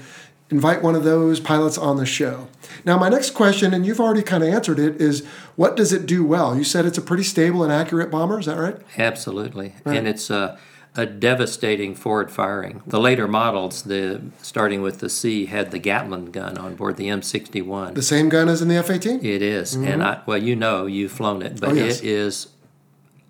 invite 0.49 0.81
one 0.81 0.95
of 0.95 1.03
those 1.03 1.39
pilots 1.39 1.77
on 1.77 1.97
the 1.97 2.05
show. 2.05 2.47
Now, 2.85 2.97
my 2.97 3.09
next 3.09 3.31
question, 3.31 3.73
and 3.73 3.85
you've 3.85 3.99
already 3.99 4.21
kind 4.23 4.43
of 4.43 4.49
answered 4.49 4.79
it, 4.79 5.01
is 5.01 5.25
what 5.55 5.75
does 5.75 5.91
it 5.91 6.05
do 6.05 6.25
well? 6.25 6.55
You 6.55 6.63
said 6.63 6.85
it's 6.85 6.97
a 6.97 7.01
pretty 7.01 7.23
stable 7.23 7.63
and 7.63 7.71
accurate 7.71 8.09
bomber. 8.11 8.39
Is 8.39 8.45
that 8.45 8.57
right? 8.57 8.77
Absolutely, 8.97 9.73
and 9.85 10.07
it's 10.07 10.29
a, 10.29 10.57
a 10.95 11.05
devastating 11.05 11.95
forward 11.95 12.31
firing. 12.31 12.81
The 12.87 12.99
later 12.99 13.27
models, 13.27 13.83
the 13.83 14.21
starting 14.41 14.81
with 14.81 14.99
the 14.99 15.09
C, 15.09 15.45
had 15.47 15.71
the 15.71 15.79
Gatling 15.79 16.31
gun 16.31 16.57
on 16.57 16.75
board 16.75 16.97
the 16.97 17.07
M61. 17.07 17.93
The 17.95 18.01
same 18.01 18.29
gun 18.29 18.47
as 18.49 18.61
in 18.61 18.67
the 18.67 18.75
F-18. 18.77 19.23
It 19.23 19.41
is, 19.41 19.73
and 19.75 20.01
I 20.01 20.21
well, 20.25 20.41
you 20.41 20.55
know, 20.55 20.85
you've 20.85 21.11
flown 21.11 21.41
it, 21.41 21.59
but 21.59 21.69
Mm-hmm. 21.71 21.79
Oh, 21.79 21.85
yes. 21.85 21.99
it 21.99 22.05
is 22.07 22.47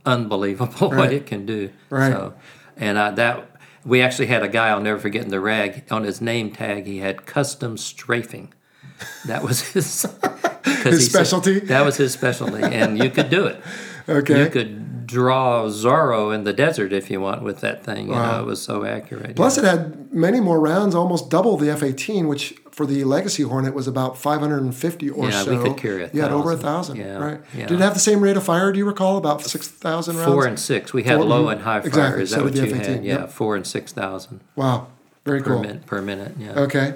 unbelievable 0.06 0.90
Right. 0.92 0.98
what 0.98 1.14
it 1.14 1.26
can 1.26 1.46
do. 1.46 1.72
Right. 1.90 2.12
So, 2.12 2.34
and 2.78 2.98
I, 3.00 3.12
that 3.12 3.50
we 3.88 4.02
actually 4.02 4.28
had 4.28 4.44
a 4.44 4.48
guy 4.48 4.68
I'll 4.70 4.82
never 4.82 5.00
forget 5.00 5.24
in 5.24 5.30
the 5.30 5.40
rag 5.40 5.84
on 5.90 6.04
his 6.04 6.22
name 6.22 6.52
tag. 6.52 6.86
He 6.86 7.00
had 7.00 7.26
custom 7.26 7.78
strafing. 7.78 8.54
That 9.26 9.42
was 9.44 9.62
his 9.72 10.04
His 10.66 10.84
he 10.84 10.92
said- 10.92 11.02
specialty? 11.12 11.60
that 11.62 11.86
was 11.86 11.98
his 11.98 12.12
specialty, 12.14 12.62
and 12.64 12.98
you 13.02 13.10
could 13.10 13.30
do 13.30 13.46
it. 13.46 13.60
Okay. 14.10 14.44
You 14.46 14.50
could 14.50 14.97
draw 15.08 15.64
Zorro 15.68 16.36
in 16.36 16.44
the 16.44 16.54
desert 16.54 16.92
if 16.94 17.10
you 17.10 17.20
want 17.22 17.42
with 17.42 17.62
that 17.62 17.84
thing. 17.84 18.08
You 18.10 18.16
know, 18.16 18.42
it 18.42 18.46
was 18.46 18.62
so 18.62 18.84
accurate. 18.86 19.36
Plus, 19.36 19.58
yeah. 19.58 19.64
it 19.64 19.68
had 19.68 20.14
many 20.14 20.40
more 20.40 20.60
rounds, 20.60 20.94
almost 20.94 21.30
double 21.30 21.58
the 21.58 21.70
F-18, 21.72 22.28
which 22.28 22.54
for 22.72 22.86
the 22.86 23.04
Legacy 23.06 23.42
Hornet 23.44 23.74
was 23.74 23.88
about 23.88 24.18
550 24.18 25.10
or 25.10 25.30
Yeah, 25.30 25.42
so. 25.44 25.58
we 25.58 25.64
could 25.70 25.78
carry 25.78 26.08
You 26.14 26.22
had 26.22 26.32
over 26.32 26.52
a 26.52 26.58
thousand. 26.58 26.98
thousand. 26.98 26.98
Yeah, 26.98 27.18
Right. 27.18 27.42
yeah. 27.56 27.66
Did 27.68 27.80
it 27.80 27.84
have 27.84 27.94
the 27.96 28.00
same 28.00 28.20
rate 28.22 28.38
of 28.38 28.44
fire? 28.44 28.72
Do 28.72 28.78
you 28.78 28.86
recall 28.86 29.18
about 29.18 29.42
6,000 29.42 30.16
rounds? 30.18 30.32
four 30.32 30.46
and 30.46 30.60
six. 30.60 30.94
We 30.94 31.04
had 31.04 31.16
Four- 31.18 31.26
low 31.26 31.42
mm-hmm. 31.44 31.52
and 31.54 31.62
high 31.62 31.80
fire. 31.80 31.88
exactly, 31.88 32.24
Is 32.24 32.30
so 32.30 32.36
that 32.36 32.44
what 32.44 32.54
the 32.54 32.68
you 32.68 32.76
F-18, 32.76 32.86
had? 32.86 33.06
Yeah, 33.06 33.14
yep. 33.22 33.32
four 33.32 33.56
and 33.56 33.66
six 33.66 33.94
thousand 33.94 34.42
Wow. 34.56 34.88
Very 35.26 35.42
per 35.42 35.52
cool. 35.54 35.62
minute. 35.62 35.86
Per 35.88 36.02
minute. 36.02 36.34
Yeah. 36.40 36.52
Okay. 36.60 36.96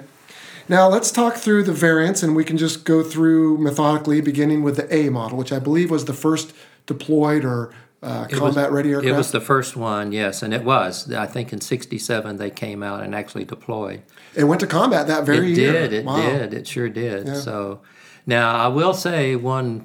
Now 0.68 0.88
let's 0.88 1.10
talk 1.10 1.34
through 1.36 1.64
the 1.64 1.72
variants, 1.72 2.22
and 2.22 2.36
we 2.36 2.44
can 2.44 2.56
just 2.56 2.84
go 2.84 3.02
through 3.02 3.58
methodically, 3.58 4.20
beginning 4.20 4.62
with 4.62 4.76
the 4.76 4.94
A 4.94 5.08
model, 5.10 5.36
which 5.36 5.52
I 5.52 5.58
believe 5.58 5.90
was 5.90 6.04
the 6.04 6.14
first 6.14 6.52
deployed 6.86 7.44
or 7.44 7.72
uh, 8.02 8.26
It 8.28 8.32
was- 8.32 8.40
combat 8.54 8.72
ready 8.72 8.90
aircraft. 8.90 9.08
It 9.08 9.16
was 9.16 9.30
the 9.30 9.40
first 9.40 9.76
one, 9.76 10.12
yes, 10.12 10.42
and 10.42 10.52
it 10.52 10.64
was. 10.64 11.12
I 11.12 11.26
think 11.26 11.52
in 11.52 11.60
'67 11.60 12.36
they 12.36 12.50
came 12.50 12.82
out 12.82 13.02
and 13.02 13.14
actually 13.14 13.44
deployed. 13.44 14.02
It 14.34 14.44
went 14.44 14.60
to 14.60 14.66
combat 14.66 15.06
that 15.06 15.24
very 15.24 15.52
it 15.52 15.58
year. 15.58 15.72
did. 15.72 15.92
It 15.92 16.04
Wow. 16.04 16.16
did. 16.16 16.54
It 16.54 16.66
sure 16.66 16.88
did. 16.88 17.36
So 17.36 17.80
now 18.26 18.56
I 18.56 18.68
will 18.68 18.94
say 18.94 19.36
one 19.36 19.84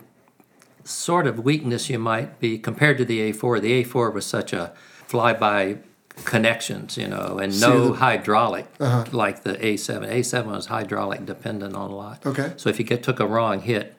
sort 0.84 1.28
of 1.28 1.40
weakness 1.44 1.90
you 1.90 2.00
might 2.00 2.40
be 2.40 2.58
compared 2.58 2.98
to 2.98 3.06
the 3.06 3.20
A4. 3.20 3.60
The 3.60 3.84
A4 3.84 4.12
was 4.14 4.26
such 4.26 4.54
a 4.54 4.72
flyby 5.08 5.80
connections, 6.26 6.98
you 6.98 7.08
know, 7.08 7.38
and 7.42 7.60
no 7.62 7.70
the- 7.88 7.92
Uh-huh. 7.92 7.94
hydraulic 8.06 8.66
like 9.12 9.44
the 9.44 9.54
A7. 9.64 10.10
A7 10.10 10.56
was 10.56 10.68
hydraulic 10.68 11.26
dependent 11.26 11.76
on 11.76 11.92
a 11.92 11.96
lot. 11.96 12.26
Okay. 12.26 12.54
So 12.58 12.70
if 12.70 12.80
you 12.80 12.86
get 12.86 13.04
took 13.04 13.20
a 13.20 13.28
wrong 13.28 13.60
hit, 13.62 13.94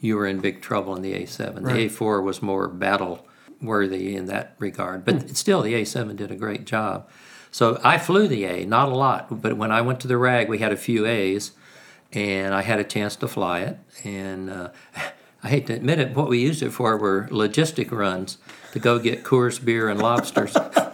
you 0.00 0.16
were 0.16 0.26
in 0.26 0.38
big 0.38 0.62
trouble 0.62 0.94
in 0.96 1.02
the 1.02 1.12
A7. 1.14 1.64
Right. 1.64 1.74
The 1.74 1.80
A4 1.88 2.22
was 2.22 2.40
more 2.40 2.68
battle 2.68 3.26
worthy 3.62 4.14
in 4.14 4.26
that 4.26 4.54
regard, 4.58 5.04
but 5.04 5.14
Hmm. 5.22 5.28
still 5.34 5.62
the 5.62 5.74
A7 5.74 6.16
did 6.16 6.30
a 6.30 6.36
great 6.36 6.64
job. 6.64 7.08
So 7.50 7.80
I 7.82 7.98
flew 7.98 8.28
the 8.28 8.44
A, 8.44 8.64
not 8.66 8.88
a 8.88 8.94
lot, 8.94 9.40
but 9.42 9.56
when 9.56 9.72
I 9.72 9.80
went 9.80 10.00
to 10.00 10.08
the 10.08 10.16
RAG, 10.18 10.48
we 10.48 10.58
had 10.58 10.72
a 10.72 10.76
few 10.76 11.06
A's, 11.06 11.52
and 12.12 12.54
I 12.54 12.62
had 12.62 12.78
a 12.78 12.84
chance 12.84 13.16
to 13.16 13.28
fly 13.28 13.60
it. 13.60 13.78
And 14.04 14.50
uh, 14.50 14.68
I 15.42 15.48
hate 15.48 15.66
to 15.68 15.72
admit 15.72 15.98
it, 15.98 16.14
what 16.14 16.28
we 16.28 16.38
used 16.40 16.62
it 16.62 16.70
for 16.70 16.96
were 16.96 17.28
logistic 17.30 17.90
runs 17.90 18.38
to 18.72 18.78
go 18.78 18.98
get 18.98 19.24
Coors 19.24 19.64
beer 19.64 19.88
and 19.88 20.00
lobsters, 20.00 20.52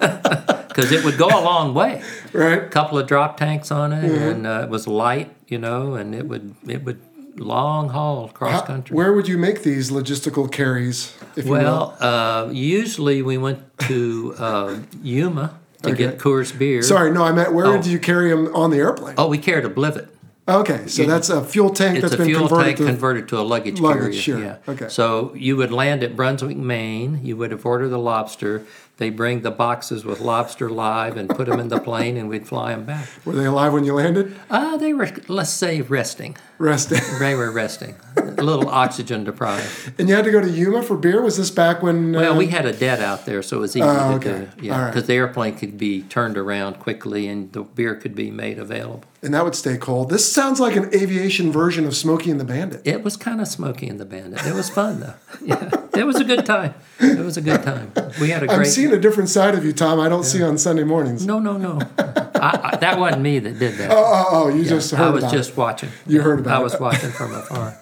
because 0.68 0.92
it 0.92 1.05
would 1.05 1.18
go 1.18 1.27
a 1.29 1.42
long 1.42 1.74
way 1.74 2.03
Right. 2.33 2.70
couple 2.70 2.98
of 2.98 3.07
drop 3.07 3.37
tanks 3.37 3.70
on 3.70 3.92
it, 3.92 4.03
Mm-hmm. 4.09 4.29
and 4.29 4.46
uh, 4.46 4.61
it 4.64 4.68
was 4.70 4.87
light, 4.87 5.35
you 5.48 5.59
know, 5.59 5.94
and 5.94 6.14
it 6.14 6.27
would 6.29 6.55
it 6.68 6.85
would 6.85 7.00
long 7.37 7.88
haul 7.90 8.29
cross 8.29 8.62
country. 8.66 8.94
where 8.97 9.12
would 9.12 9.27
you 9.29 9.37
make 9.38 9.62
these 9.62 9.90
logistical 9.90 10.51
carries? 10.51 11.14
If 11.37 11.47
you 11.47 11.51
well, 11.53 11.97
uh, 12.01 12.49
usually 12.53 13.23
we 13.23 13.38
went 13.38 13.61
to 13.81 14.35
uh, 14.38 14.79
Yuma 15.03 15.59
to 15.83 15.90
Okay. 15.90 15.97
get 15.99 16.18
Coors 16.18 16.57
beer. 16.57 16.83
sorry, 16.83 17.11
no, 17.11 17.25
I 17.25 17.33
meant 17.33 17.53
where 17.53 17.66
Oh. 17.66 17.73
did 17.77 17.87
you 17.87 17.99
carry 17.99 18.31
them 18.31 18.55
on 18.55 18.70
the 18.70 18.79
airplane? 18.79 19.14
Oh, 19.18 19.29
we 19.29 19.38
carried 19.38 19.64
a 19.64 19.68
blivet. 19.68 20.09
Okay, 20.47 20.87
so 20.88 21.07
that's 21.07 21.31
a 21.31 21.42
fuel 21.42 21.70
tank 21.70 21.94
It's 21.97 22.03
that's 22.03 22.14
a 22.14 22.18
been 22.18 22.27
fuel 22.27 22.49
converted 22.49 22.66
tank 22.66 22.77
to. 22.77 22.85
converted 22.85 23.29
to 23.29 23.38
a 23.38 23.40
luggage, 23.42 23.81
Luggage, 23.81 24.01
carrier. 24.03 24.20
sure. 24.20 24.38
Yeah. 24.40 24.57
Okay. 24.68 24.88
So 24.90 25.33
you 25.35 25.57
would 25.57 25.73
land 25.73 26.03
at 26.05 26.14
Brunswick, 26.16 26.59
Maine. 26.59 27.20
You 27.23 27.38
would 27.38 27.51
have 27.51 27.64
ordered 27.64 27.88
the 27.88 27.99
lobster. 27.99 28.62
They 28.96 29.11
bring 29.11 29.40
the 29.40 29.50
boxes 29.50 30.04
with 30.04 30.20
lobster 30.20 30.70
live 30.70 31.16
and 31.16 31.28
put 31.28 31.48
them 31.48 31.59
in 31.59 31.66
the 31.66 31.80
plane, 31.80 32.16
and 32.16 32.28
we'd 32.28 32.46
fly 32.46 32.70
them 32.72 32.85
back. 32.85 33.09
Were 33.24 33.33
they 33.33 33.46
alive 33.46 33.72
when 33.72 33.83
you 33.83 33.92
landed? 33.94 34.37
Uh, 34.48 34.76
they 34.76 34.92
were, 34.92 35.11
let's 35.26 35.50
say, 35.50 35.80
resting. 35.80 36.37
Resting. 36.59 37.00
They 37.18 37.35
were 37.35 37.50
resting, 37.50 37.96
a 38.16 38.22
little 38.42 38.68
oxygen 38.68 39.24
deprived. 39.24 39.98
and 39.98 40.09
you 40.09 40.14
had 40.14 40.24
to 40.26 40.30
go 40.30 40.40
to 40.40 40.48
Yuma 40.48 40.83
for 40.85 40.96
beer. 40.96 41.20
Was 41.22 41.37
this 41.37 41.50
back 41.50 41.83
when? 41.83 42.14
Uh, 42.14 42.20
Well, 42.20 42.37
we 42.37 42.46
had 42.46 42.66
a 42.66 42.72
dead 42.72 43.00
out 43.00 43.26
there, 43.26 43.42
so 43.42 43.57
it 43.57 43.61
was 43.61 43.76
easy 43.76 43.83
Oh, 43.85 44.18
to 44.18 44.24
do. 44.24 44.48
Yeah, 44.62 44.76
All 44.76 44.83
right. 44.85 44.94
because 44.94 45.09
the 45.09 45.14
airplane 45.14 45.57
could 45.57 45.76
be 45.76 46.02
turned 46.02 46.38
around 46.38 46.78
quickly, 46.78 47.26
and 47.26 47.52
the 47.52 47.62
beer 47.62 47.96
could 47.96 48.14
be 48.14 48.30
made 48.30 48.61
available. 48.61 49.02
And 49.25 49.35
that 49.35 49.45
would 49.45 49.55
stay 49.55 49.77
cold. 49.77 50.11
This 50.11 50.31
sounds 50.31 50.61
like 50.61 50.77
an 50.77 50.95
aviation 50.95 51.51
version 51.51 51.87
of 51.87 51.97
Smokey 51.97 52.31
and 52.31 52.39
the 52.39 52.45
Bandit. 52.45 52.83
It 52.85 53.03
was 53.03 53.17
kind 53.17 53.41
of 53.41 53.49
smoky 53.49 53.89
and 53.89 53.99
the 53.99 54.05
bandit. 54.05 54.45
It 54.47 54.55
was 54.55 54.69
fun 54.71 55.01
though. 55.01 55.15
Yeah, 55.45 55.69
it 55.97 56.05
was 56.05 56.17
a 56.17 56.25
good 56.25 56.47
time. 56.47 56.75
It 57.01 57.19
was 57.19 57.37
a 57.37 57.41
good 57.43 57.63
time. 57.63 57.93
We 58.21 58.31
had 58.31 58.43
a 58.43 58.47
great. 58.47 58.59
I'm 58.59 58.65
seeing 58.65 58.93
a 58.93 58.99
different 58.99 59.29
side 59.29 59.55
of 59.55 59.65
you, 59.65 59.73
Tom. 59.73 60.01
I 60.01 60.09
don't 60.09 60.25
see 60.25 60.43
on 60.43 60.57
Sunday 60.59 60.85
mornings. 60.85 61.27
no, 61.27 61.39
no, 61.39 61.57
no. 61.57 61.79
I, 61.99 62.73
I, 62.73 62.77
that 62.77 62.99
wasn't 62.99 63.23
me 63.23 63.39
that 63.41 63.59
did 63.59 63.75
that. 63.75 63.91
Oh, 63.95 64.05
oh, 64.07 64.27
oh, 64.31 64.49
you 64.49 64.65
just 64.65 64.91
heard 64.91 65.01
I 65.01 65.11
was 65.11 65.25
just 65.31 65.51
it. 65.51 65.57
watching. 65.57 65.91
You 66.07 66.23
heard 66.23 66.41
about 66.41 66.57
I 66.57 66.61
it. 66.61 66.65
was 66.65 66.81
watching 66.81 67.11
from 67.11 67.35
afar. 67.35 67.77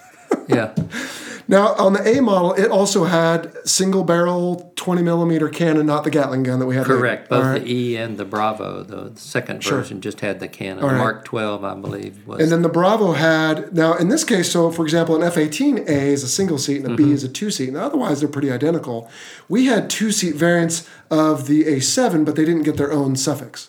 Yeah. 0.48 0.74
Now, 1.52 1.74
on 1.74 1.92
the 1.92 2.00
A 2.18 2.22
model, 2.22 2.54
it 2.54 2.70
also 2.70 3.04
had 3.04 3.52
single 3.68 4.04
barrel 4.04 4.72
20 4.76 5.02
millimeter 5.02 5.50
cannon, 5.50 5.84
not 5.84 6.02
the 6.02 6.10
Gatling 6.10 6.44
gun 6.44 6.60
that 6.60 6.66
we 6.66 6.76
had. 6.76 6.88
later. 6.88 6.98
Correct. 6.98 7.28
Both 7.28 7.44
right. 7.44 7.62
the 7.62 7.70
E 7.70 7.96
and 7.98 8.16
the 8.16 8.24
Bravo, 8.24 8.82
the, 8.82 9.10
the 9.10 9.20
second 9.20 9.62
Sure. 9.62 9.76
version, 9.78 10.00
just 10.00 10.20
had 10.20 10.40
the 10.40 10.48
cannon. 10.48 10.82
Right. 10.82 10.96
Mark 10.96 11.26
12, 11.26 11.62
I 11.62 11.74
believe, 11.74 12.26
was. 12.26 12.40
And 12.40 12.50
then 12.50 12.62
the 12.62 12.70
Bravo 12.70 13.12
had, 13.12 13.74
now 13.74 13.92
in 13.94 14.08
this 14.08 14.24
case, 14.24 14.50
so 14.50 14.70
for 14.70 14.82
example, 14.82 15.14
an 15.14 15.22
F 15.22 15.34
18A 15.34 15.86
is 15.88 16.22
a 16.22 16.28
single 16.28 16.56
seat 16.56 16.78
and 16.78 16.86
a 16.86 16.88
Mm-hmm. 16.96 17.08
B 17.08 17.12
is 17.12 17.22
a 17.22 17.28
two 17.28 17.50
seat. 17.50 17.70
Now, 17.74 17.80
otherwise, 17.80 18.20
they're 18.20 18.30
pretty 18.30 18.50
identical. 18.50 19.10
We 19.50 19.66
had 19.66 19.90
two 19.90 20.10
seat 20.10 20.34
variants 20.34 20.88
of 21.10 21.48
the 21.48 21.64
A7, 21.64 22.24
but 22.24 22.34
they 22.34 22.46
didn't 22.46 22.62
get 22.62 22.78
their 22.78 22.90
own 22.92 23.14
suffix. 23.14 23.68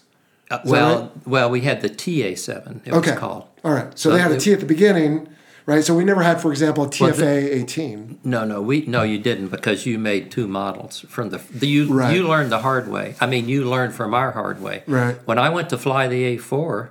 Uh, 0.50 0.60
well, 0.64 1.02
right? 1.02 1.12
well, 1.28 1.50
we 1.50 1.62
had 1.62 1.82
the 1.82 1.90
TA7. 1.90 2.88
It 2.88 2.94
Okay. 2.94 3.12
was 3.12 3.20
called. 3.20 3.44
All 3.66 3.74
right. 3.74 3.92
So, 4.00 4.10
So 4.10 4.16
they 4.16 4.22
had 4.22 4.32
a 4.32 4.40
T 4.40 4.54
at 4.54 4.62
the 4.62 4.66
beginning 4.66 5.28
right? 5.66 5.84
So 5.84 5.96
we 5.96 6.04
never 6.04 6.22
had, 6.24 6.42
for 6.42 6.52
example, 6.52 6.84
a 6.86 6.88
TFA 6.88 7.54
18. 7.62 8.20
No, 8.24 8.46
no, 8.46 8.62
we 8.62 8.86
no, 8.86 9.04
you 9.04 9.20
didn't 9.20 9.48
because 9.50 9.86
you 9.86 9.98
made 10.00 10.32
two 10.32 10.48
models 10.48 11.02
from 11.10 11.30
the, 11.30 11.38
the 11.52 11.68
you 11.68 11.94
Right. 11.94 12.16
you 12.16 12.28
learned 12.28 12.52
the 12.52 12.60
hard 12.60 12.88
way. 12.90 13.16
I 13.22 13.26
mean, 13.26 13.48
you 13.50 13.64
learned 13.66 13.94
from 13.94 14.14
our 14.14 14.32
hard 14.32 14.62
way. 14.62 14.84
Right. 14.88 15.16
When 15.26 15.38
I 15.38 15.50
went 15.50 15.70
to 15.70 15.78
fly 15.78 16.08
the 16.08 16.38
A4 16.38 16.90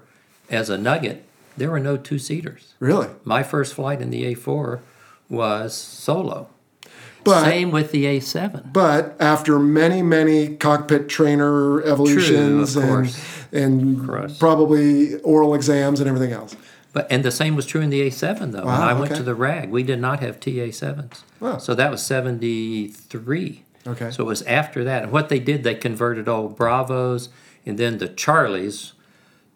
as 0.50 0.68
a 0.70 0.78
Nugget, 0.78 1.24
there 1.56 1.70
were 1.70 1.80
no 1.80 1.96
two 1.96 2.18
seaters. 2.18 2.74
Really? 2.80 3.08
My 3.24 3.42
first 3.42 3.74
flight 3.74 4.00
in 4.00 4.10
the 4.10 4.34
A4 4.34 4.80
was 5.28 5.74
solo. 5.74 6.48
But 7.24 7.44
Same 7.44 7.70
with 7.70 7.92
the 7.92 8.04
A7. 8.06 8.72
but 8.72 9.14
after 9.20 9.58
many 9.60 10.02
many 10.02 10.56
cockpit 10.56 11.08
trainer 11.08 11.80
evolutions 11.84 12.74
of 12.74 12.82
and 12.84 13.14
and 13.52 14.38
probably 14.40 15.20
oral 15.20 15.54
exams 15.54 16.00
and 16.00 16.08
everything 16.08 16.32
else. 16.32 16.56
But 16.92 17.06
and 17.10 17.24
the 17.24 17.30
same 17.30 17.56
was 17.56 17.66
true 17.66 17.80
in 17.80 17.90
the 17.90 18.06
A7 18.06 18.52
though. 18.52 18.58
when 18.58 18.66
Wow, 18.66 18.88
I 18.88 18.92
went 18.92 19.14
to 19.16 19.22
the 19.22 19.34
RAG, 19.34 19.70
we 19.70 19.82
did 19.82 20.00
not 20.00 20.20
have 20.20 20.38
TA7s. 20.40 21.22
Wow. 21.40 21.58
So 21.58 21.74
that 21.74 21.90
was 21.90 22.04
73. 22.04 23.62
Okay. 23.86 24.10
So 24.10 24.24
it 24.24 24.26
was 24.26 24.42
after 24.42 24.84
that. 24.84 25.04
And 25.04 25.12
what 25.12 25.28
they 25.28 25.38
did, 25.40 25.64
they 25.64 25.74
converted 25.74 26.28
old 26.28 26.56
Bravos 26.56 27.30
and 27.64 27.78
then 27.78 27.98
the 27.98 28.08
Charlies 28.08 28.92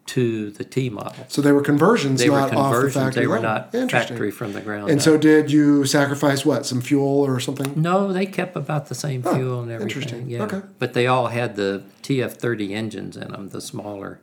to 0.07 0.51
the 0.51 0.63
T 0.63 0.89
model. 0.89 1.25
So 1.27 1.41
they 1.41 1.51
were 1.51 1.61
conversions, 1.61 2.21
They 2.21 2.29
were 2.29 2.37
not 2.37 2.45
off 2.45 2.49
the 2.51 2.55
conversions. 2.55 2.93
factory. 2.93 3.21
They 3.21 3.27
were 3.27 3.39
not 3.39 3.71
factory 3.91 4.31
from 4.31 4.53
the 4.53 4.61
ground. 4.61 4.89
And 4.89 4.99
up. 4.99 5.03
so, 5.03 5.17
did 5.17 5.51
you 5.51 5.85
sacrifice 5.85 6.45
what? 6.45 6.65
Some 6.65 6.81
fuel 6.81 7.25
or 7.25 7.39
something? 7.41 7.73
No, 7.75 8.11
they 8.11 8.25
kept 8.25 8.55
about 8.55 8.87
the 8.87 8.95
same 8.95 9.21
oh, 9.25 9.35
fuel 9.35 9.61
and 9.61 9.71
everything. 9.71 10.01
interesting. 10.01 10.29
Yeah. 10.29 10.43
Okay. 10.43 10.61
But 10.79 10.93
they 10.93 11.07
all 11.07 11.27
had 11.27 11.57
the 11.57 11.83
TF30 12.03 12.71
engines 12.71 13.17
in 13.17 13.31
them, 13.31 13.49
the 13.49 13.59
smaller, 13.59 14.19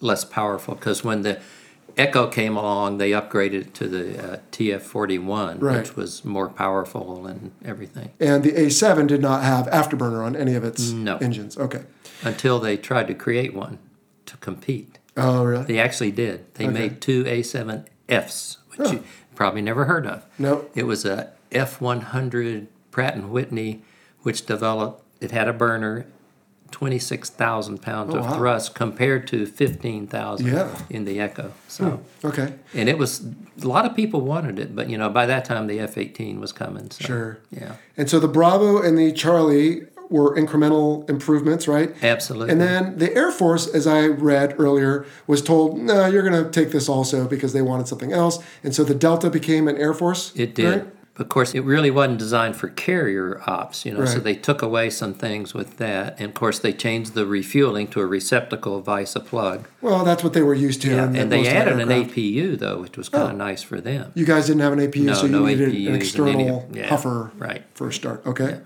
less 0.00 0.24
powerful. 0.24 0.74
Because 0.74 1.04
when 1.04 1.20
the 1.20 1.38
Echo 2.00 2.26
came 2.28 2.56
along, 2.56 2.96
they 2.96 3.10
upgraded 3.10 3.52
it 3.60 3.74
to 3.74 3.86
the 3.86 4.32
uh, 4.34 4.36
TF41, 4.52 5.60
Right. 5.60 5.78
which 5.80 5.96
was 5.96 6.24
more 6.24 6.48
powerful 6.48 7.26
and 7.26 7.52
everything. 7.62 8.08
And 8.18 8.42
the 8.42 8.52
A7 8.52 9.06
did 9.06 9.20
not 9.20 9.42
have 9.42 9.66
afterburner 9.66 10.24
on 10.24 10.34
any 10.34 10.54
of 10.54 10.64
its 10.64 10.90
No. 10.92 11.18
engines. 11.18 11.58
Okay. 11.58 11.82
Until 12.22 12.58
they 12.58 12.78
tried 12.78 13.06
to 13.08 13.14
create 13.14 13.52
one 13.54 13.78
to 14.24 14.38
compete. 14.38 14.98
Oh, 15.14 15.44
really? 15.44 15.64
They 15.64 15.78
actually 15.78 16.10
did. 16.12 16.46
They 16.54 16.64
Okay. 16.64 16.72
made 16.72 17.00
two 17.02 17.24
A7Fs, 17.24 18.56
which 18.76 18.92
you 18.92 19.02
probably 19.34 19.60
never 19.60 19.84
heard 19.84 20.06
of. 20.06 20.24
No. 20.38 20.64
It 20.74 20.84
was 20.86 21.04
a 21.04 21.28
F100 21.52 22.66
Pratt 22.90 23.14
and 23.14 23.30
Whitney, 23.30 23.82
which 24.22 24.46
developed. 24.46 25.04
It 25.20 25.32
had 25.32 25.48
a 25.48 25.52
burner, 25.52 26.06
twenty 26.70 26.98
six 26.98 27.30
thousand 27.30 27.82
pounds 27.82 28.14
Oh, 28.14 28.18
of 28.18 28.24
wow. 28.26 28.36
thrust 28.36 28.74
compared 28.74 29.26
to 29.28 29.46
fifteen 29.46 30.06
thousand 30.06 30.46
Yeah. 30.48 30.68
Hmm. 30.68 30.92
in 30.92 31.04
the 31.04 31.20
Echo. 31.20 31.52
So, 31.68 32.00
Okay. 32.24 32.52
and 32.74 32.88
it 32.88 32.98
was 32.98 33.22
a 33.62 33.66
lot 33.66 33.84
of 33.86 33.94
people 33.94 34.20
wanted 34.20 34.58
it, 34.58 34.74
but 34.74 34.88
you 34.90 34.96
know 34.98 35.08
by 35.10 35.26
that 35.26 35.44
time 35.44 35.66
the 35.66 35.80
F 35.80 35.98
eighteen 35.98 36.40
was 36.40 36.52
coming. 36.52 36.90
So, 36.90 37.04
Sure. 37.04 37.38
Yeah. 37.50 37.72
And 37.96 38.08
so 38.08 38.18
the 38.20 38.28
Bravo 38.28 38.80
and 38.82 38.96
the 38.98 39.12
Charlie 39.12 39.82
were 40.08 40.34
incremental 40.34 41.08
improvements, 41.08 41.68
right? 41.68 41.94
Absolutely. 42.02 42.50
And 42.50 42.60
then 42.60 42.98
the 42.98 43.14
Air 43.14 43.30
Force, 43.30 43.68
as 43.68 43.86
I 43.86 44.06
read 44.08 44.56
earlier, 44.58 45.06
was 45.28 45.40
told, 45.40 45.78
no, 45.78 46.06
you're 46.06 46.28
going 46.28 46.44
to 46.44 46.50
take 46.50 46.72
this 46.72 46.88
also 46.88 47.28
because 47.28 47.52
they 47.52 47.62
wanted 47.62 47.86
something 47.86 48.12
else. 48.12 48.40
And 48.64 48.74
so 48.74 48.82
the 48.82 48.94
Delta 48.96 49.30
became 49.30 49.68
an 49.68 49.76
Air 49.76 49.94
Force. 49.94 50.32
It 50.34 50.56
did. 50.56 50.90
Variant? 51.14 51.20
Of 51.20 51.28
course, 51.28 51.54
it 51.54 51.60
really 51.60 51.90
wasn't 51.90 52.18
designed 52.18 52.56
for 52.56 52.68
carrier 52.68 53.42
ops, 53.46 53.84
you 53.84 53.92
know, 53.92 54.04
so 54.06 54.18
they 54.20 54.34
took 54.34 54.62
away 54.62 54.88
some 54.90 55.12
things 55.12 55.52
with 55.52 55.76
that. 55.76 56.16
And 56.18 56.28
of 56.30 56.34
course, 56.34 56.58
they 56.58 56.72
changed 56.72 57.14
the 57.14 57.26
refueling 57.26 57.88
to 57.88 58.00
a 58.00 58.06
receptacle 58.06 58.80
vice 58.80 59.14
a 59.16 59.20
plug. 59.20 59.68
Well, 59.82 60.04
that's 60.04 60.24
what 60.24 60.32
they 60.32 60.42
were 60.42 60.54
used 60.54 60.80
to. 60.82 60.92
in 60.92 61.16
and 61.16 61.30
they 61.30 61.42
the 61.42 61.48
added 61.50 61.78
an. 61.80 61.88
APU, 61.88 62.58
though, 62.58 62.80
which 62.80 62.96
was 62.96 63.08
kind 63.08 63.24
Oh. 63.24 63.30
of 63.30 63.36
nice 63.36 63.62
for 63.62 63.80
them. 63.80 64.12
You 64.14 64.24
guys 64.24 64.46
didn't 64.46 64.62
have 64.62 64.72
an 64.72 64.80
APU, 64.80 65.04
No, 65.04 65.14
so 65.14 65.26
you 65.26 65.32
no 65.32 65.44
needed 65.44 65.68
APUs 65.70 65.88
an 65.88 65.94
external 65.94 66.66
any- 66.70 66.78
yeah, 66.80 66.88
puffer 66.88 67.30
right. 67.38 67.64
for 67.74 67.88
a 67.88 67.92
start. 67.92 68.22
Okay. 68.26 68.60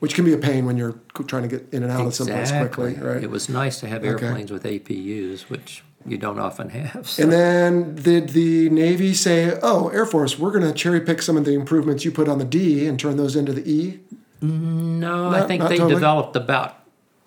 Which 0.00 0.14
can 0.14 0.24
be 0.24 0.32
a 0.34 0.38
pain 0.38 0.66
when 0.66 0.76
you're 0.76 0.96
trying 1.28 1.42
to 1.44 1.48
get 1.48 1.66
in 1.72 1.82
and 1.82 1.90
out 1.90 2.06
of 2.06 2.14
someplace 2.14 2.50
quickly, 2.50 2.94
right? 3.00 3.22
It 3.22 3.30
was 3.30 3.48
nice 3.48 3.78
to 3.80 3.86
have 3.86 4.02
Okay. 4.04 4.08
airplanes 4.26 4.50
with 4.52 4.64
APUs, 4.66 5.48
which 5.48 5.82
you 6.06 6.18
don't 6.18 6.38
often 6.38 6.68
have. 6.70 7.08
so- 7.08 7.22
And 7.22 7.32
then 7.32 7.94
did 7.96 8.30
the 8.30 8.68
Navy 8.70 9.14
say, 9.14 9.58
"Oh, 9.62 9.88
Air 9.88 10.06
Force, 10.06 10.38
we're 10.38 10.50
going 10.52 10.64
to 10.64 10.72
cherry 10.72 11.00
pick 11.00 11.22
some 11.22 11.36
of 11.36 11.44
the 11.44 11.54
improvements 11.54 12.04
you 12.04 12.10
put 12.10 12.28
on 12.28 12.38
the 12.38 12.44
D 12.44 12.86
and 12.86 12.98
turn 12.98 13.16
those 13.16 13.36
into 13.36 13.52
the 13.52 13.68
E"? 13.70 14.00
no, 14.42 15.30
I 15.30 15.46
think 15.46 15.62
they 15.62 15.78
totally? 15.78 15.94
developed 15.94 16.36
about 16.36 16.74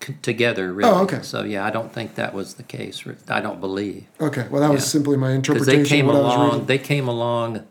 c- 0.04 0.16
together, 0.22 0.72
really. 0.72 0.90
Oh, 0.90 1.02
okay. 1.04 1.20
So, 1.24 1.44
yeah, 1.44 1.66
I 1.66 1.72
don't 1.72 1.92
think 1.92 2.16
that 2.16 2.34
was 2.34 2.56
the 2.56 2.64
case. 2.64 3.04
I 3.28 3.42
don't 3.42 3.60
believe. 3.60 4.06
Okay, 4.22 4.46
well, 4.52 4.62
that 4.62 4.72
was 4.72 4.86
simply 4.86 5.18
my 5.18 5.32
interpretation 5.32 5.84
they 5.84 5.90
came 5.90 6.10
of 6.10 6.16
what 6.16 6.22
I 6.24 6.28
was 6.28 6.36
along. 6.36 6.66
They 6.68 6.78
came 6.78 7.08
along 7.08 7.64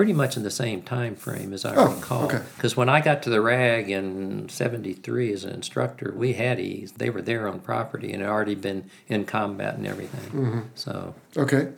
pretty 0.00 0.12
much 0.14 0.34
in 0.34 0.42
the 0.42 0.50
same 0.50 0.80
time 0.80 1.14
frame 1.14 1.52
as 1.52 1.62
I 1.62 1.74
Oh, 1.76 1.92
recall. 1.94 2.24
okay. 2.24 2.40
Because 2.56 2.74
when 2.74 2.88
I 2.88 3.02
got 3.02 3.22
to 3.24 3.28
the 3.28 3.42
RAG 3.42 3.90
in 3.90 4.48
'73 4.48 5.30
as 5.30 5.44
an 5.44 5.50
instructor, 5.50 6.14
we 6.16 6.32
had 6.32 6.58
E's. 6.58 6.92
They 6.92 7.10
were 7.10 7.20
there 7.20 7.46
on 7.46 7.60
property 7.60 8.10
and 8.10 8.22
had 8.22 8.30
already 8.30 8.54
been 8.54 8.84
in 9.08 9.26
combat 9.26 9.74
and 9.74 9.86
everything. 9.86 10.30
Mm-hmm. 10.30 10.60
So 10.74 11.14
Okay. 11.36 11.68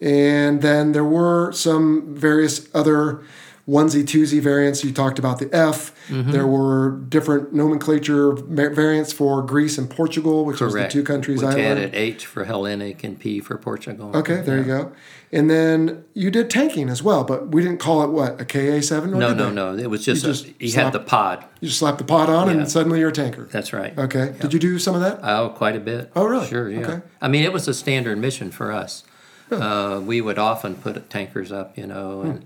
And 0.00 0.62
then 0.62 0.92
there 0.92 1.04
were 1.04 1.52
some 1.52 2.14
various 2.14 2.66
other 2.74 3.20
onesie 3.68 4.04
twosie 4.04 4.40
variants. 4.40 4.82
You 4.84 4.92
talked 4.92 5.18
about 5.18 5.38
the 5.38 5.48
F. 5.54 5.92
Mm-hmm. 6.08 6.32
There 6.32 6.46
were 6.46 6.90
different 7.08 7.52
nomenclature 7.54 8.32
variants 8.32 9.12
for 9.12 9.42
Greece 9.42 9.76
and 9.78 9.88
Portugal, 9.90 10.44
which 10.46 10.60
was 10.62 10.72
the 10.74 10.88
two 10.88 11.02
countries 11.02 11.42
which 11.42 11.54
I 11.54 11.58
learned. 11.58 11.78
added 11.78 11.94
H 11.94 12.24
for 12.26 12.44
Hellenic 12.44 13.04
and 13.04 13.18
P 13.20 13.40
for 13.40 13.56
Portugal. 13.58 14.10
Okay, 14.14 14.40
there 14.40 14.56
you 14.58 14.64
go. 14.64 14.92
And 15.34 15.50
then 15.50 16.04
you 16.14 16.30
did 16.30 16.48
tanking 16.48 16.88
as 16.88 17.02
well, 17.02 17.24
but 17.24 17.48
we 17.48 17.60
didn't 17.60 17.80
call 17.80 18.04
it 18.04 18.10
what 18.10 18.40
a 18.40 18.44
KA 18.44 18.80
seven. 18.80 19.10
No, 19.18 19.34
no, 19.34 19.50
no. 19.50 19.74
It 19.76 19.90
was 19.90 20.04
just, 20.04 20.22
You 20.22 20.30
a- 20.30 20.32
just 20.32 20.60
you 20.60 20.68
slap- 20.68 20.84
had 20.84 20.92
the 20.92 21.00
pod. 21.00 21.44
You 21.60 21.66
just 21.68 21.80
slap 21.80 21.98
the 21.98 22.04
pod 22.04 22.30
on, 22.30 22.46
Yeah. 22.46 22.54
and 22.54 22.70
suddenly 22.70 23.00
you're 23.00 23.08
a 23.08 23.12
tanker. 23.12 23.48
That's 23.50 23.72
right. 23.72 23.98
Okay. 23.98 24.34
Did 24.40 24.52
you 24.52 24.60
do 24.60 24.78
some 24.78 24.94
of 24.94 25.00
that? 25.00 25.18
Oh, 25.22 25.48
quite 25.48 25.74
a 25.74 25.80
bit. 25.80 26.10
Oh, 26.14 26.24
really? 26.24 26.46
Sure, 26.46 26.70
yeah. 26.70 26.78
Okay. 26.80 27.00
I 27.20 27.26
mean, 27.28 27.42
it 27.42 27.52
was 27.52 27.66
a 27.66 27.74
standard 27.74 28.16
mission 28.18 28.50
for 28.52 28.70
us. 28.70 29.02
Uh, 29.50 30.00
we 30.04 30.20
would 30.20 30.38
often 30.38 30.76
put 30.76 31.10
tankers 31.10 31.50
up, 31.52 31.76
you 31.76 31.86
know, 31.86 32.22
and 32.22 32.44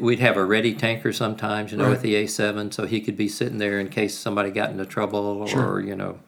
we'd 0.00 0.18
have 0.20 0.36
a 0.36 0.44
ready 0.44 0.74
tanker 0.74 1.12
sometimes, 1.12 1.70
you 1.72 1.78
know, 1.78 1.84
Right. 1.84 1.90
with 1.90 2.02
the 2.02 2.14
A7, 2.16 2.70
so 2.72 2.84
he 2.86 3.00
could 3.00 3.16
be 3.16 3.28
sitting 3.28 3.58
there 3.58 3.78
in 3.80 3.88
case 3.88 4.16
somebody 4.18 4.50
got 4.50 4.70
into 4.70 4.84
trouble 4.86 5.46
Sure. 5.46 5.74
or, 5.74 5.80
you 5.80 5.94
know, 5.96 6.18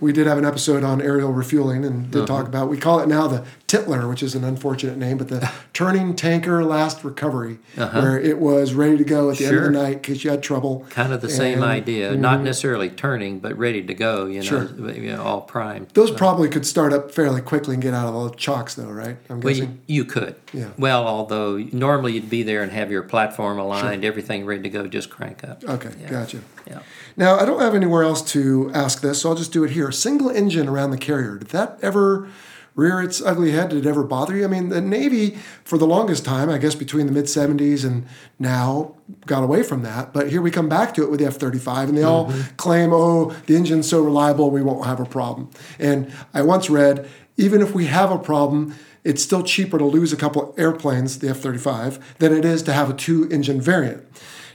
We 0.00 0.12
did 0.12 0.26
have 0.26 0.36
an 0.38 0.44
episode 0.44 0.82
on 0.84 1.00
aerial 1.00 1.32
refueling 1.32 1.84
and 1.84 2.10
did 2.10 2.18
Uh-huh. 2.22 2.26
talk 2.26 2.46
about, 2.48 2.68
we 2.68 2.76
call 2.76 3.00
it 3.00 3.08
now 3.08 3.26
the 3.26 3.44
Titler, 3.68 4.08
which 4.08 4.22
is 4.22 4.34
an 4.34 4.44
unfortunate 4.44 4.98
name, 4.98 5.16
but 5.16 5.28
the 5.28 5.50
turning 5.72 6.14
tanker 6.14 6.62
last 6.64 7.02
recovery, 7.04 7.58
where 7.76 8.18
it 8.20 8.38
was 8.38 8.74
ready 8.74 8.96
to 8.98 9.04
go 9.04 9.30
at 9.30 9.38
the 9.38 9.46
end 9.46 9.54
of 9.56 9.62
Uh-huh. 9.62 9.70
The 9.72 9.82
night 9.82 10.02
because 10.02 10.22
you 10.24 10.30
had 10.30 10.42
trouble. 10.42 10.84
kind 10.90 11.12
of 11.12 11.20
the 11.20 11.30
same 11.30 11.62
And 11.62 11.64
idea. 11.64 12.14
Not 12.16 12.42
necessarily 12.42 12.90
turning, 12.90 13.38
but 13.38 13.56
ready 13.56 13.82
to 13.82 13.94
go, 13.94 14.26
you 14.26 14.36
know, 14.40 14.42
Sure. 14.42 14.68
you 14.92 15.12
know 15.12 15.22
all 15.22 15.40
primed. 15.42 15.88
Those 15.94 16.10
probably 16.10 16.48
could 16.48 16.66
start 16.66 16.92
up 16.92 17.10
fairly 17.12 17.40
quickly 17.40 17.74
and 17.74 17.82
get 17.82 17.94
out 17.94 18.06
of 18.08 18.14
all 18.14 18.28
the 18.28 18.36
chocks, 18.36 18.74
though, 18.74 18.84
right? 18.90 19.16
I'm 19.30 19.40
Well, 19.40 19.54
guessing. 19.54 19.78
you, 19.86 19.96
you 19.96 20.04
could. 20.04 20.34
Yeah. 20.52 20.66
Well, 20.76 21.06
although 21.06 21.56
normally 21.72 22.12
you'd 22.12 22.30
be 22.30 22.42
there 22.42 22.62
and 22.62 22.70
have 22.72 22.90
your 22.90 23.02
platform 23.02 23.58
aligned, 23.58 24.04
everything 24.04 24.44
ready 24.44 24.62
to 24.62 24.68
go, 24.70 24.86
just 24.86 25.08
crank 25.08 25.42
up. 25.44 25.62
Okay, 25.66 25.90
Yeah. 26.02 26.10
gotcha. 26.10 26.38
Yeah. 26.68 26.78
Now, 27.16 27.38
I 27.38 27.44
don't 27.44 27.60
have 27.60 27.74
anywhere 27.74 28.02
else 28.02 28.22
to 28.32 28.70
ask 28.74 29.00
this, 29.00 29.20
so 29.22 29.28
I'll 29.30 29.34
just 29.36 29.52
do 29.52 29.64
it 29.64 29.70
here. 29.70 29.83
A 29.88 29.92
single 29.92 30.30
engine 30.30 30.68
around 30.68 30.90
the 30.90 30.98
carrier. 30.98 31.38
Did 31.38 31.48
that 31.48 31.78
ever 31.82 32.28
rear 32.74 33.00
its 33.00 33.22
ugly 33.22 33.52
head? 33.52 33.70
Did 33.70 33.86
it 33.86 33.88
ever 33.88 34.02
bother 34.02 34.36
you? 34.36 34.44
I 34.44 34.48
mean, 34.48 34.68
the 34.68 34.80
Navy, 34.80 35.38
for 35.64 35.78
the 35.78 35.86
longest 35.86 36.24
time, 36.24 36.50
I 36.50 36.58
guess 36.58 36.74
between 36.74 37.06
the 37.06 37.12
mid 37.12 37.26
70s 37.26 37.84
and 37.84 38.06
now, 38.38 38.96
got 39.26 39.44
away 39.44 39.62
from 39.62 39.82
that. 39.82 40.12
But 40.12 40.30
here 40.30 40.42
we 40.42 40.50
come 40.50 40.68
back 40.68 40.94
to 40.94 41.02
it 41.02 41.10
with 41.10 41.20
the 41.20 41.26
F 41.26 41.36
35, 41.36 41.90
and 41.90 41.98
they 41.98 42.02
all 42.02 42.26
mm-hmm. 42.26 42.56
claim, 42.56 42.92
oh, 42.92 43.30
the 43.46 43.56
engine's 43.56 43.88
so 43.88 44.02
reliable, 44.02 44.50
we 44.50 44.62
won't 44.62 44.86
have 44.86 45.00
a 45.00 45.04
problem. 45.04 45.50
And 45.78 46.12
I 46.32 46.42
once 46.42 46.68
read, 46.68 47.08
even 47.36 47.62
if 47.62 47.74
we 47.74 47.86
have 47.86 48.10
a 48.10 48.18
problem, 48.18 48.74
it's 49.04 49.22
still 49.22 49.42
cheaper 49.42 49.78
to 49.78 49.84
lose 49.84 50.12
a 50.12 50.16
couple 50.16 50.54
airplanes, 50.56 51.18
the 51.18 51.28
F 51.28 51.38
35, 51.38 52.16
than 52.18 52.32
it 52.32 52.44
is 52.44 52.62
to 52.62 52.72
have 52.72 52.90
a 52.90 52.94
two 52.94 53.28
engine 53.30 53.60
variant. 53.60 54.04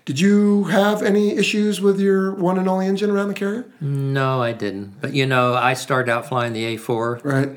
Did 0.10 0.20
you 0.20 0.64
have 0.64 1.04
any 1.04 1.38
issues 1.38 1.82
with 1.82 2.00
your 2.00 2.32
one 2.34 2.58
and 2.58 2.68
only 2.68 2.88
engine 2.88 3.12
around 3.12 3.28
the 3.28 3.36
carrier? 3.36 3.64
No, 3.80 4.42
I 4.42 4.54
didn't. 4.54 5.00
But 5.02 5.14
you 5.14 5.28
know, 5.28 5.54
I 5.54 5.76
started 5.76 6.12
out 6.12 6.28
flying 6.28 6.52
the 6.54 6.64
A4, 6.78 7.24
Right. 7.24 7.50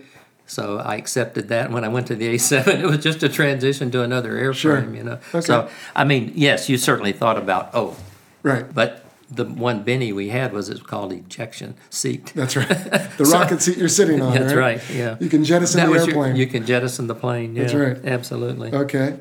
so 0.45 0.77
I 0.77 0.97
accepted 0.97 1.49
that. 1.49 1.71
When 1.71 1.83
I 1.83 1.89
went 1.89 2.09
to 2.09 2.15
the 2.15 2.27
A7, 2.35 2.67
it 2.83 2.85
was 2.87 2.99
just 2.99 3.23
a 3.23 3.31
transition 3.31 3.91
to 3.93 4.03
another 4.03 4.33
airframe, 4.35 4.55
Sure. 4.55 4.95
you 4.95 5.03
know. 5.03 5.19
Okay. 5.35 5.41
So, 5.41 5.71
I 5.97 6.05
mean, 6.05 6.33
yes, 6.35 6.69
you 6.69 6.77
certainly 6.77 7.13
thought 7.13 7.39
about, 7.39 7.71
oh, 7.73 7.97
Right. 8.43 8.67
but 8.75 9.03
the 9.31 9.47
one 9.47 9.83
Benny 9.83 10.13
we 10.13 10.29
had 10.29 10.53
was 10.53 10.69
it's 10.69 10.83
called 10.83 11.11
ejection 11.11 11.75
seat. 11.89 12.33
That's 12.35 12.55
right. 12.55 12.69
The 13.17 13.25
rocket 13.33 13.63
seat 13.63 13.79
you're 13.79 13.89
sitting 13.89 14.21
on. 14.21 14.35
That's 14.35 14.53
right. 14.53 14.77
right. 14.77 14.91
Yeah. 14.95 15.17
You 15.21 15.31
can 15.31 15.43
jettison 15.43 15.81
That 15.81 15.87
the 15.87 15.93
was 15.93 16.07
your- 16.07 16.17
airplane. 16.19 16.37
you 16.37 16.47
can 16.47 16.67
jettison 16.67 17.07
the 17.07 17.15
plane. 17.15 17.57
Yeah, 17.57 17.63
That's 17.63 17.75
right. 17.75 18.05
Absolutely. 18.05 18.75
Okay. 18.75 19.17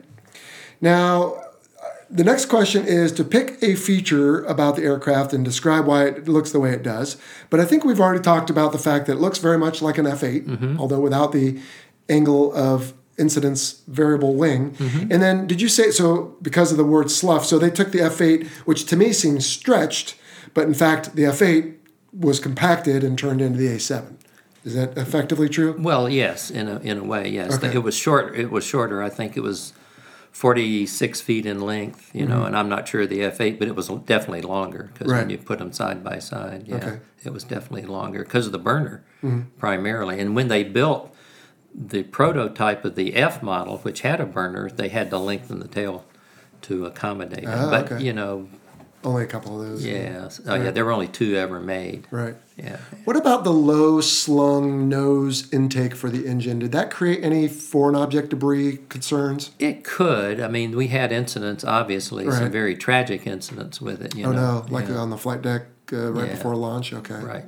Now, 0.81 1.41
the 2.11 2.23
next 2.23 2.45
question 2.47 2.85
is 2.85 3.11
to 3.13 3.23
pick 3.23 3.57
a 3.63 3.75
feature 3.75 4.43
about 4.43 4.75
the 4.75 4.83
aircraft 4.83 5.33
and 5.33 5.45
describe 5.45 5.85
why 5.85 6.05
it 6.07 6.27
looks 6.27 6.51
the 6.51 6.59
way 6.59 6.71
it 6.71 6.83
does. 6.83 7.17
But 7.49 7.59
I 7.59 7.65
think 7.65 7.85
we've 7.85 7.99
already 8.01 8.21
talked 8.21 8.49
about 8.49 8.71
the 8.73 8.77
fact 8.77 9.05
that 9.05 9.13
it 9.13 9.19
looks 9.19 9.37
very 9.37 9.57
much 9.57 9.81
like 9.81 9.97
an 9.97 10.05
F 10.07 10.23
8, 10.23 10.47
Mm-hmm. 10.47 10.79
although 10.79 10.99
without 10.99 11.31
the 11.31 11.59
angle 12.09 12.53
of 12.53 12.93
incidence 13.17 13.81
variable 13.87 14.35
wing. 14.35 14.71
Mm-hmm. 14.71 15.11
And 15.11 15.21
then 15.21 15.47
did 15.47 15.61
you 15.61 15.69
say 15.69 15.91
so 15.91 16.35
because 16.41 16.71
of 16.71 16.77
the 16.77 16.83
word 16.85 17.07
SLUF? 17.07 17.43
So 17.45 17.59
they 17.59 17.69
took 17.69 17.91
the 17.91 17.99
F8, 17.99 18.47
which 18.65 18.85
to 18.87 18.95
me 18.95 19.13
seems 19.13 19.45
stretched, 19.45 20.15
but 20.53 20.65
in 20.65 20.73
fact 20.73 21.15
the 21.15 21.23
F8 21.23 21.75
was 22.13 22.39
compacted 22.39 23.03
and 23.03 23.17
turned 23.17 23.41
into 23.41 23.57
the 23.59 23.67
A7. 23.67 24.15
Is 24.63 24.75
that 24.75 24.97
effectively 24.97 25.49
true? 25.49 25.75
Well, 25.79 26.09
yes, 26.09 26.51
in 26.51 26.67
a 26.67 26.79
in 26.79 26.97
a 26.99 27.03
way, 27.03 27.29
yes. 27.29 27.55
Okay. 27.55 27.73
It 27.73 27.83
was 27.83 27.95
short. 27.95 28.35
It 28.35 28.51
was 28.51 28.63
shorter. 28.63 29.01
I 29.01 29.09
think 29.09 29.35
it 29.35 29.41
was 29.41 29.73
forty 30.31 30.85
six 30.85 31.21
feet 31.21 31.45
in 31.45 31.61
length. 31.61 32.09
You 32.13 32.25
know, 32.25 32.43
and 32.43 32.55
I'm 32.57 32.69
not 32.69 32.87
sure 32.87 33.01
of 33.01 33.09
the 33.09 33.19
F8, 33.19 33.59
but 33.59 33.67
it 33.67 33.75
was 33.75 33.87
definitely 33.89 34.41
longer 34.41 34.89
because 34.93 35.07
Mm-hmm. 35.07 35.11
Right. 35.11 35.19
when 35.21 35.29
you 35.29 35.37
put 35.37 35.59
them 35.59 35.71
side 35.71 36.03
by 36.03 36.19
side, 36.19 36.63
yeah, 36.67 36.75
Okay. 36.75 36.85
Mm-hmm. 36.87 37.27
it 37.27 37.33
was 37.33 37.43
definitely 37.43 37.83
longer 37.87 38.23
because 38.23 38.45
of 38.45 38.51
the 38.51 38.59
burner 38.59 39.03
primarily. 39.59 40.19
And 40.19 40.35
when 40.35 40.47
they 40.47 40.63
built 40.63 41.15
the 41.73 42.03
prototype 42.03 42.83
of 42.83 42.95
the 42.95 43.15
F 43.15 43.41
model, 43.43 43.77
which 43.79 44.01
had 44.01 44.19
a 44.19 44.25
burner, 44.25 44.69
they 44.69 44.89
had 44.89 45.09
to 45.11 45.17
lengthen 45.17 45.59
the 45.59 45.67
tail 45.67 46.05
to 46.63 46.85
accommodate 46.85 47.43
it. 47.43 47.47
Ah, 47.47 47.69
but 47.69 47.91
okay. 47.91 48.03
you 48.03 48.13
know, 48.13 48.49
Only 49.03 49.23
a 49.23 49.27
couple 49.27 49.59
of 49.59 49.67
those. 49.67 49.85
yeah, 49.85 50.29
oh 50.45 50.55
yeah, 50.55 50.69
there 50.71 50.85
were 50.85 50.91
only 50.91 51.07
two 51.07 51.35
ever 51.35 51.59
made. 51.59 52.05
Right. 52.11 52.35
Yeah. 52.55 52.77
What 53.05 53.15
about 53.15 53.43
the 53.43 53.51
low 53.51 53.99
slung 54.01 54.87
nose 54.87 55.51
intake 55.51 55.95
for 55.95 56.09
the 56.09 56.27
engine? 56.27 56.59
Did 56.59 56.71
that 56.73 56.91
create 56.91 57.23
any 57.23 57.47
foreign 57.47 57.95
object 57.95 58.29
debris 58.29 58.77
concerns? 58.89 59.51
It 59.57 59.83
could. 59.83 60.39
I 60.39 60.47
mean, 60.47 60.75
we 60.77 60.87
had 60.87 61.11
incidents, 61.11 61.63
obviously, 61.63 62.25
Right. 62.27 62.37
some 62.37 62.51
very 62.51 62.75
tragic 62.75 63.25
incidents 63.25 63.81
with 63.81 64.01
it. 64.03 64.15
You 64.15 64.25
Oh 64.27 64.31
know? 64.31 64.59
no, 64.59 64.65
like 64.69 64.87
yeah. 64.87 64.97
on 64.97 65.09
the 65.09 65.17
flight 65.17 65.41
deck 65.41 65.63
uh, 65.91 66.11
right 66.11 66.27
Yeah. 66.27 66.35
before 66.35 66.55
launch. 66.55 66.93
Okay. 66.93 67.15
Right, 67.15 67.45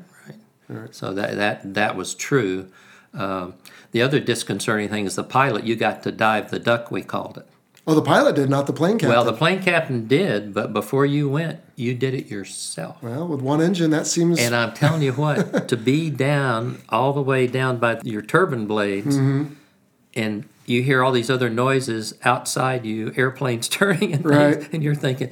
right. 0.70 0.96
So 0.96 1.14
that 1.14 1.36
that 1.36 1.74
that 1.76 1.96
was 1.96 2.16
true. 2.16 2.70
Um, 3.14 3.54
the 3.92 4.02
other 4.02 4.20
disconcerting 4.20 4.90
thing 4.90 5.06
is 5.06 5.14
the 5.16 5.24
pilot. 5.24 5.66
You 5.66 5.76
got 5.76 6.02
to 6.04 6.12
dive 6.12 6.50
the 6.50 6.58
duck. 6.58 6.90
We 6.90 7.04
called 7.04 7.38
it. 7.38 7.48
Oh, 7.86 7.96
the 7.96 8.02
pilot 8.02 8.36
did, 8.38 8.50
not 8.50 8.66
the 8.66 8.72
plane 8.74 8.94
captain. 8.94 9.10
Well, 9.10 9.26
the 9.26 9.34
plane 9.34 9.62
captain 9.62 10.08
did, 10.08 10.54
but 10.54 10.72
before 10.72 11.06
you 11.06 11.28
went, 11.30 11.60
you 11.76 11.94
did 11.94 12.14
it 12.14 12.28
yourself. 12.28 13.04
Well, 13.04 13.28
with 13.28 13.42
one 13.42 13.60
engine, 13.62 13.92
that 13.92 14.08
seems. 14.08 14.40
And 14.40 14.56
I'm 14.56 14.74
telling 14.74 15.02
you 15.02 15.12
what, 15.12 15.68
to 15.68 15.76
be 15.76 16.10
down 16.10 16.82
all 16.88 17.12
the 17.12 17.22
way 17.22 17.46
down 17.46 17.78
by 17.80 18.00
your 18.04 18.22
turbine 18.22 18.68
blades, 18.68 19.18
Mm-hmm. 19.18 19.54
and 20.16 20.46
you 20.66 20.82
hear 20.82 21.04
all 21.04 21.12
these 21.12 21.30
other 21.30 21.50
noises 21.50 22.14
outside 22.24 22.86
you, 22.86 23.12
airplanes 23.18 23.68
turning 23.70 24.14
and 24.14 24.24
things, 24.24 24.26
Right. 24.58 24.74
and 24.74 24.82
you're 24.82 24.96
thinking, 24.96 25.32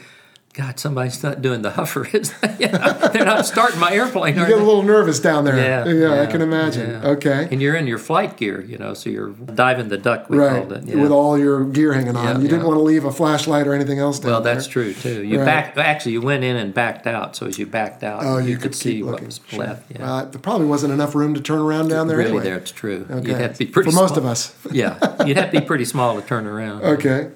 God, 0.54 0.80
somebody's 0.80 1.24
not 1.24 1.42
doing 1.42 1.62
the 1.62 1.72
huffer, 1.72 2.04
is 2.14 2.34
they? 2.40 2.56
You 2.60 2.68
know, 2.68 2.94
they're 3.14 3.26
not 3.26 3.46
starting 3.46 3.80
my 3.80 3.92
airplane, 3.94 4.36
you 4.38 4.46
get 4.46 4.58
a 4.60 4.64
little 4.64 4.84
nervous 4.84 5.20
down 5.20 5.46
there. 5.46 5.56
Yeah, 5.58 5.86
yeah, 5.92 6.22
I 6.22 6.26
can 6.26 6.42
imagine. 6.42 6.90
yeah. 6.92 7.08
Okay. 7.12 7.48
And 7.50 7.62
you're 7.62 7.76
in 7.76 7.88
your 7.88 7.98
flight 7.98 8.36
gear, 8.38 8.62
you 8.62 8.78
know, 8.78 8.94
so 8.94 9.10
you're 9.10 9.30
diving 9.30 9.88
the 9.88 9.98
duck, 9.98 10.30
we 10.30 10.38
Right, 10.38 10.60
called 10.60 10.74
it. 10.74 10.84
yeah. 10.84 10.96
with 11.02 11.12
all 11.12 11.38
your 11.38 11.64
gear 11.66 11.94
hanging 11.94 12.16
on. 12.18 12.26
Yeah, 12.26 12.38
you 12.42 12.48
didn't 12.50 12.66
want 12.68 12.78
to 12.78 12.84
leave 12.84 13.06
a 13.06 13.12
flashlight 13.12 13.66
or 13.66 13.74
anything 13.74 14.00
else 14.00 14.20
down 14.20 14.32
well, 14.32 14.42
there. 14.42 14.54
that's 14.56 14.68
true 14.68 14.94
too. 14.94 15.24
You 15.24 15.38
Right. 15.40 15.46
back 15.46 15.78
actually 15.78 16.12
you 16.14 16.22
went 16.22 16.44
in 16.44 16.58
and 16.58 16.74
backed 16.74 17.08
out, 17.08 17.36
so 17.36 17.48
as 17.48 17.58
you 17.58 17.66
backed 17.66 18.04
out, 18.04 18.24
Oh, 18.24 18.38
you, 18.38 18.56
could, 18.56 18.64
could, 18.64 18.76
see 18.76 19.02
what 19.02 19.24
was 19.24 19.40
Sure. 19.48 19.60
left. 19.60 19.90
Yeah. 19.92 20.02
Well, 20.04 20.26
there 20.28 20.42
probably 20.42 20.68
wasn't 20.68 20.92
enough 20.94 21.16
room 21.16 21.34
to 21.34 21.42
turn 21.42 21.60
around 21.60 21.88
down 21.88 22.08
there 22.10 22.18
really, 22.18 22.30
anyway. 22.32 22.44
there 22.44 22.58
it's 22.58 22.72
true. 22.72 23.08
Okay. 23.10 23.30
You'd 23.30 23.38
have 23.38 23.54
to 23.54 23.60
be 23.60 23.66
pretty 23.68 23.90
For 23.90 23.96
most 23.96 24.18
of 24.18 24.26
us. 24.26 24.54
yeah, 24.72 25.24
you'd 25.26 25.38
have 25.38 25.52
to 25.52 25.60
be 25.62 25.66
pretty 25.66 25.86
small 25.86 26.20
to 26.20 26.28
turn 26.28 26.46
around. 26.46 26.82
Okay. 27.02 27.30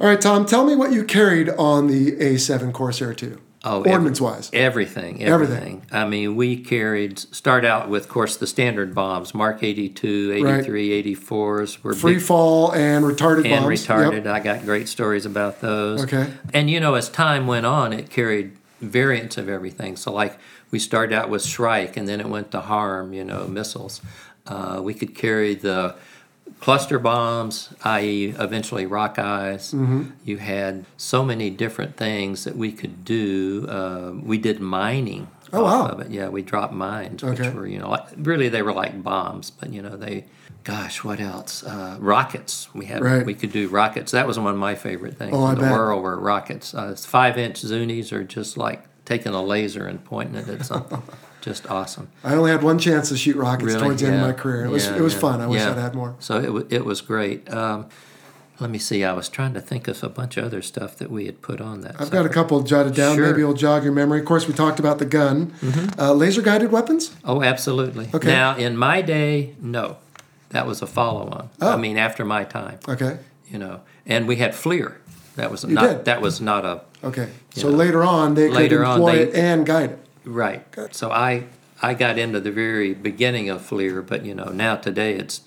All 0.00 0.06
right, 0.06 0.20
Tom, 0.20 0.44
tell 0.46 0.64
me 0.64 0.74
what 0.76 0.92
you 0.92 1.04
carried 1.04 1.48
on 1.50 1.86
the 1.86 2.12
A7 2.12 2.72
Corsair 2.72 3.14
2. 3.14 3.40
Oh, 3.68 3.80
every- 3.80 3.92
ordnance 3.92 4.20
wise. 4.20 4.48
Everything, 4.52 5.22
Everything. 5.24 5.56
everything. 5.56 5.82
I 5.90 6.06
mean, 6.06 6.36
we 6.36 6.56
carried 6.56 7.18
start 7.18 7.64
out 7.64 7.88
with, 7.88 8.04
of 8.04 8.08
course, 8.08 8.36
the 8.36 8.46
standard 8.46 8.94
bombs, 8.94 9.34
Mark 9.34 9.64
82, 9.64 10.32
83, 10.36 10.90
84s 11.16 11.82
were 11.82 11.92
Free 11.94 12.14
big 12.14 12.22
fall 12.22 12.72
and 12.72 13.04
retarded 13.04 13.44
and 13.44 13.64
bombs. 13.64 13.84
retarded. 13.84 14.24
Yep. 14.24 14.26
I 14.34 14.38
got 14.40 14.64
great 14.64 14.88
stories 14.88 15.26
about 15.26 15.60
those. 15.62 16.04
Okay. 16.04 16.28
And 16.54 16.70
you 16.70 16.78
know, 16.78 16.94
as 16.94 17.08
time 17.08 17.48
went 17.48 17.66
on, 17.66 17.92
it 17.92 18.08
carried 18.08 18.52
variants 18.80 19.36
of 19.36 19.48
everything. 19.48 19.96
So, 19.96 20.12
like, 20.12 20.38
we 20.70 20.78
started 20.78 21.14
out 21.16 21.28
with 21.28 21.42
Shrike, 21.44 21.96
and 21.96 22.06
then 22.06 22.20
it 22.20 22.28
went 22.28 22.52
to 22.52 22.60
Harm, 22.60 23.12
you 23.12 23.24
know, 23.24 23.48
missiles. 23.48 24.00
Uh, 24.46 24.80
we 24.80 24.94
could 24.94 25.12
carry 25.16 25.54
the 25.56 25.96
cluster 26.60 26.98
bombs, 26.98 27.72
i.e., 27.84 28.34
eventually 28.38 28.86
Rockeyes. 28.86 29.72
Mm-hmm. 29.74 30.10
You 30.24 30.38
had 30.38 30.84
so 30.96 31.24
many 31.24 31.50
different 31.50 31.96
things 31.96 32.44
that 32.44 32.56
we 32.56 32.72
could 32.72 33.04
do. 33.04 33.66
Uh, 33.68 34.12
we 34.22 34.38
did 34.38 34.60
mining 34.60 35.28
Oh, 35.52 35.64
off 35.64 35.90
wow. 35.90 35.94
of 35.94 36.00
it. 36.00 36.10
Yeah, 36.10 36.28
we 36.28 36.42
dropped 36.42 36.72
mines, 36.74 37.22
Okay. 37.22 37.46
which 37.46 37.54
were, 37.54 37.66
you 37.68 37.78
know, 37.78 37.88
like, 37.90 38.04
really 38.16 38.48
they 38.48 38.62
were 38.62 38.72
like 38.72 39.00
bombs, 39.02 39.50
but, 39.50 39.72
you 39.72 39.80
know, 39.82 39.96
they. 39.96 40.24
Gosh, 40.64 41.04
what 41.04 41.20
else? 41.20 41.62
Uh, 41.62 41.96
rockets. 42.00 42.68
We 42.74 42.86
had. 42.86 43.00
Right. 43.00 43.24
We 43.24 43.34
could 43.34 43.52
do 43.52 43.68
rockets. 43.68 44.10
That 44.10 44.26
was 44.26 44.36
one 44.36 44.52
of 44.52 44.58
my 44.58 44.74
favorite 44.74 45.16
things 45.16 45.30
Oh, 45.32 45.44
I 45.44 45.50
in 45.52 45.54
the 45.58 45.62
bet. 45.62 45.70
world 45.70 46.02
were 46.02 46.18
rockets. 46.18 46.74
Uh, 46.74 46.96
five 46.98 47.38
inch 47.38 47.62
Zunis 47.62 48.10
are 48.10 48.24
just 48.24 48.56
like 48.56 48.82
taking 49.04 49.32
a 49.32 49.40
laser 49.40 49.86
and 49.86 50.04
pointing 50.04 50.34
it 50.34 50.48
at 50.48 50.66
something. 50.66 51.00
just 51.46 51.70
awesome. 51.70 52.08
I 52.24 52.34
only 52.34 52.50
had 52.50 52.62
one 52.64 52.76
chance 52.78 53.08
to 53.10 53.16
shoot 53.16 53.36
rockets 53.36 53.66
Really? 53.72 53.80
towards 53.80 54.00
the 54.02 54.08
end 54.08 54.16
of 54.16 54.20
my 54.22 54.32
career. 54.32 54.64
It 54.64 54.70
was 54.70 54.86
Yeah, 54.86 54.96
it 54.96 55.00
was 55.00 55.14
yeah, 55.14 55.20
fun. 55.20 55.40
I 55.40 55.46
wish. 55.46 55.62
I'd 55.62 55.76
had 55.78 55.94
more. 55.94 56.16
So 56.18 56.38
it, 56.40 56.52
wa- 56.52 56.62
it 56.68 56.84
was 56.84 57.00
great. 57.00 57.48
Um, 57.52 57.86
let 58.58 58.68
me 58.68 58.78
see. 58.78 59.04
I 59.04 59.12
was 59.12 59.28
trying 59.28 59.54
to 59.54 59.60
think 59.60 59.86
of 59.86 60.02
a 60.02 60.08
bunch 60.08 60.36
of 60.36 60.44
other 60.44 60.60
stuff 60.60 60.96
that 60.96 61.08
we 61.08 61.26
had 61.26 61.40
put 61.42 61.60
on 61.60 61.82
that. 61.82 62.00
I've 62.00 62.10
got 62.10 62.26
a 62.26 62.28
couple 62.28 62.60
jotted 62.62 62.94
down. 62.94 63.14
Sure. 63.14 63.24
Mm-hmm. 63.26 63.32
Maybe 63.32 63.42
it'll 63.42 63.54
jog 63.54 63.84
your 63.84 63.92
memory. 63.92 64.18
Of 64.18 64.24
course, 64.26 64.48
we 64.48 64.54
talked 64.54 64.80
about 64.80 64.98
the 64.98 65.04
gun. 65.06 65.54
Uh, 65.98 66.12
laser 66.12 66.42
guided 66.42 66.72
weapons. 66.72 67.14
Oh, 67.24 67.42
absolutely. 67.42 68.08
Okay. 68.12 68.26
Now, 68.28 68.56
in 68.56 68.76
my 68.76 69.00
day, 69.02 69.54
no, 69.60 69.98
that 70.50 70.66
was 70.66 70.82
a 70.82 70.86
follow-on. 70.88 71.50
Oh. 71.60 71.74
I 71.74 71.76
mean, 71.76 71.96
after 71.96 72.24
my 72.24 72.42
time, 72.42 72.80
Okay. 72.88 73.18
you 73.48 73.58
know, 73.58 73.82
and 74.04 74.26
we 74.26 74.36
had 74.36 74.52
FLIR. 74.52 74.94
That 75.36 75.50
was 75.52 75.62
You 75.62 75.74
not. 75.74 75.82
did? 75.82 76.04
That 76.06 76.20
was 76.20 76.40
not 76.40 76.64
a 76.64 76.80
Okay. 77.04 77.28
So 77.54 77.68
know, 77.70 77.76
later 77.76 78.02
on, 78.02 78.34
they 78.34 78.48
later 78.48 78.78
could 78.78 78.86
on, 78.86 78.94
employ 78.96 79.12
they- 79.16 79.22
it 79.24 79.34
and 79.36 79.64
guide 79.66 79.90
it. 79.90 79.98
Right. 80.26 80.70
Good. 80.72 80.94
So 80.94 81.10
I 81.10 81.44
I 81.82 81.94
got 81.94 82.18
into 82.18 82.40
the 82.40 82.50
very 82.50 82.92
beginning 82.94 83.48
of 83.48 83.62
FLIR, 83.62 84.06
but 84.06 84.24
you 84.24 84.34
know 84.34 84.46
now 84.50 84.76
today 84.76 85.14
it's 85.14 85.40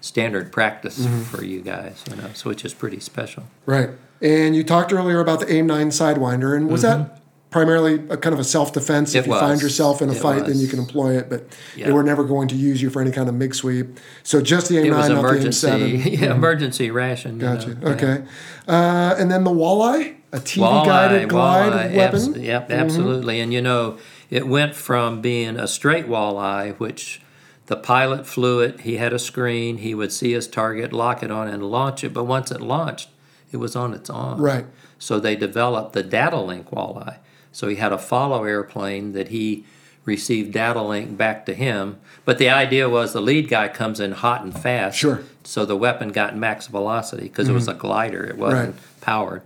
standard 0.00 0.52
practice 0.52 0.98
Mm-hmm. 1.00 1.22
for 1.22 1.42
you 1.44 1.60
guys, 1.62 2.04
you 2.10 2.16
know, 2.16 2.28
so 2.34 2.50
which 2.50 2.64
is 2.64 2.74
pretty 2.74 3.00
special. 3.00 3.44
Right. 3.64 3.90
And 4.20 4.54
you 4.54 4.62
talked 4.62 4.92
earlier 4.92 5.20
about 5.20 5.40
the 5.40 5.52
AIM-9 5.52 5.88
Sidewinder, 5.88 6.56
and 6.56 6.68
was 6.70 6.82
that 6.82 7.20
primarily 7.50 7.94
a 8.08 8.16
kind 8.16 8.32
of 8.32 8.38
a 8.38 8.44
self-defense? 8.44 9.14
If 9.14 9.24
Mm-hmm. 9.24 9.32
It 9.32 9.34
you 9.34 9.40
find 9.40 9.60
yourself 9.62 10.00
in 10.02 10.08
a 10.08 10.12
It 10.12 10.18
fight, 10.18 10.46
then 10.46 10.58
you 10.58 10.68
can 10.68 10.78
employ 10.78 11.18
it. 11.18 11.28
But 11.28 11.50
they 11.74 11.82
Yeah. 11.82 11.90
were 11.92 12.02
never 12.02 12.24
going 12.24 12.48
to 12.48 12.54
use 12.54 12.80
you 12.80 12.88
for 12.88 13.00
any 13.02 13.10
kind 13.10 13.28
of 13.28 13.34
MiG 13.34 13.54
sweep. 13.54 13.98
So 14.22 14.40
just 14.40 14.68
the 14.68 14.78
AIM-9, 14.78 14.86
It 14.86 14.90
was 14.96 15.08
not 15.08 15.18
emergency, 15.18 15.66
the 15.66 15.74
AIM-7. 15.76 16.20
yeah, 16.20 16.34
emergency 16.34 16.90
ration. 16.90 17.34
you 17.34 17.40
Gotcha. 17.40 17.74
know, 17.74 17.88
yeah. 17.88 17.94
Okay. 17.94 18.24
Uh, 18.68 19.14
and 19.18 19.30
then 19.30 19.44
the 19.44 19.50
Walleye, 19.50 20.14
a 20.32 20.38
TV-guided 20.38 21.28
glide 21.28 21.72
walleye, 21.72 21.96
weapon. 21.96 22.20
abs- 22.20 22.38
yep, 22.38 22.70
absolutely. 22.70 23.40
And 23.40 23.52
you 23.52 23.60
know, 23.60 23.98
it 24.30 24.46
went 24.46 24.74
from 24.74 25.20
being 25.20 25.56
a 25.56 25.68
straight 25.68 26.06
walleye, 26.06 26.76
which 26.78 27.20
the 27.66 27.76
pilot 27.76 28.26
flew 28.26 28.60
it, 28.60 28.80
he 28.80 28.96
had 28.96 29.12
a 29.12 29.18
screen, 29.18 29.78
he 29.78 29.94
would 29.94 30.12
see 30.12 30.32
his 30.32 30.46
target, 30.46 30.92
lock 30.92 31.22
it 31.22 31.30
on, 31.30 31.48
and 31.48 31.62
launch 31.64 32.04
it. 32.04 32.12
But 32.12 32.24
once 32.24 32.50
it 32.50 32.60
launched, 32.60 33.08
it 33.52 33.56
was 33.56 33.74
on 33.74 33.92
its 33.94 34.08
own. 34.10 34.38
Right. 34.38 34.66
So 34.98 35.18
they 35.20 35.36
developed 35.36 35.92
the 35.92 36.02
data 36.02 36.40
link 36.40 36.70
walleye. 36.70 37.18
So 37.52 37.68
he 37.68 37.76
had 37.76 37.92
a 37.92 37.98
follow 37.98 38.44
airplane 38.44 39.12
that 39.12 39.28
he 39.28 39.64
received 40.04 40.52
data 40.52 40.80
link 40.82 41.16
back 41.16 41.44
to 41.46 41.54
him. 41.54 41.98
But 42.24 42.38
the 42.38 42.48
idea 42.48 42.88
was 42.88 43.12
the 43.12 43.20
lead 43.20 43.48
guy 43.48 43.66
comes 43.68 43.98
in 43.98 44.12
hot 44.12 44.42
and 44.42 44.56
fast. 44.56 44.96
Sure. 44.96 45.16
Mm-hmm. 45.16 45.26
So 45.44 45.64
the 45.66 45.76
weapon 45.76 46.10
got 46.10 46.36
max 46.36 46.68
velocity 46.68 47.24
because 47.24 47.48
it 47.48 47.52
was 47.52 47.66
a 47.68 47.74
glider. 47.74 48.24
It 48.24 48.36
wasn't 48.38 48.74
Right. 48.74 49.00
powered. 49.00 49.42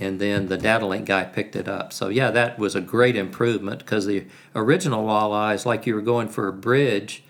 And 0.00 0.18
then 0.20 0.46
the 0.46 0.56
data 0.56 0.86
link 0.86 1.06
guy 1.06 1.24
picked 1.24 1.54
it 1.54 1.68
up. 1.68 1.92
So 1.92 2.08
yeah, 2.08 2.30
that 2.30 2.58
was 2.58 2.74
a 2.74 2.80
great 2.80 3.14
improvement 3.16 3.80
because 3.80 4.06
the 4.06 4.24
original 4.54 5.06
walleyes, 5.06 5.66
like 5.66 5.86
you 5.86 5.94
were 5.94 6.00
going 6.00 6.28
for 6.28 6.48
a 6.48 6.52
bridge, 6.52 7.22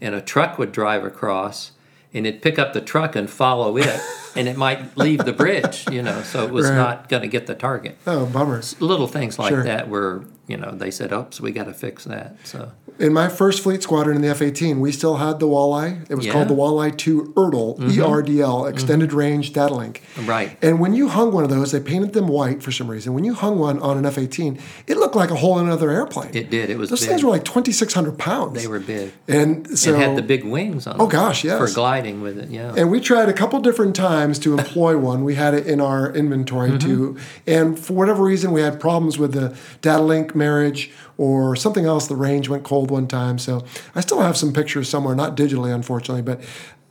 and 0.00 0.14
a 0.14 0.20
truck 0.20 0.58
would 0.58 0.70
drive 0.70 1.04
across, 1.04 1.72
and 2.12 2.26
it'd 2.26 2.40
pick 2.42 2.58
up 2.58 2.72
the 2.72 2.80
truck 2.80 3.16
and 3.16 3.28
follow 3.28 3.76
it, 3.76 4.00
and 4.36 4.46
it 4.46 4.56
might 4.56 4.96
leave 4.96 5.24
the 5.24 5.32
bridge, 5.32 5.86
you 5.90 6.02
know. 6.02 6.22
So 6.22 6.44
it 6.44 6.50
was 6.52 6.66
Right. 6.68 6.76
not 6.76 7.08
going 7.08 7.22
to 7.22 7.28
get 7.28 7.46
the 7.48 7.54
target 7.56 7.96
Oh, 8.06 8.26
bummer. 8.26 8.62
little 8.80 9.08
things 9.08 9.38
like 9.38 9.48
Sure. 9.50 9.64
that 9.64 9.88
were 9.88 10.24
you 10.46 10.56
know 10.56 10.70
they 10.72 10.90
said 10.90 11.12
oops 11.12 11.40
we 11.40 11.50
got 11.52 11.64
to 11.64 11.72
fix 11.74 12.04
that 12.04 12.36
so 12.44 12.70
In 12.98 13.12
my 13.12 13.28
first 13.28 13.60
fleet 13.62 13.82
squadron 13.82 14.14
in 14.14 14.22
the 14.22 14.28
F-18, 14.28 14.78
we 14.78 14.92
still 14.92 15.16
had 15.16 15.40
the 15.40 15.48
Walleye. 15.48 16.08
It 16.08 16.14
was 16.14 16.26
Yeah. 16.26 16.32
called 16.32 16.46
the 16.46 16.54
Walleye 16.54 16.96
2 16.96 17.32
ERDL, 17.36 17.90
E-R-D-L, 17.90 18.66
Extended 18.66 19.12
Range 19.12 19.52
Data 19.52 19.74
Link. 19.74 20.00
Right. 20.24 20.56
And 20.62 20.78
when 20.78 20.94
you 20.94 21.08
hung 21.08 21.32
one 21.32 21.42
of 21.42 21.50
those, 21.50 21.72
they 21.72 21.80
painted 21.80 22.12
them 22.12 22.28
white 22.28 22.62
for 22.62 22.70
some 22.70 22.86
reason. 22.88 23.12
When 23.12 23.24
you 23.24 23.34
hung 23.34 23.58
one 23.58 23.80
on 23.80 23.98
an 23.98 24.06
F-18, 24.06 24.60
it 24.86 24.96
looked 24.96 25.16
like 25.16 25.30
a 25.32 25.34
whole 25.34 25.58
another 25.58 25.90
airplane. 25.90 26.30
it 26.34 26.50
did 26.50 26.70
it 26.70 26.78
was 26.78 26.90
those 26.90 27.00
big. 27.00 27.08
things 27.08 27.24
were 27.24 27.30
like 27.30 27.42
2,600 27.44 28.16
pounds. 28.16 28.54
they 28.62 28.68
were 28.68 28.78
big 28.78 29.12
And 29.26 29.76
so 29.76 29.92
it 29.94 29.98
had 29.98 30.16
the 30.16 30.22
big 30.22 30.44
wings 30.44 30.86
on 30.86 30.94
Oh, 31.00 31.08
gosh, 31.08 31.42
yes. 31.42 31.58
for 31.58 31.66
gliding 31.74 32.20
with 32.22 32.38
it 32.38 32.50
yeah 32.50 32.74
And 32.76 32.92
we 32.92 33.00
tried 33.00 33.28
a 33.28 33.32
couple 33.32 33.58
different 33.60 33.96
times 33.96 34.38
to 34.40 34.56
employ 34.56 34.96
one. 34.96 35.24
We 35.24 35.34
had 35.34 35.54
it 35.54 35.66
in 35.66 35.80
our 35.80 36.12
inventory 36.14 36.70
Mm-hmm. 36.70 36.88
too. 36.88 37.16
And 37.46 37.76
for 37.76 37.94
whatever 37.94 38.22
reason, 38.22 38.52
we 38.52 38.60
had 38.60 38.78
problems 38.78 39.18
with 39.18 39.32
the 39.32 39.56
data 39.82 40.02
link 40.02 40.33
marriage 40.34 40.90
or 41.18 41.56
something 41.56 41.84
else. 41.86 42.06
The 42.06 42.16
range 42.16 42.48
went 42.48 42.64
cold 42.64 42.90
one 42.90 43.06
time. 43.06 43.38
So 43.38 43.64
I 43.94 44.00
still 44.00 44.20
have 44.20 44.36
some 44.36 44.52
pictures 44.52 44.88
somewhere, 44.88 45.14
not 45.14 45.36
digitally, 45.36 45.74
unfortunately, 45.74 46.22
but 46.22 46.40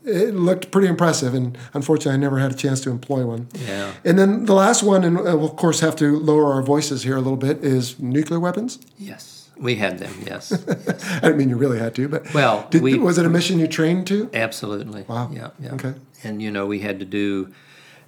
it 0.05 0.33
looked 0.35 0.69
pretty 0.71 0.87
impressive. 0.87 1.33
And 1.33 1.57
unfortunately, 1.73 2.13
I 2.13 2.17
never 2.17 2.39
had 2.39 2.51
a 2.51 2.55
chance 2.55 2.81
to 2.81 2.89
employ 2.89 3.25
one. 3.25 3.47
Yeah. 3.53 3.93
And 4.03 4.19
then 4.19 4.45
the 4.45 4.53
last 4.53 4.83
one, 4.83 5.03
and 5.03 5.17
we'll 5.17 5.45
of 5.45 5.55
course 5.55 5.79
have 5.79 5.95
to 5.97 6.19
lower 6.19 6.51
our 6.53 6.61
voices 6.61 7.03
here 7.03 7.15
a 7.15 7.21
little 7.21 7.37
bit, 7.37 7.63
is 7.63 7.99
nuclear 7.99 8.39
weapons. 8.39 8.79
Yes, 8.97 9.49
we 9.57 9.75
had 9.75 9.99
them. 9.99 10.13
Yes, 10.25 10.51
I 10.67 11.19
didn't 11.21 11.37
mean 11.37 11.49
you 11.49 11.55
really 11.57 11.79
had 11.79 11.95
to, 11.95 12.09
but 12.09 12.33
Well, 12.33 12.67
did, 12.69 12.81
we- 12.81 12.97
was 12.99 13.17
it 13.17 13.25
a 13.25 13.29
mission 13.29 13.59
you 13.59 13.67
trained 13.67 14.07
to? 14.07 14.29
absolutely. 14.33 15.03
Wow. 15.03 15.29
Yeah, 15.31 15.51
yeah. 15.59 15.73
Okay. 15.75 15.93
And 16.25 16.41
you 16.41 16.51
know, 16.51 16.65
we 16.65 16.79
had 16.79 16.99
to 16.99 17.05
do, 17.05 17.53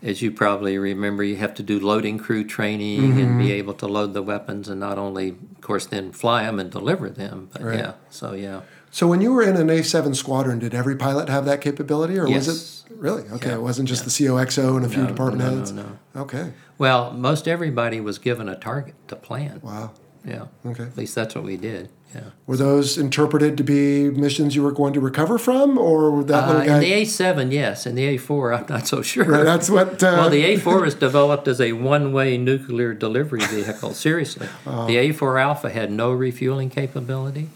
as 0.01 0.21
you 0.21 0.31
probably 0.31 0.77
remember, 0.77 1.23
you 1.23 1.37
have 1.37 1.53
to 1.55 1.63
do 1.63 1.79
loading 1.79 2.17
crew 2.17 2.43
training 2.43 3.03
and 3.03 3.13
Mm-hmm. 3.15 3.37
be 3.39 3.51
able 3.53 3.73
to 3.75 3.87
load 3.87 4.13
the 4.13 4.21
weapons, 4.21 4.67
and 4.69 4.79
not 4.79 4.97
only, 4.97 5.29
of 5.29 5.61
course, 5.61 5.85
then 5.85 6.11
fly 6.11 6.43
them 6.43 6.59
and 6.59 6.69
deliver 6.71 7.09
them. 7.09 7.49
But 7.53 7.61
Right. 7.63 7.79
yeah, 7.79 7.93
so 8.09 8.33
yeah. 8.33 8.61
So 8.91 9.07
when 9.07 9.19
you 9.21 9.33
were 9.33 9.41
in 9.43 9.57
an 9.57 9.67
A7 9.69 10.15
squadron, 10.15 10.59
did 10.59 10.73
every 10.73 10.95
pilot 10.95 11.27
have 11.27 11.43
that 11.45 11.59
capability, 11.59 12.17
or 12.17 12.27
was 12.29 12.83
it 12.89 12.95
really 12.97 13.23
okay? 13.31 13.49
Yeah. 13.49 13.55
It 13.55 13.61
wasn't 13.61 13.89
just 13.89 14.05
the 14.05 14.09
COXO 14.11 14.77
and 14.77 14.85
a 14.85 14.89
few 14.89 15.01
No, 15.03 15.07
department 15.09 15.43
no, 15.43 15.49
no, 15.51 15.57
heads. 15.57 15.71
no. 15.73 15.85
Okay. 16.15 16.53
Well, 16.77 17.11
most 17.11 17.47
everybody 17.47 17.99
was 17.99 18.19
given 18.19 18.47
a 18.47 18.55
target 18.55 18.95
to 19.09 19.15
plan. 19.17 19.59
Wow. 19.63 19.91
Yeah. 20.25 20.45
Okay. 20.65 20.83
At 20.83 20.97
least 20.97 21.15
that's 21.15 21.35
what 21.35 21.43
we 21.43 21.55
did. 21.57 21.89
Yeah. 22.13 22.21
Were 22.47 22.55
those 22.55 22.97
interpreted 22.97 23.57
to 23.57 23.63
be 23.63 24.09
missions 24.09 24.55
you 24.55 24.63
were 24.63 24.71
going 24.71 24.93
to 24.93 25.01
recover 25.01 25.37
from, 25.37 25.77
or 25.77 26.23
that 26.23 26.49
Uh, 26.49 26.59
in 26.61 26.79
the 26.79 26.91
A7, 26.93 27.51
yes. 27.51 27.85
In 27.85 27.95
the 27.95 28.17
A4, 28.17 28.57
I'm 28.57 28.65
not 28.69 28.87
so 28.87 29.01
sure. 29.01 29.25
Right, 29.25 29.43
that's 29.43 29.69
what. 29.69 30.01
Uh, 30.01 30.15
well, 30.17 30.29
the 30.29 30.43
A4 30.45 30.81
was 30.81 30.95
developed 30.95 31.47
as 31.49 31.59
a 31.59 31.73
one-way 31.73 32.37
nuclear 32.37 32.93
delivery 32.93 33.41
vehicle. 33.45 33.93
Seriously, 33.93 34.47
Oh. 34.65 34.87
the 34.87 34.95
A4 34.95 35.41
Alpha 35.41 35.69
had 35.69 35.91
no 35.91 36.11
refueling 36.13 36.69
capability, 36.69 37.49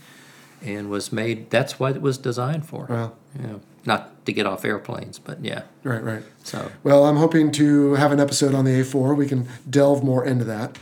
and 0.62 0.90
was 0.90 1.14
made. 1.14 1.50
That's 1.50 1.80
what 1.80 1.96
it 1.96 2.02
was 2.02 2.18
designed 2.18 2.66
for. 2.66 2.88
Wow. 2.90 3.14
Yeah, 3.42 3.56
not 3.86 4.26
to 4.26 4.34
get 4.34 4.46
off 4.46 4.66
airplanes, 4.66 5.20
but 5.20 5.44
yeah. 5.44 5.62
right, 5.84 6.04
right. 6.04 6.24
So 6.44 6.70
Well, 6.84 7.06
I'm 7.06 7.16
hoping 7.16 7.52
to 7.54 7.94
have 7.94 8.12
an 8.12 8.20
episode 8.20 8.54
on 8.54 8.66
the 8.66 8.72
A4. 8.72 9.16
We 9.16 9.26
can 9.28 9.48
delve 9.70 10.04
more 10.04 10.26
into 10.26 10.44
that. 10.46 10.78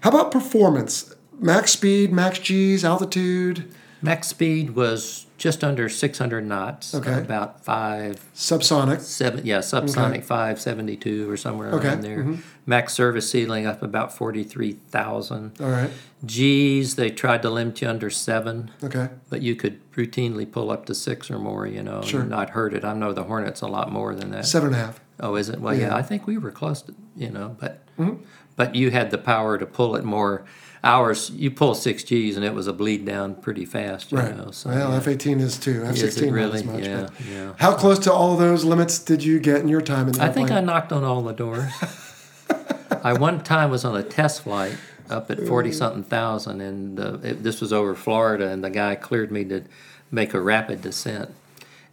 How 0.00 0.08
about 0.10 0.30
performance? 0.32 1.09
Max 1.40 1.72
speed, 1.72 2.12
max 2.12 2.38
G's, 2.38 2.84
altitude, 2.84 3.72
max 4.02 4.28
speed 4.28 4.70
was 4.70 5.26
just 5.38 5.64
under 5.64 5.88
600 5.88 6.46
knots. 6.46 6.94
Okay. 6.94 7.14
About 7.18 7.64
five 7.64 8.22
subsonic. 8.34 9.00
seven. 9.00 9.46
Yeah, 9.46 9.60
subsonic 9.60 10.22
572 10.22 11.30
or 11.30 11.36
somewhere 11.38 11.70
Okay, 11.72 11.88
around 11.88 12.02
there. 12.02 12.18
mhm. 12.24 12.38
Max 12.66 12.92
service 12.92 13.30
ceiling 13.30 13.64
up 13.66 13.82
about 13.82 14.14
43,000. 14.14 15.52
All 15.60 15.70
right. 15.70 15.90
G's 16.26 16.96
they 16.96 17.08
tried 17.10 17.40
to 17.42 17.48
limit 17.50 17.80
you 17.80 17.88
under 17.88 18.10
seven. 18.10 18.70
Okay. 18.84 19.08
But 19.30 19.40
you 19.40 19.56
could 19.56 19.80
routinely 19.92 20.50
pull 20.50 20.70
up 20.70 20.84
to 20.86 20.94
six 20.94 21.30
or 21.30 21.38
more, 21.38 21.66
you 21.66 21.82
know, 21.82 22.02
Sure. 22.02 22.20
and 22.20 22.28
not 22.30 22.50
hurt 22.50 22.74
it. 22.74 22.84
I 22.84 22.92
know 22.92 23.14
the 23.14 23.24
Hornet's 23.24 23.62
a 23.62 23.66
lot 23.66 23.90
more 23.90 24.14
than 24.14 24.30
that. 24.32 24.44
Seven 24.46 24.68
and 24.68 24.76
a 24.76 24.78
half. 24.78 25.00
Oh, 25.20 25.36
is 25.36 25.48
it? 25.48 25.60
Well, 25.60 25.74
yeah. 25.74 25.88
Yeah. 25.88 25.96
I 25.96 26.02
think 26.02 26.26
we 26.26 26.36
were 26.36 26.50
close 26.50 26.82
to, 26.82 26.94
you 27.16 27.30
know, 27.30 27.56
but 27.58 27.78
Mm-hmm. 27.98 28.22
but 28.56 28.74
you 28.74 28.90
had 28.90 29.10
the 29.10 29.18
power 29.18 29.58
to 29.58 29.66
pull 29.66 29.94
it 29.96 30.04
more. 30.04 30.44
Ours, 30.82 31.30
you 31.30 31.50
pull 31.50 31.74
six 31.74 32.02
Gs 32.02 32.36
and 32.36 32.44
it 32.44 32.54
was 32.54 32.66
a 32.66 32.72
bleed 32.72 33.04
down 33.04 33.34
pretty 33.34 33.66
fast, 33.66 34.12
you 34.12 34.18
Right. 34.18 34.34
know. 34.36 34.50
So, 34.50 34.70
well, 34.70 34.90
yeah. 34.92 34.96
F 34.96 35.08
18 35.08 35.38
is 35.40 35.58
too. 35.58 35.84
F 35.84 35.96
16 35.96 36.24
it 36.24 36.26
not 36.28 36.34
really? 36.34 36.58
as 36.58 36.64
much. 36.64 36.84
yeah, 36.84 37.08
yeah. 37.30 37.52
How 37.58 37.74
close 37.74 37.98
to 38.00 38.12
all 38.12 38.36
those 38.36 38.64
limits 38.64 38.98
did 38.98 39.22
you 39.22 39.40
get 39.40 39.56
in 39.60 39.68
your 39.68 39.82
time 39.82 40.06
in 40.06 40.12
the 40.14 40.22
I 40.22 40.30
think 40.30 40.50
I 40.50 40.60
knocked 40.60 40.90
on 40.92 41.04
all 41.04 41.22
the 41.22 41.32
doors. 41.34 41.70
I 43.02 43.12
one 43.14 43.42
time 43.42 43.70
was 43.70 43.84
on 43.84 43.96
a 43.96 44.02
test 44.02 44.42
flight 44.42 44.76
up 45.08 45.30
at 45.30 45.46
forty 45.46 45.72
something 45.72 46.02
thousand, 46.02 46.60
and 46.60 46.98
uh, 47.00 47.18
it, 47.22 47.42
this 47.42 47.60
was 47.60 47.72
over 47.72 47.94
Florida, 47.94 48.48
and 48.48 48.62
the 48.64 48.70
guy 48.70 48.94
cleared 48.94 49.30
me 49.30 49.44
to 49.46 49.64
make 50.10 50.34
a 50.34 50.40
rapid 50.40 50.82
descent, 50.82 51.30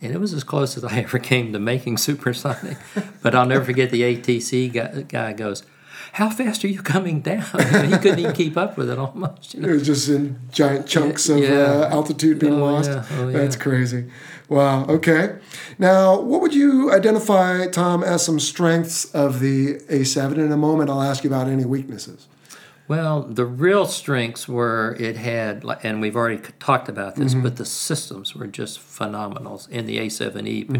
and 0.01 0.13
it 0.13 0.19
was 0.19 0.33
as 0.33 0.43
close 0.43 0.75
as 0.77 0.83
I 0.83 0.99
ever 1.01 1.19
came 1.19 1.51
to 1.53 1.59
making 1.59 1.97
supersonic. 2.09 2.77
but 3.21 3.35
I'll 3.35 3.45
never 3.45 3.63
forget 3.65 3.89
the 3.89 4.01
ATC 4.01 4.71
guy, 4.73 5.01
guy 5.03 5.33
goes. 5.33 5.63
How 6.13 6.29
fast 6.29 6.63
are 6.65 6.67
you 6.67 6.81
coming 6.81 7.21
down? 7.21 7.41
he 7.91 7.97
couldn't 7.97 8.19
even 8.19 8.33
keep 8.33 8.57
up 8.57 8.77
with 8.77 8.89
it 8.89 8.97
almost. 8.99 9.53
You 9.53 9.61
know? 9.61 9.69
It 9.69 9.73
was 9.73 9.85
just 9.85 10.09
in 10.09 10.39
giant 10.51 10.87
chunks 10.87 11.29
of 11.29 11.39
Yeah. 11.39 11.49
uh, 11.49 11.89
altitude 11.91 12.39
being 12.39 12.53
Oh, 12.61 12.65
lost. 12.73 12.89
yeah. 12.89 13.05
Oh, 13.17 13.31
That's 13.31 13.55
yeah. 13.55 13.61
crazy. 13.61 14.05
Wow. 14.49 14.85
Okay. 14.85 15.35
Now, 15.77 16.19
what 16.19 16.41
would 16.41 16.53
you 16.53 16.91
identify, 16.93 17.67
Tom, 17.67 18.03
as 18.03 18.23
some 18.23 18.39
strengths 18.39 19.05
of 19.13 19.39
the 19.41 19.75
A7? 19.89 20.37
In 20.37 20.51
a 20.51 20.57
moment, 20.57 20.89
I'll 20.89 21.01
ask 21.01 21.23
you 21.23 21.29
about 21.29 21.47
any 21.47 21.65
weaknesses. 21.65 22.27
Well, 22.87 23.23
the 23.23 23.45
real 23.45 23.85
strengths 23.85 24.47
were 24.47 24.95
it 24.97 25.17
had, 25.17 25.65
and 25.83 25.99
we've 25.99 26.15
already 26.15 26.41
talked 26.59 26.87
about 26.87 27.15
this, 27.17 27.33
Mm-hmm. 27.33 27.43
but 27.43 27.57
the 27.57 27.65
systems 27.65 28.33
were 28.33 28.47
just 28.47 28.79
phenomenal. 28.79 29.61
In 29.69 29.85
the 29.87 29.97
A7E, 29.97 30.67
Mm-hmm. 30.69 30.73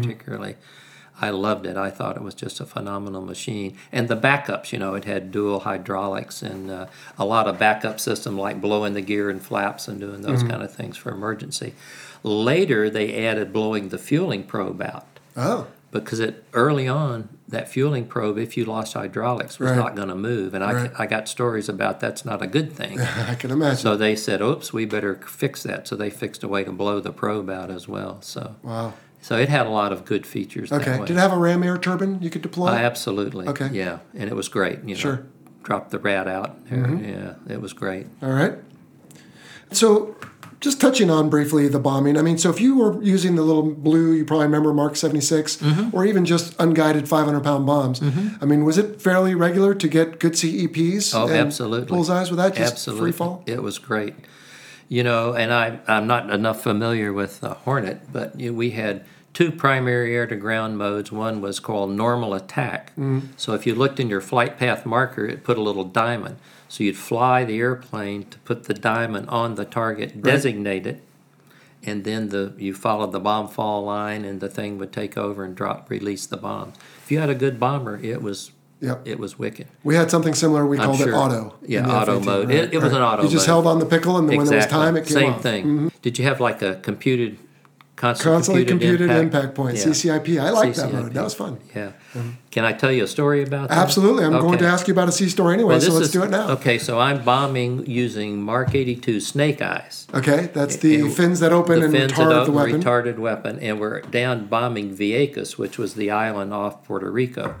I 1.20 1.30
loved 1.30 1.66
it. 1.66 1.76
I 1.76 1.90
thought 1.90 2.16
it 2.16 2.22
was 2.22 2.34
just 2.34 2.60
a 2.60 2.64
phenomenal 2.66 3.22
machine. 3.22 3.76
And 3.90 4.08
the 4.08 4.16
backups, 4.16 4.72
you 4.72 4.78
know, 4.78 4.94
it 4.94 5.04
had 5.04 5.30
dual 5.32 5.60
hydraulics 5.60 6.42
and 6.42 6.70
uh, 6.70 6.86
a 7.18 7.24
lot 7.24 7.48
of 7.48 7.58
backup 7.58 7.98
system 8.00 8.38
like 8.38 8.60
blowing 8.60 8.94
the 8.94 9.00
gear 9.02 9.28
and 9.30 9.42
flaps 9.42 9.88
and 9.88 9.98
doing 10.00 10.22
those 10.22 10.40
Mm-hmm. 10.40 10.50
kind 10.50 10.62
of 10.62 10.72
things 10.72 10.96
for 10.96 11.10
emergency. 11.10 11.74
Later, 12.22 12.90
they 12.90 13.26
added 13.26 13.52
blowing 13.52 13.88
the 13.90 13.98
fueling 13.98 14.42
probe 14.44 14.82
out 14.82 15.06
Oh, 15.36 15.66
because 15.90 16.18
it 16.20 16.44
early 16.52 16.86
on 16.88 17.28
that 17.46 17.68
fueling 17.68 18.06
probe, 18.06 18.36
if 18.38 18.56
you 18.56 18.64
lost 18.64 18.92
hydraulics, 18.94 19.58
was 19.58 19.70
Right. 19.70 19.76
not 19.76 19.96
going 19.96 20.08
to 20.08 20.14
move. 20.14 20.52
And 20.52 20.62
Right. 20.64 20.90
I, 20.98 21.04
I 21.04 21.06
got 21.06 21.28
stories 21.28 21.68
about 21.68 22.00
that's 22.00 22.24
not 22.24 22.42
a 22.42 22.46
good 22.46 22.72
thing. 22.72 23.00
I 23.28 23.34
can 23.36 23.50
imagine. 23.50 23.78
so 23.78 23.96
they 23.96 24.14
said, 24.16 24.42
"Oops, 24.42 24.72
we 24.72 24.84
better 24.84 25.14
fix 25.26 25.62
that." 25.62 25.86
So 25.88 25.96
they 25.96 26.10
fixed 26.10 26.42
a 26.42 26.48
way 26.48 26.64
to 26.64 26.72
blow 26.72 27.00
the 27.00 27.12
probe 27.12 27.48
out 27.48 27.70
as 27.70 27.88
well. 27.88 28.20
So 28.20 28.56
wow. 28.62 28.94
So 29.20 29.36
it 29.36 29.48
had 29.48 29.66
a 29.66 29.70
lot 29.70 29.92
of 29.92 30.04
good 30.04 30.26
features. 30.26 30.72
Okay. 30.72 30.84
That 30.84 31.00
way. 31.00 31.06
Did 31.06 31.16
it 31.16 31.20
have 31.20 31.32
a 31.32 31.36
ram 31.38 31.62
air 31.62 31.76
turbine 31.78 32.20
you 32.22 32.30
could 32.30 32.42
deploy? 32.42 32.68
Uh, 32.68 32.74
absolutely. 32.74 33.46
Okay. 33.48 33.68
Yeah, 33.72 33.98
and 34.14 34.28
it 34.30 34.34
was 34.36 34.48
great. 34.48 34.80
You 34.84 34.94
know, 34.94 35.00
Sure. 35.00 35.26
dropped 35.62 35.90
the 35.90 35.98
rat 35.98 36.26
out. 36.28 36.56
Yeah, 36.70 37.34
it 37.48 37.60
was 37.60 37.72
great. 37.72 38.06
All 38.22 38.30
right. 38.32 38.54
So, 39.70 40.16
just 40.60 40.80
touching 40.80 41.10
on 41.10 41.28
briefly 41.30 41.68
the 41.68 41.78
bombing. 41.78 42.16
I 42.16 42.22
mean, 42.22 42.38
so 42.38 42.48
if 42.50 42.60
you 42.60 42.76
were 42.78 43.00
using 43.02 43.36
the 43.36 43.42
little 43.42 43.62
blue, 43.62 44.12
you 44.12 44.24
probably 44.24 44.46
remember 44.46 44.72
Mark 44.72 44.96
76, 44.96 45.56
Mm-hmm. 45.58 45.96
or 45.96 46.04
even 46.06 46.24
just 46.24 46.54
unguided 46.58 47.08
500 47.08 47.44
pound 47.44 47.66
bombs. 47.66 48.00
I 48.40 48.44
mean, 48.46 48.64
was 48.64 48.78
it 48.78 49.00
fairly 49.00 49.34
regular 49.34 49.74
to 49.74 49.88
get 49.88 50.18
good 50.18 50.32
CEPs? 50.32 51.14
Oh, 51.14 51.26
and 51.28 51.36
absolutely. 51.36 51.94
Bullseyes 51.96 52.30
with 52.30 52.38
that? 52.38 52.54
Just 52.54 52.72
Absolutely. 52.72 53.12
free 53.12 53.16
fall? 53.16 53.42
It 53.46 53.62
was 53.62 53.78
great. 53.78 54.14
You 54.88 55.02
know, 55.02 55.34
and 55.34 55.52
I, 55.52 55.80
I'm 55.86 56.06
not 56.06 56.30
enough 56.30 56.62
familiar 56.62 57.12
with 57.12 57.40
the 57.40 57.54
Hornet, 57.54 58.12
but 58.12 58.40
you 58.40 58.54
we 58.54 58.70
had 58.70 59.04
two 59.34 59.52
primary 59.52 60.16
air 60.16 60.26
to 60.26 60.34
ground 60.34 60.78
modes. 60.78 61.12
One 61.12 61.40
was 61.40 61.60
called 61.60 61.90
normal 61.90 62.34
attack. 62.34 62.90
Mm-hmm. 62.92 63.28
So 63.36 63.52
if 63.52 63.66
you 63.66 63.74
looked 63.74 64.00
in 64.00 64.08
your 64.08 64.20
flight 64.20 64.58
path 64.58 64.86
marker, 64.86 65.26
it 65.26 65.44
put 65.44 65.58
a 65.58 65.62
little 65.62 65.84
diamond. 65.84 66.38
So 66.68 66.84
you'd 66.84 66.96
fly 66.96 67.44
the 67.44 67.58
airplane 67.58 68.24
to 68.30 68.38
put 68.40 68.64
the 68.64 68.74
diamond 68.74 69.28
on 69.28 69.54
the 69.54 69.64
target, 69.64 70.22
designate 70.22 70.86
it, 70.86 71.02
and 71.82 72.04
then 72.04 72.30
the 72.30 72.52
you 72.58 72.74
followed 72.74 73.12
the 73.12 73.20
bomb 73.20 73.48
fall 73.48 73.84
line, 73.84 74.24
and 74.24 74.40
the 74.40 74.48
thing 74.48 74.78
would 74.78 74.92
take 74.92 75.16
over 75.16 75.44
and 75.44 75.54
drop, 75.54 75.88
release 75.88 76.26
the 76.26 76.36
bombs. 76.36 76.76
If 77.02 77.10
you 77.10 77.20
had 77.20 77.30
a 77.30 77.34
good 77.34 77.60
bomber, 77.60 77.98
it 78.02 78.22
was 78.22 78.52
Yep. 78.80 79.08
it 79.08 79.18
was 79.18 79.38
wicked. 79.38 79.66
We 79.82 79.96
had 79.96 80.10
something 80.10 80.34
similar. 80.34 80.64
We 80.66 80.78
I'm 80.78 80.84
called 80.86 81.00
it 81.00 81.12
auto. 81.12 81.56
Yeah, 81.66 81.88
auto 81.88 82.18
F-18, 82.18 82.24
mode. 82.24 82.50
It- 82.50 82.74
it 82.74 82.82
was 82.82 82.92
an 82.92 83.02
auto 83.02 83.22
You 83.24 83.28
just 83.28 83.46
mode. 83.48 83.54
held 83.54 83.66
on 83.66 83.78
the 83.80 83.86
pickle, 83.86 84.16
and 84.18 84.28
then 84.28 84.36
when 84.38 84.46
it 84.52 84.54
was 84.56 84.66
time, 84.66 84.96
it 84.96 85.04
came 85.06 85.14
Same 85.14 85.32
off. 85.34 85.42
thing. 85.42 85.64
Mm-hmm. 85.64 85.88
Did 86.02 86.18
you 86.18 86.24
have 86.26 86.40
like 86.40 86.62
a 86.62 86.76
computed, 86.76 87.38
constantly, 87.96 88.34
Constantly 88.36 88.64
computed 88.64 89.10
impact, 89.10 89.22
impact, 89.34 89.54
point, 89.56 89.76
Yeah. 89.78 89.84
CCIP. 89.86 90.38
I 90.40 90.50
like 90.50 90.74
that 90.74 90.92
mode. 90.92 91.12
That 91.12 91.24
was 91.24 91.34
fun. 91.34 91.58
Yeah. 91.74 91.90
Mm-hmm. 92.14 92.28
Can 92.52 92.64
I 92.64 92.72
tell 92.72 92.92
you 92.92 93.02
a 93.02 93.08
story 93.08 93.42
about 93.42 93.68
that? 93.70 93.78
Absolutely. 93.78 94.24
I'm 94.24 94.32
going 94.32 94.58
to 94.58 94.66
ask 94.66 94.86
you 94.86 94.92
about 94.94 95.08
a 95.08 95.12
sea 95.12 95.28
story 95.28 95.54
anyway, 95.54 95.70
Well, 95.74 95.80
so 95.80 95.92
let's 95.94 96.06
is- 96.06 96.12
do 96.12 96.22
it 96.22 96.30
now. 96.30 96.50
Okay, 96.50 96.78
so 96.78 97.00
I'm 97.00 97.24
bombing 97.24 97.84
using 97.86 98.40
Mark 98.40 98.76
82 98.76 99.18
Snake 99.20 99.60
Eyes. 99.60 100.06
Okay, 100.14 100.50
that's 100.54 100.76
the 100.76 101.00
And 101.00 101.12
fins 101.12 101.40
that 101.40 101.52
open 101.52 101.82
and 101.82 101.92
retard 101.92 102.46
the 102.46 102.52
weapon. 102.52 102.80
retarded 102.80 103.18
weapon, 103.18 103.58
and 103.58 103.80
we're 103.80 104.02
down 104.02 104.46
bombing 104.46 104.96
Vieques, 104.96 105.58
which 105.58 105.76
was 105.78 105.94
the 105.94 106.12
island 106.12 106.54
off 106.54 106.84
Puerto 106.84 107.10
Rico. 107.10 107.56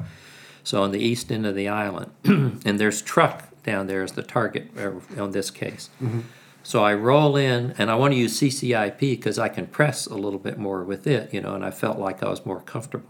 So 0.68 0.82
on 0.82 0.90
the 0.90 0.98
east 0.98 1.32
end 1.32 1.46
of 1.46 1.54
the 1.54 1.66
island, 1.66 2.10
and 2.24 2.78
there's 2.78 3.00
truck 3.00 3.44
down 3.62 3.86
there 3.86 4.02
as 4.02 4.12
the 4.12 4.22
target 4.22 4.70
uh, 4.76 5.22
on 5.22 5.30
this 5.30 5.50
case. 5.50 5.88
Mm-hmm. 5.98 6.20
So 6.62 6.84
I 6.84 6.92
roll 6.92 7.36
in, 7.36 7.74
and 7.78 7.90
I 7.90 7.94
want 7.94 8.12
to 8.12 8.18
use 8.18 8.38
CCIP 8.38 9.00
because 9.00 9.38
I 9.38 9.48
can 9.48 9.66
press 9.66 10.04
a 10.04 10.14
little 10.14 10.38
bit 10.38 10.58
more 10.58 10.84
with 10.84 11.06
it, 11.06 11.32
you 11.32 11.40
know, 11.40 11.54
and 11.54 11.64
I 11.64 11.70
felt 11.70 11.98
like 11.98 12.22
I 12.22 12.28
was 12.28 12.44
more 12.44 12.60
comfortable. 12.60 13.08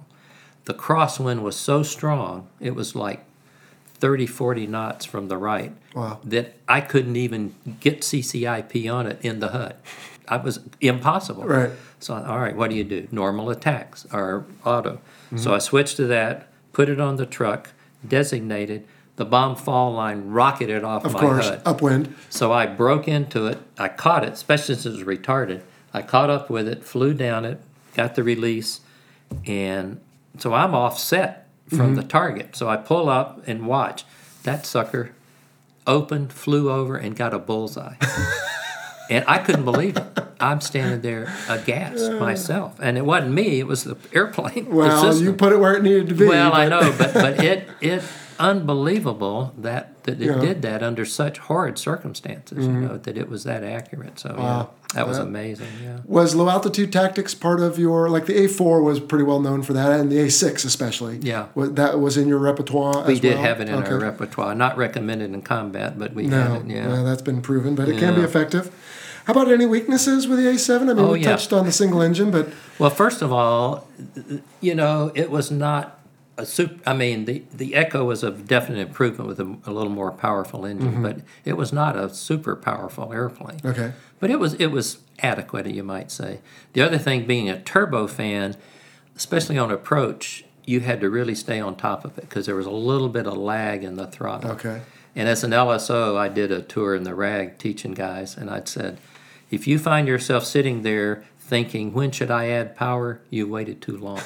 The 0.67 0.73
crosswind 0.73 1.43
was 1.43 1.57
so 1.57 1.83
strong, 1.83 2.47
it 2.61 2.77
was 2.77 2.95
like 2.95 3.25
30, 3.95 4.27
40 4.27 4.69
knots 4.69 5.05
from 5.05 5.27
the 5.27 5.37
right 5.37 5.73
Wow. 5.97 6.21
that 6.23 6.55
I 6.69 6.81
couldn't 6.81 7.17
even 7.17 7.57
get 7.81 8.03
CCIP 8.03 8.89
on 8.89 9.09
it 9.09 9.19
in 9.21 9.41
the 9.41 9.49
HUD. 9.49 9.75
I 10.29 10.37
was 10.37 10.61
impossible. 10.81 11.43
Right. 11.43 11.71
So, 11.99 12.15
all 12.15 12.39
right, 12.39 12.55
what 12.55 12.71
do 12.71 12.77
you 12.77 12.85
do? 12.85 13.09
Normal 13.11 13.51
attacks 13.51 14.07
or 14.13 14.47
auto. 14.65 14.93
Mm-hmm. 14.93 15.39
So 15.39 15.55
I 15.55 15.59
switched 15.59 15.97
to 15.97 16.07
that, 16.07 16.48
put 16.79 16.89
it 16.89 17.01
on 17.01 17.17
the 17.17 17.27
truck, 17.27 17.71
designated. 18.07 18.87
The 19.17 19.25
bomb 19.25 19.57
fall 19.57 19.95
line 19.95 20.29
rocketed 20.29 20.85
off 20.85 21.05
Of 21.05 21.15
my 21.15 21.19
course, 21.19 21.49
HUD. 21.49 21.63
upwind. 21.67 22.15
So 22.31 22.53
I 22.53 22.67
broke 22.67 23.09
into 23.09 23.49
it. 23.49 23.59
I 23.77 23.89
caught 23.89 24.23
it, 24.23 24.35
especially 24.35 24.77
since 24.77 24.87
it 24.87 24.91
was 24.91 25.03
retarded. 25.03 25.63
I 25.93 26.03
caught 26.03 26.31
up 26.31 26.49
with 26.49 26.69
it, 26.69 26.85
flew 26.85 27.15
down 27.15 27.45
it, 27.45 27.61
got 27.95 28.15
the 28.15 28.23
release, 28.23 28.81
And 29.45 30.01
so 30.39 30.55
I'm 30.55 30.73
offset 30.73 31.49
from 31.69 31.97
the 31.97 32.03
mm-hmm. 32.03 32.11
target. 32.11 32.55
So 32.55 32.69
I 32.69 32.77
pull 32.77 33.09
up 33.09 33.43
and 33.49 33.67
watch. 33.67 34.05
That 34.45 34.65
sucker 34.65 35.11
opened, 35.85 36.33
flew 36.33 36.71
over, 36.71 36.97
and 36.97 37.17
got 37.17 37.35
a 37.35 37.41
bullseye. 37.41 37.97
and 39.11 39.25
I 39.27 39.39
couldn't 39.39 39.65
believe 39.65 39.97
it. 39.97 40.05
I'm 40.41 40.61
standing 40.61 41.01
there 41.01 41.33
aghast 41.49 42.13
myself. 42.13 42.79
And 42.81 42.97
it 42.97 43.05
wasn't 43.05 43.33
me, 43.35 43.59
it 43.59 43.67
was 43.67 43.85
the 43.85 43.97
airplane. 44.13 44.65
the 44.67 44.71
Well, 44.71 45.17
you 45.17 45.33
put 45.33 45.53
it 45.53 45.59
where 45.59 45.75
it 45.75 45.83
needed 45.83 46.09
to 46.11 46.15
be. 46.15 46.27
Well, 46.29 46.53
I 46.55 46.69
know, 46.69 46.95
but 46.97 47.13
but 47.15 47.43
it 47.45 47.69
it 47.81 48.03
unbelievable 48.63 49.53
that 49.59 50.03
that 50.05 50.21
it 50.21 50.25
Yeah. 50.27 50.33
Mm-hmm. 50.33 50.41
did 50.41 50.63
that 50.63 50.83
under 50.83 51.05
such 51.05 51.39
horrid 51.39 51.79
circumstances. 51.79 52.67
You 52.67 52.73
know 52.73 52.97
that 52.99 53.17
it 53.19 53.29
was 53.29 53.45
that 53.45 53.63
accurate. 53.65 54.19
So 54.19 54.35
yeah, 54.39 54.67
that 54.95 55.07
was 55.09 55.19
Yeah. 55.19 55.25
amazing. 55.25 55.67
Yeah. 55.83 55.99
Was 56.05 56.35
low 56.35 56.49
altitude 56.49 56.93
tactics 56.93 57.35
part 57.35 57.61
of 57.61 57.79
your 57.79 58.09
like 58.09 58.27
the 58.27 58.35
A4 58.35 58.83
was 58.83 59.01
pretty 59.01 59.25
well 59.25 59.41
known 59.41 59.63
for 59.63 59.73
that, 59.75 59.99
and 60.01 60.11
the 60.11 60.17
A6 60.19 60.65
especially. 60.65 61.19
Yeah. 61.23 61.47
Was, 61.55 61.73
that 61.75 61.99
was 62.01 62.17
in 62.17 62.29
your 62.29 62.39
repertoire. 62.39 63.05
We 63.07 63.15
as 63.15 63.21
did 63.21 63.35
well? 63.35 63.43
have 63.45 63.61
it 63.61 63.69
in 63.69 63.75
Okay. 63.75 63.91
our 63.91 63.99
repertoire. 63.99 64.55
Not 64.55 64.77
recommended 64.77 65.33
in 65.35 65.43
combat, 65.43 65.99
but 65.99 66.15
we 66.15 66.27
No, 66.27 66.41
had 66.43 66.63
it. 66.63 66.67
Yeah. 66.69 66.89
well, 66.89 67.05
that's 67.05 67.23
been 67.23 67.43
proven, 67.43 67.75
but 67.75 67.89
it 67.89 67.99
can 67.99 68.15
be 68.15 68.23
effective. 68.23 68.71
How 69.29 69.35
about 69.35 69.53
any 69.53 69.67
weaknesses 69.67 70.27
with 70.27 70.39
the 70.39 70.47
A7? 70.47 70.81
I 70.81 70.85
mean, 70.95 70.99
Oh, 70.99 71.13
we 71.13 71.21
yeah. 71.21 71.33
touched 71.33 71.53
on 71.53 71.67
the 71.67 71.71
single 71.73 72.01
engine, 72.01 72.31
but 72.31 72.49
Well, 72.79 72.89
first 72.89 73.21
of 73.21 73.31
all, 73.31 73.87
you 74.63 74.75
know, 74.75 75.13
it 75.15 75.31
was 75.31 75.51
not 75.51 76.01
a 76.39 76.47
super. 76.47 76.75
I 76.87 76.95
mean, 76.95 77.27
the 77.27 77.43
the 77.53 77.75
Echo 77.75 78.05
was 78.07 78.25
a 78.25 78.31
definite 78.31 78.79
improvement 78.89 79.29
with 79.29 79.39
a, 79.39 79.57
a 79.67 79.73
little 79.73 79.93
more 79.93 80.11
powerful 80.13 80.65
engine, 80.65 80.93
Mm-hmm. 80.93 81.03
but 81.03 81.21
it 81.45 81.59
was 81.59 81.75
not 81.75 81.95
a 81.95 82.09
super 82.15 82.57
powerful 82.57 83.13
airplane. 83.13 83.61
okay. 83.65 83.93
But 84.19 84.31
it 84.31 84.39
was 84.41 84.55
it 84.55 84.69
was 84.69 84.99
adequate, 85.19 85.67
you 85.67 85.83
might 85.83 86.11
say. 86.11 86.41
The 86.73 86.81
other 86.81 86.97
thing, 86.97 87.27
being 87.27 87.51
a 87.51 87.57
turbofan, 87.57 88.57
especially 89.15 89.59
on 89.59 89.71
approach, 89.71 90.45
you 90.65 90.81
had 90.81 91.01
to 91.03 91.11
really 91.11 91.35
stay 91.35 91.61
on 91.61 91.77
top 91.77 92.05
of 92.07 92.17
it 92.17 92.23
because 92.29 92.47
there 92.47 92.57
was 92.57 92.67
a 92.67 92.71
little 92.71 93.11
bit 93.11 93.27
of 93.27 93.37
lag 93.37 93.85
in 93.85 93.97
the 93.97 94.07
throttle. 94.07 94.53
Okay. 94.53 94.81
And 95.17 95.29
as 95.29 95.43
an 95.45 95.51
LSO, 95.51 96.17
I 96.17 96.29
did 96.29 96.51
a 96.53 96.63
tour 96.63 96.95
in 96.95 97.03
the 97.03 97.15
RAG 97.15 97.59
teaching 97.59 97.93
guys, 97.93 98.37
and 98.37 98.49
I'd 98.49 98.69
said, 98.69 98.99
if 99.51 99.67
you 99.67 99.79
find 99.79 100.07
yourself 100.09 100.45
sitting 100.45 100.83
there 100.83 101.25
thinking, 101.39 101.93
when 101.93 102.11
should 102.11 102.31
I 102.31 102.49
add 102.49 102.77
power? 102.77 103.21
You 103.31 103.49
waited 103.49 103.81
too 103.81 103.97
long. 103.97 104.21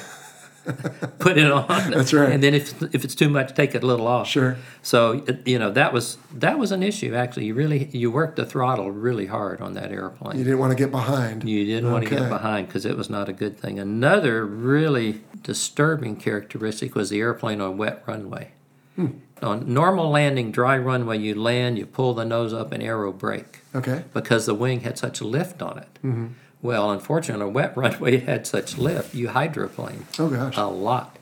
Put 1.19 1.37
it 1.37 1.51
on. 1.51 1.91
That's 1.91 2.13
right. 2.13 2.31
And 2.31 2.41
then 2.41 2.53
if 2.53 2.81
if 2.93 3.03
it's 3.03 3.15
too 3.15 3.27
much, 3.27 3.53
take 3.53 3.75
it 3.75 3.83
a 3.83 3.85
little 3.85 4.07
off. 4.07 4.27
Sure. 4.27 4.57
So 4.81 5.25
you 5.45 5.59
know 5.59 5.71
that 5.71 5.91
was 5.91 6.17
that 6.35 6.57
was 6.57 6.71
an 6.71 6.81
issue 6.81 7.13
actually. 7.13 7.45
You 7.45 7.53
really 7.53 7.89
you 7.91 8.09
worked 8.11 8.37
the 8.37 8.45
throttle 8.45 8.89
really 8.89 9.25
hard 9.25 9.59
on 9.59 9.73
that 9.73 9.91
airplane. 9.91 10.37
You 10.37 10.43
didn't 10.45 10.59
want 10.59 10.71
to 10.71 10.77
get 10.77 10.89
behind. 10.89 11.47
You 11.47 11.65
didn't 11.65 11.91
want 11.91 12.05
to 12.05 12.09
get 12.09 12.29
behind 12.29 12.67
because 12.67 12.85
it 12.85 12.95
was 12.95 13.09
not 13.09 13.27
a 13.27 13.33
good 13.33 13.59
thing. 13.59 13.77
Another 13.77 14.45
really 14.45 15.21
disturbing 15.41 16.15
characteristic 16.15 16.95
was 16.95 17.09
the 17.09 17.19
airplane 17.19 17.59
on 17.59 17.77
wet 17.77 18.03
runway. 18.07 18.53
Hmm. 18.95 19.07
On 19.41 19.73
normal 19.73 20.09
landing, 20.09 20.51
dry 20.51 20.77
runway, 20.77 21.17
you 21.17 21.35
land, 21.35 21.77
you 21.77 21.85
pull 21.85 22.13
the 22.13 22.23
nose 22.23 22.53
up, 22.53 22.71
and 22.71 22.81
aero 22.81 23.11
brake 23.11 23.59
Okay. 23.75 24.03
because 24.13 24.45
the 24.45 24.53
wing 24.53 24.81
had 24.81 24.97
such 24.97 25.21
lift 25.21 25.61
on 25.61 25.77
it. 25.79 25.89
Mm-hmm. 26.03 26.27
Well, 26.61 26.91
unfortunately, 26.91 27.43
on 27.43 27.49
a 27.49 27.51
wet 27.51 27.75
runway, 27.83 28.15
it 28.17 28.23
had 28.23 28.47
such 28.47 28.77
lift, 28.77 29.13
you 29.13 29.29
hydroplane 29.29 30.05
Oh 30.17 30.29
gosh. 30.29 30.53
a 30.55 30.67
lot. 30.67 31.17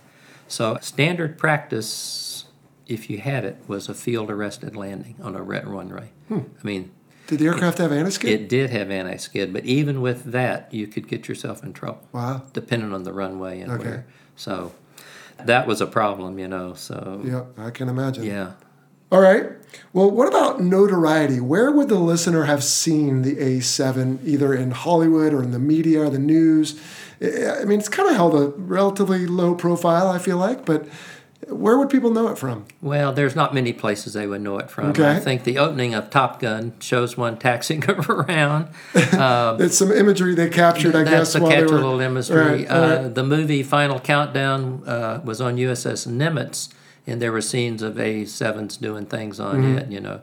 So 0.48 0.78
standard 0.82 1.38
practice, 1.40 2.46
if 2.88 3.10
you 3.10 3.20
had 3.20 3.44
it, 3.46 3.58
was 3.68 3.90
a 3.90 3.94
field 3.94 4.30
arrested 4.30 4.76
landing 4.76 5.16
on 5.22 5.36
a 5.36 5.44
wet 5.44 5.66
runway. 5.68 6.10
Hmm. 6.28 6.40
I 6.62 6.64
mean, 6.68 6.92
Did 7.28 7.40
the 7.40 7.48
aircraft 7.48 7.78
have 7.80 7.92
anti-skid? 7.92 8.30
it 8.42 8.50
did 8.50 8.70
have 8.70 8.92
anti-skid, 8.92 9.52
but 9.54 9.66
even 9.66 10.02
with 10.02 10.26
that, 10.26 10.72
you 10.74 10.86
could 10.88 11.08
get 11.08 11.28
yourself 11.28 11.64
in 11.64 11.74
trouble, 11.74 12.08
wow. 12.12 12.44
depending 12.54 12.94
on 12.94 13.04
the 13.04 13.14
runway 13.14 13.62
and 13.62 13.72
Okay. 13.72 13.84
where. 13.84 14.06
So 14.36 14.74
that 15.46 15.68
was 15.68 15.82
a 15.82 15.88
problem, 15.88 16.40
you 16.40 16.48
know. 16.48 16.74
So 16.74 17.22
Yeah, 17.24 17.44
I 17.58 17.70
can 17.72 17.90
imagine. 17.90 18.24
yeah. 18.26 18.52
All 19.12 19.20
right. 19.20 19.50
Well, 19.92 20.10
what 20.10 20.28
about 20.30 20.62
notoriety? 20.62 21.40
Where 21.42 21.70
would 21.70 21.90
the 21.90 22.00
listener 22.00 22.44
have 22.46 22.64
seen 22.64 23.24
the 23.24 23.36
A7, 23.36 24.20
either 24.26 24.54
in 24.54 24.72
Hollywood 24.72 25.34
or 25.34 25.44
in 25.44 25.52
the 25.52 25.60
media, 25.60 26.04
or 26.04 26.10
the 26.10 26.20
news? 26.20 26.80
I 27.22 27.66
mean, 27.66 27.80
it's 27.80 27.90
kind 27.90 28.10
of 28.10 28.16
held 28.16 28.34
a 28.36 28.48
relatively 28.58 29.28
low 29.28 29.54
profile, 29.54 30.08
I 30.08 30.18
feel 30.18 30.38
like, 30.38 30.66
but 30.66 30.88
where 31.48 31.78
would 31.78 31.90
people 31.90 32.12
know 32.12 32.28
it 32.30 32.38
from? 32.38 32.66
Well, 32.82 33.12
there's 33.14 33.36
not 33.36 33.54
many 33.54 33.74
places 33.74 34.14
they 34.14 34.28
would 34.28 34.42
know 34.42 34.58
it 34.60 34.70
from. 34.70 34.90
Okay. 34.92 35.10
I 35.10 35.20
think 35.20 35.44
the 35.44 35.58
opening 35.58 35.94
of 35.94 36.10
Top 36.10 36.40
Gun 36.40 36.74
shows 36.80 37.18
one 37.18 37.38
taxiing 37.38 37.84
around. 38.10 38.70
It's 38.94 39.78
some 39.78 39.92
imagery 39.92 40.36
they 40.36 40.50
captured, 40.50 40.96
I 40.96 41.04
That's 41.04 41.10
guess, 41.10 41.34
the 41.34 41.42
while 41.42 41.52
catch 41.52 41.70
little 41.70 42.00
imagery. 42.00 42.38
Right, 42.66 42.70
all 42.70 42.84
uh. 42.84 43.08
The 43.10 43.24
movie 43.24 43.64
Final 43.64 44.00
Countdown 44.00 44.84
uh, 44.88 45.22
was 45.24 45.42
on 45.42 45.58
USS 45.58 46.08
Nimitz, 46.08 46.70
and 47.08 47.22
there 47.22 47.32
were 47.32 47.42
scenes 47.42 47.82
of 47.82 47.96
A7s 47.96 48.80
doing 48.80 49.06
things 49.06 49.40
on 49.40 49.56
Mm-hmm. 49.58 49.78
it. 49.80 49.92
You 49.92 50.00
know, 50.00 50.22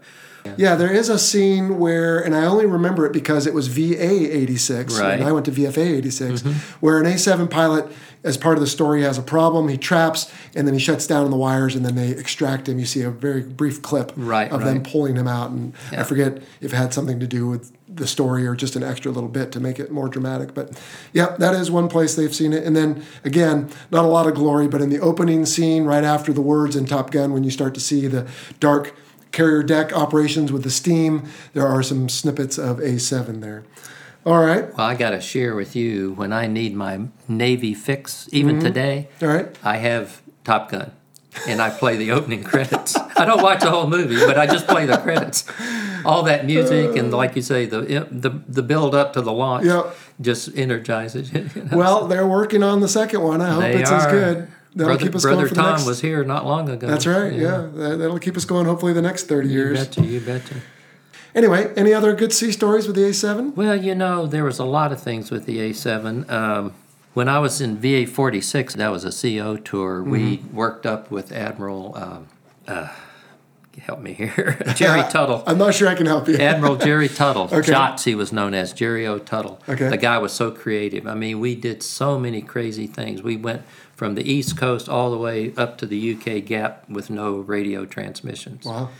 Yeah, 0.57 0.75
there 0.75 0.93
is 0.93 1.09
a 1.09 1.19
scene 1.19 1.79
where, 1.79 2.19
and 2.19 2.35
I 2.35 2.45
only 2.47 2.67
remember 2.67 3.07
it 3.07 3.13
because 3.13 3.47
it 3.47 3.55
was 3.55 3.69
VA 3.69 4.37
86, 4.37 4.99
Right. 4.99 5.03
Mm-hmm. 5.13 5.21
and 5.21 5.29
I 5.29 5.33
went 5.33 5.47
to 5.47 5.53
VFA 5.53 5.99
86, 5.99 6.43
where 6.81 6.99
an 6.99 7.05
A7 7.07 7.49
pilot, 7.51 7.87
as 8.25 8.37
part 8.37 8.57
of 8.57 8.61
the 8.61 8.67
story, 8.67 9.03
has 9.03 9.19
a 9.19 9.23
problem. 9.23 9.69
He 9.69 9.77
traps, 9.77 10.33
and 10.57 10.67
then 10.67 10.75
he 10.75 10.81
shuts 10.81 11.07
down 11.07 11.25
on 11.25 11.31
the 11.31 11.37
wires, 11.37 11.77
and 11.77 11.85
then 11.85 11.95
they 11.95 12.11
extract 12.11 12.69
him. 12.69 12.79
You 12.79 12.87
see 12.87 13.03
a 13.03 13.11
very 13.11 13.43
brief 13.43 13.83
clip 13.83 14.13
Right, 14.17 14.51
of 14.51 14.65
them 14.65 14.83
pulling 14.83 15.17
him 15.17 15.29
out, 15.29 15.51
and 15.51 15.75
I 15.93 16.03
forget 16.03 16.39
if 16.61 16.73
it 16.73 16.77
had 16.77 16.93
something 16.93 17.21
to 17.21 17.27
do 17.27 17.47
with 17.47 17.73
the 17.89 18.07
story 18.07 18.47
or 18.47 18.55
just 18.55 18.77
an 18.77 18.83
extra 18.83 19.11
little 19.11 19.29
bit 19.31 19.51
to 19.53 19.61
make 19.61 19.79
it 19.81 19.91
more 19.91 20.09
dramatic. 20.09 20.55
But 20.55 20.81
yeah, 21.13 21.37
that 21.39 21.55
is 21.55 21.71
one 21.71 21.89
place 21.89 22.15
they've 22.15 22.35
seen 22.35 22.53
it. 22.53 22.63
And 22.65 22.77
then 22.77 23.05
again, 23.25 23.71
not 23.91 24.05
a 24.05 24.09
lot 24.09 24.27
of 24.29 24.35
glory, 24.35 24.69
but 24.69 24.81
in 24.81 24.89
the 24.91 25.01
opening 25.01 25.47
scene, 25.47 25.85
right 25.85 26.05
after 26.05 26.33
the 26.33 26.41
words 26.43 26.77
in 26.77 26.85
Top 26.87 27.11
Gun, 27.11 27.33
when 27.33 27.45
you 27.45 27.51
start 27.51 27.75
to 27.75 27.81
see 27.81 28.07
the 28.07 28.29
dark 28.61 28.95
carrier 29.39 29.63
deck 29.63 29.93
operations 29.93 30.51
with 30.51 30.65
the 30.65 30.71
steam, 30.71 31.23
there 31.55 31.67
are 31.67 31.81
some 31.83 32.09
snippets 32.09 32.59
of 32.59 32.79
A7 32.79 33.41
there. 33.41 33.63
All 34.27 34.41
right, 34.45 34.77
well, 34.77 34.85
I 34.87 34.95
got 34.97 35.11
to 35.11 35.21
share 35.21 35.55
with 35.55 35.77
you 35.77 36.13
when 36.15 36.33
I 36.33 36.49
need 36.49 36.75
my 36.75 37.03
Navy 37.29 37.73
fix, 37.73 38.29
even 38.33 38.57
Mm-hmm. 38.57 38.67
today, 38.67 39.09
all 39.23 39.29
right. 39.29 39.57
I 39.63 39.77
have 39.77 40.21
Top 40.45 40.71
Gun. 40.73 40.91
And 41.47 41.63
I 41.63 41.71
play 41.71 41.97
the 41.97 42.11
opening 42.17 42.43
credits. 42.43 42.97
I 42.97 43.25
don't 43.25 43.41
watch 43.41 43.61
the 43.61 43.71
whole 43.71 43.87
movie, 43.87 44.17
but 44.27 44.37
I 44.37 44.47
just 44.47 44.67
play 44.67 44.87
the 44.87 44.97
credits. 44.99 45.45
All 46.05 46.25
that 46.25 46.45
music 46.47 46.97
and, 46.97 47.13
like 47.13 47.37
you 47.37 47.43
say, 47.43 47.65
the 47.67 47.83
the 48.11 48.31
the 48.49 48.63
build 48.63 48.93
up 48.95 49.13
to 49.13 49.21
the 49.23 49.31
launch 49.33 49.67
Yep. 49.67 49.95
just 50.21 50.57
energizes 50.57 51.33
you. 51.33 51.43
know? 51.55 51.77
Well, 51.77 52.07
they're 52.09 52.27
working 52.27 52.65
on 52.65 52.81
the 52.81 52.89
second 52.89 53.23
one. 53.23 53.41
I 53.41 53.51
hope 53.51 53.63
They 53.63 53.81
it's 53.81 53.91
as 53.91 54.07
good. 54.07 54.49
That'll 54.75 54.93
Brother, 54.95 55.05
keep 55.07 55.15
us 55.17 55.23
Brother 55.23 55.37
going 55.43 55.49
for 55.49 55.55
the 55.55 55.61
Tom 55.63 55.71
next. 55.73 55.87
was 55.87 56.01
here 56.01 56.25
not 56.25 56.45
long 56.47 56.69
ago. 56.69 56.87
That's 56.87 57.07
right. 57.07 57.33
Yeah, 57.33 57.69
That, 57.75 57.97
that'll 57.99 58.19
keep 58.19 58.37
us 58.37 58.45
going. 58.45 58.67
Hopefully, 58.67 58.93
the 58.93 59.03
next 59.03 59.25
thirty 59.25 59.49
years. 59.49 59.79
You 59.79 59.85
betcha, 59.85 60.01
you 60.05 60.21
betcha. 60.21 60.55
Anyway, 61.35 61.73
any 61.77 61.93
other 61.93 62.15
good 62.15 62.33
sea 62.33 62.51
stories 62.53 62.87
with 62.87 62.97
the 62.97 63.03
A7? 63.03 63.55
Well, 63.55 63.77
you 63.77 63.95
know, 63.95 64.27
there 64.27 64.45
was 64.45 64.59
a 64.59 64.65
lot 64.65 64.93
of 64.93 65.01
things 65.01 65.31
with 65.31 65.47
the 65.47 65.59
A7. 65.59 66.29
Um, 66.31 66.73
when 67.15 67.29
I 67.29 67.39
was 67.39 67.61
in 67.61 67.77
VA 67.79 68.07
46, 68.07 68.75
that 68.77 68.89
was 68.91 69.05
a 69.05 69.11
CO 69.13 69.57
tour. 69.57 70.03
We 70.03 70.39
Mm-hmm. 70.39 70.57
worked 70.57 70.87
up 70.87 71.11
with 71.11 71.31
Admiral, 71.33 71.95
um, 71.97 72.27
uh, 72.67 72.89
help 73.79 74.01
me 74.01 74.13
here, 74.15 74.59
Jerry 74.75 75.03
Tuttle. 75.11 75.45
I'm 75.47 75.59
not 75.59 75.75
sure 75.75 75.87
I 75.89 75.95
can 75.95 76.07
help 76.07 76.29
you. 76.29 76.37
Admiral 76.37 76.77
Jerry 76.77 77.09
Tuttle. 77.09 77.45
Okay. 77.53 77.69
Jots, 77.69 78.05
he 78.05 78.15
was 78.15 78.33
known 78.33 78.55
as 78.55 78.73
Jerry 78.73 79.07
O. 79.07 79.19
Tuttle. 79.19 79.61
Okay. 79.69 79.89
The 79.89 79.97
guy 79.99 80.19
was 80.19 80.33
so 80.33 80.51
creative. 80.51 81.07
I 81.07 81.15
mean, 81.15 81.41
we 81.41 81.55
did 81.55 81.83
so 81.83 82.19
many 82.19 82.41
crazy 82.43 82.87
things. 82.87 83.23
We 83.23 83.37
went 83.37 83.63
from 83.99 84.15
the 84.15 84.33
East 84.33 84.57
Coast 84.57 84.89
all 84.89 85.11
the 85.11 85.19
way 85.19 85.53
up 85.57 85.77
to 85.77 85.85
the 85.85 86.15
UK 86.15 86.45
Gap 86.45 86.89
with 86.89 87.11
no 87.11 87.39
radio 87.39 87.85
transmissions. 87.85 88.65
Wow. 88.65 88.91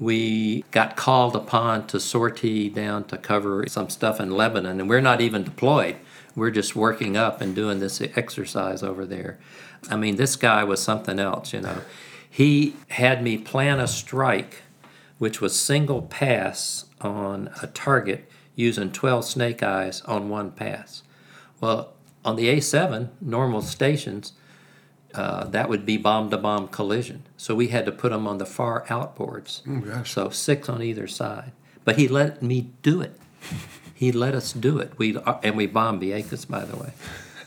We 0.00 0.62
got 0.70 0.96
called 0.96 1.36
upon 1.36 1.86
to 1.88 2.00
sortie 2.00 2.70
down 2.70 3.04
to 3.04 3.18
cover 3.18 3.66
some 3.68 3.90
stuff 3.90 4.18
in 4.18 4.30
Lebanon, 4.30 4.80
and 4.80 4.88
we're 4.88 5.02
not 5.02 5.20
even 5.20 5.44
deployed. 5.44 5.96
We're 6.34 6.50
just 6.50 6.74
working 6.74 7.18
up 7.18 7.42
and 7.42 7.54
doing 7.54 7.80
this 7.80 8.00
exercise 8.00 8.82
over 8.82 9.04
there. 9.04 9.38
I 9.90 9.96
mean, 9.96 10.16
this 10.16 10.36
guy 10.36 10.64
was 10.64 10.82
something 10.82 11.18
else, 11.18 11.52
you 11.52 11.60
know. 11.60 11.82
He 12.28 12.76
had 12.88 13.22
me 13.22 13.36
plan 13.36 13.78
a 13.78 13.86
strike, 13.86 14.62
which 15.18 15.38
was 15.38 15.60
single 15.60 16.00
pass 16.00 16.86
on 17.02 17.50
a 17.62 17.66
target 17.66 18.26
using 18.54 18.90
12 18.90 19.26
snake 19.26 19.62
eyes 19.62 20.00
on 20.02 20.30
one 20.30 20.50
pass. 20.50 21.02
Well, 21.60 21.92
on 22.24 22.36
the 22.36 22.48
A7, 22.48 23.10
normal 23.20 23.60
stations, 23.60 24.32
uh, 25.16 25.44
that 25.48 25.68
would 25.68 25.84
be 25.86 25.96
bomb 25.96 26.30
to 26.30 26.36
bomb 26.38 26.68
collision. 26.68 27.22
So 27.36 27.54
we 27.54 27.68
had 27.68 27.86
to 27.86 27.92
put 27.92 28.10
them 28.12 28.26
on 28.26 28.38
the 28.38 28.46
far 28.46 28.84
outboards. 28.86 29.62
Oh. 29.68 30.02
So 30.04 30.30
six 30.30 30.68
on 30.68 30.82
either 30.82 31.06
side. 31.06 31.52
But 31.84 31.96
he 31.96 32.08
let 32.08 32.42
me 32.42 32.70
do 32.82 33.00
it. 33.00 33.18
He 33.94 34.12
let 34.12 34.34
us 34.34 34.52
do 34.52 34.78
it. 34.78 34.92
We 34.98 35.16
uh, 35.16 35.38
and 35.42 35.56
we 35.56 35.66
bombed 35.66 36.00
the 36.00 36.10
Vieques, 36.10 36.46
by 36.48 36.64
the 36.64 36.76
way. 36.76 36.92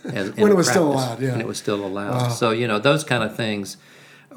as- 0.06 0.30
in 0.30 0.36
When 0.42 0.52
it 0.52 0.56
was 0.56 0.68
still 0.70 0.92
allowed, 0.94 1.22
yeah. 1.22 1.34
And 1.34 1.42
it 1.42 1.48
was 1.48 1.58
still 1.60 1.86
allowed. 1.86 2.30
So 2.30 2.52
you 2.52 2.68
know 2.68 2.80
those 2.80 3.04
kind 3.04 3.24
of 3.24 3.36
things 3.36 3.78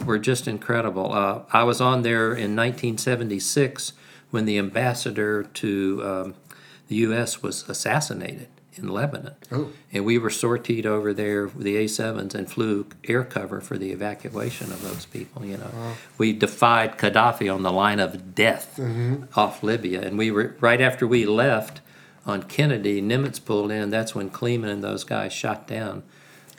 were 0.05 0.19
just 0.19 0.47
incredible. 0.49 1.13
Uh, 1.13 1.43
I 1.53 1.63
was 1.65 1.81
on 1.81 2.03
there 2.03 2.33
in 2.33 2.57
1976 2.57 3.93
when 4.31 4.45
the 4.47 4.59
ambassador 4.59 5.45
to 5.45 6.01
um, 6.05 6.35
the 6.89 6.97
U.S. 6.97 7.43
was 7.43 7.69
assassinated, 7.69 8.49
in 8.77 8.89
Lebanon. 8.89 9.35
Oh. 9.51 9.71
And 9.93 10.05
we 10.05 10.19
were 10.19 10.31
sortied 10.31 10.87
over 10.87 11.13
there 11.13 11.47
with 11.47 11.63
the 11.63 11.77
A7s 11.77 12.35
and 12.35 12.51
flew 12.51 12.87
air 13.05 13.25
cover 13.25 13.61
for 13.61 13.77
the 13.77 13.91
evacuation 13.93 14.73
of 14.73 14.83
those 14.83 15.05
people, 15.07 15.45
you 15.45 15.57
know. 15.57 15.95
We 16.19 16.33
defied 16.33 16.99
Gaddafi 16.99 17.53
on 17.53 17.63
the 17.63 17.73
line 17.73 18.01
of 18.01 18.35
death 18.35 18.77
mm-hmm. 18.79 19.25
off 19.37 19.63
Libya. 19.63 20.03
And 20.03 20.19
we 20.19 20.31
were, 20.31 20.57
right 20.61 20.81
after 20.81 21.07
we 21.07 21.27
left 21.27 21.81
on 22.25 22.45
Kennedy, 22.45 23.03
Nimitz 23.03 23.45
pulled 23.45 23.71
in. 23.71 23.91
That's 23.91 24.15
when 24.15 24.31
Kleemann 24.31 24.71
and 24.71 24.85
those 24.85 25.05
guys 25.05 25.33
shot 25.33 25.67
down 25.67 26.03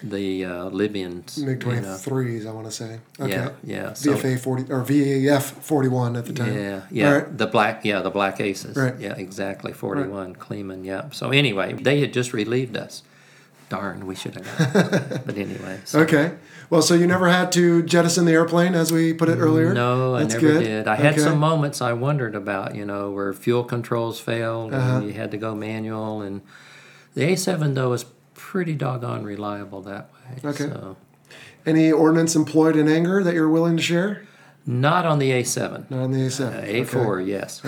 the 0.03 0.45
uh, 0.45 0.65
Libyans. 0.65 1.37
MiG 1.37 1.63
you 1.63 1.71
know. 1.81 1.81
23s, 1.81 2.45
I 2.45 2.51
want 2.51 2.65
to 2.67 2.71
say. 2.71 2.99
Okay. 3.19 3.31
Yeah, 3.31 3.49
yeah. 3.63 3.93
So- 3.93 4.13
VFA 4.13 4.39
40 4.39 4.71
or 4.71 4.83
VAF 4.83 5.41
41 5.41 6.15
at 6.15 6.25
the 6.25 6.33
time. 6.33 6.53
Yeah, 6.53 6.81
yeah, 6.91 7.11
right. 7.11 7.37
the 7.37 7.47
black, 7.47 7.85
yeah, 7.85 8.01
the 8.01 8.09
black 8.11 8.39
aces. 8.41 8.75
Right. 8.75 8.99
Yeah, 8.99 9.15
exactly. 9.15 9.71
Forty-one, 9.73 10.35
Kleemann. 10.35 10.83
Yeah. 10.85 11.09
So 11.11 11.31
anyway, 11.31 11.73
they 11.73 12.01
had 12.01 12.13
just 12.13 12.33
relieved 12.33 12.75
us. 12.77 13.03
Darn, 13.69 14.05
we 14.05 14.13
should 14.15 14.35
have. 14.35 15.23
But 15.25 15.37
anyway. 15.37 15.79
So. 15.85 16.01
Okay. 16.01 16.35
Well, 16.69 16.81
so 16.81 16.93
you 16.95 17.07
never 17.07 17.27
had 17.29 17.51
to 17.53 17.81
jettison 17.83 18.25
the 18.25 18.31
airplane, 18.33 18.75
as 18.75 18.91
we 18.91 19.13
put 19.13 19.29
it 19.29 19.37
earlier. 19.37 19.73
No, 19.73 20.15
I 20.15 20.23
never 20.25 20.39
good. 20.39 20.63
did. 20.63 20.87
I 20.87 20.95
had 20.95 21.13
Okay. 21.13 21.21
some 21.21 21.39
moments 21.39 21.81
I 21.81 21.93
wondered 21.93 22.35
about, 22.35 22.75
you 22.75 22.85
know, 22.85 23.11
where 23.11 23.31
fuel 23.33 23.63
controls 23.63 24.19
failed 24.19 24.73
Uh-huh. 24.73 24.97
and 24.97 25.07
you 25.07 25.13
had 25.13 25.31
to 25.31 25.37
go 25.37 25.55
manual. 25.55 26.21
And 26.21 26.41
the 27.15 27.21
A7 27.23 27.73
though 27.75 27.93
is 27.93 28.05
pretty 28.53 28.75
doggone 28.75 29.23
reliable 29.23 29.81
that 29.81 30.11
way. 30.13 30.49
Okay. 30.51 30.65
So 30.65 30.95
Any 31.65 31.91
ordnance 31.91 32.35
employed 32.35 32.75
in 32.75 32.87
anger 32.87 33.23
that 33.23 33.33
you're 33.33 33.49
willing 33.49 33.77
to 33.77 33.81
share? 33.83 34.21
not 34.67 35.05
on 35.07 35.17
the 35.17 35.31
A7. 35.31 35.89
Not 35.89 35.99
on 36.03 36.11
the 36.11 36.21
Uh, 36.21 36.29
A7. 36.29 36.85
A4, 36.85 37.25
yes. 37.27 37.61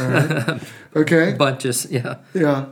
Okay. 0.96 1.34
Bunches, 1.34 1.88
yeah. 1.90 2.18
Yeah. 2.36 2.68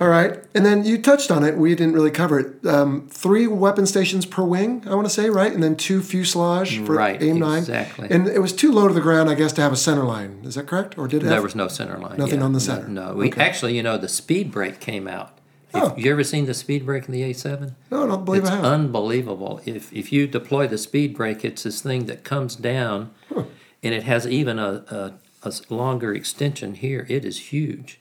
All 0.00 0.08
right. 0.08 0.38
And 0.54 0.64
then 0.64 0.84
you 0.86 1.02
touched 1.02 1.30
on 1.30 1.44
it. 1.44 1.58
We 1.58 1.74
didn't 1.74 1.92
really 1.92 2.10
cover 2.10 2.40
it. 2.40 2.66
Um, 2.66 3.08
three 3.10 3.46
weapon 3.46 3.84
stations 3.84 4.24
per 4.24 4.42
wing, 4.42 4.82
I 4.86 4.94
want 4.94 5.06
to 5.06 5.12
say, 5.12 5.28
right? 5.28 5.52
And 5.52 5.62
then 5.62 5.76
two 5.76 6.00
fuselage 6.00 6.78
for 6.86 6.94
Right, 6.94 7.20
AIM 7.22 7.38
9. 7.40 7.58
exactly. 7.58 8.08
And 8.10 8.26
it 8.26 8.40
was 8.40 8.52
too 8.54 8.72
low 8.72 8.88
to 8.88 8.94
the 8.94 9.00
ground, 9.02 9.28
I 9.28 9.34
guess, 9.34 9.52
to 9.54 9.60
have 9.60 9.72
a 9.72 9.76
center 9.76 10.04
line. 10.04 10.40
Is 10.44 10.54
that 10.54 10.66
correct? 10.66 10.96
Or 10.96 11.06
did 11.06 11.18
it 11.22 11.26
There 11.26 11.34
have? 11.34 11.42
was 11.44 11.54
no 11.54 11.68
center 11.68 11.98
line. 11.98 12.16
Nothing 12.16 12.38
yeah. 12.38 12.44
on 12.46 12.52
the 12.54 12.58
No, 12.58 12.64
center. 12.64 12.88
No, 12.88 13.12
we 13.12 13.28
Okay. 13.28 13.42
actually, 13.42 13.76
you 13.76 13.82
know, 13.82 13.98
the 13.98 14.08
speed 14.08 14.50
brake 14.50 14.80
came 14.80 15.06
out. 15.06 15.37
If. 15.74 15.98
You 15.98 16.10
ever 16.12 16.24
seen 16.24 16.46
the 16.46 16.54
speed 16.54 16.86
brake 16.86 17.06
in 17.06 17.12
the 17.12 17.22
A7? 17.22 17.74
no, 17.90 18.04
I 18.04 18.06
don't 18.06 18.24
believe 18.24 18.42
it's 18.42 18.50
I 18.50 18.56
have. 18.56 18.64
unbelievable. 18.64 19.60
If 19.64 19.92
if 19.92 20.12
you 20.12 20.26
deploy 20.26 20.66
the 20.66 20.78
speed 20.78 21.16
brake, 21.16 21.44
it's 21.44 21.62
this 21.64 21.82
thing 21.82 22.06
that 22.06 22.24
comes 22.24 22.56
down, 22.56 23.10
and 23.36 23.94
it 23.94 24.04
has 24.04 24.26
even 24.26 24.58
a 24.58 25.12
a 25.42 25.52
longer 25.68 26.14
extension 26.14 26.74
here. 26.74 27.06
It 27.08 27.24
is 27.24 27.52
huge. 27.52 28.00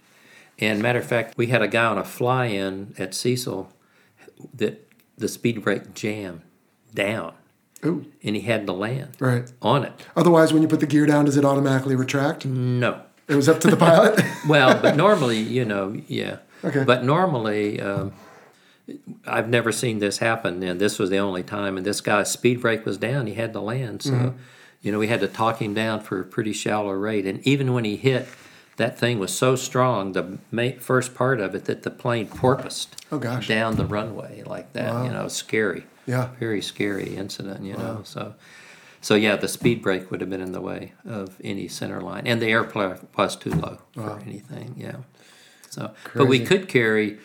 And 0.60 0.82
matter 0.82 1.00
of 1.00 1.06
fact, 1.06 1.38
we 1.38 1.48
had 1.48 1.62
a 1.62 1.68
guy 1.68 1.86
on 1.86 1.98
a 2.00 2.04
fly-in 2.04 2.96
at 2.98 3.14
Cecil 3.14 3.72
that 4.56 4.88
the 5.18 5.28
speed 5.28 5.64
brake 5.64 5.94
jammed 5.94 6.42
down, 6.96 7.34
Ooh, 7.86 8.06
and 8.24 8.36
he 8.36 8.42
had 8.42 8.66
to 8.66 8.74
land 8.74 9.18
right. 9.20 9.52
on 9.62 9.84
it. 9.84 9.94
Otherwise, 10.16 10.52
when 10.54 10.62
you 10.64 10.68
put 10.68 10.80
the 10.80 10.88
gear 10.88 11.06
down, 11.06 11.26
does 11.26 11.38
it 11.38 11.46
automatically 11.46 11.96
retract? 11.96 12.46
No. 12.46 13.02
It 13.28 13.36
was 13.36 13.48
up 13.50 13.60
to 13.62 13.68
the 13.70 13.78
pilot. 13.78 14.20
Well, 14.48 14.82
but 14.82 14.96
normally, 15.06 15.40
you 15.40 15.66
know, 15.66 16.02
yeah. 16.08 16.38
Okay. 16.64 16.84
But 16.84 17.04
normally, 17.04 17.80
um, 17.82 18.14
I've 19.26 19.50
never 19.50 19.72
seen 19.72 20.00
this 20.00 20.20
happen, 20.20 20.64
and 20.64 20.80
this 20.80 20.98
was 20.98 21.10
the 21.10 21.18
only 21.18 21.44
time. 21.44 21.78
And 21.78 21.86
this 21.86 22.02
guy's 22.02 22.32
speed 22.32 22.62
brake 22.62 22.86
was 22.86 22.98
down; 22.98 23.28
he 23.28 23.34
had 23.34 23.54
to 23.54 23.60
land. 23.62 24.02
So, 24.04 24.12
Mm-hmm. 24.12 24.38
you 24.82 24.92
know, 24.92 25.00
we 25.00 25.08
had 25.08 25.20
to 25.22 25.28
talk 25.28 25.62
him 25.62 25.74
down 25.74 26.00
for 26.02 26.20
a 26.20 26.24
pretty 26.24 26.54
shallow 26.54 26.92
rate. 26.92 27.26
And 27.26 27.46
even 27.46 27.74
when 27.74 27.84
he 27.84 27.96
hit, 27.98 28.28
that 28.78 28.98
thing 28.98 29.20
was 29.20 29.34
so 29.34 29.56
strong, 29.56 30.14
the 30.14 30.38
first 30.80 31.14
part 31.16 31.40
of 31.42 31.54
it, 31.56 31.66
that 31.66 31.84
the 31.84 31.92
plane 31.92 32.28
porpoised 32.28 32.88
Oh, 33.12 33.20
gosh. 33.20 33.48
down 33.48 33.76
the 33.76 33.86
runway 33.86 34.44
like 34.46 34.74
that. 34.74 34.94
Wow. 34.94 35.04
You 35.06 35.12
know, 35.12 35.28
scary. 35.28 35.86
Yeah. 36.06 36.30
Very 36.40 36.62
scary 36.62 37.16
incident. 37.16 37.64
You 37.66 37.74
know, 37.78 38.02
so. 38.04 38.36
So 39.00 39.14
yeah, 39.16 39.36
the 39.36 39.48
speed 39.48 39.82
brake 39.84 40.10
would 40.10 40.22
have 40.22 40.30
been 40.30 40.42
in 40.42 40.54
the 40.54 40.60
way 40.62 40.94
of 41.06 41.38
any 41.44 41.68
center 41.68 42.02
line, 42.02 42.26
and 42.26 42.42
the 42.42 42.48
airplane 42.48 42.98
was 43.16 43.36
too 43.36 43.52
low 43.52 43.78
for 43.94 44.20
anything. 44.26 44.74
Yeah. 44.76 44.98
So, 45.78 45.92
but 46.16 46.26
we 46.26 46.40
could 46.40 46.68
carry, 46.68 47.20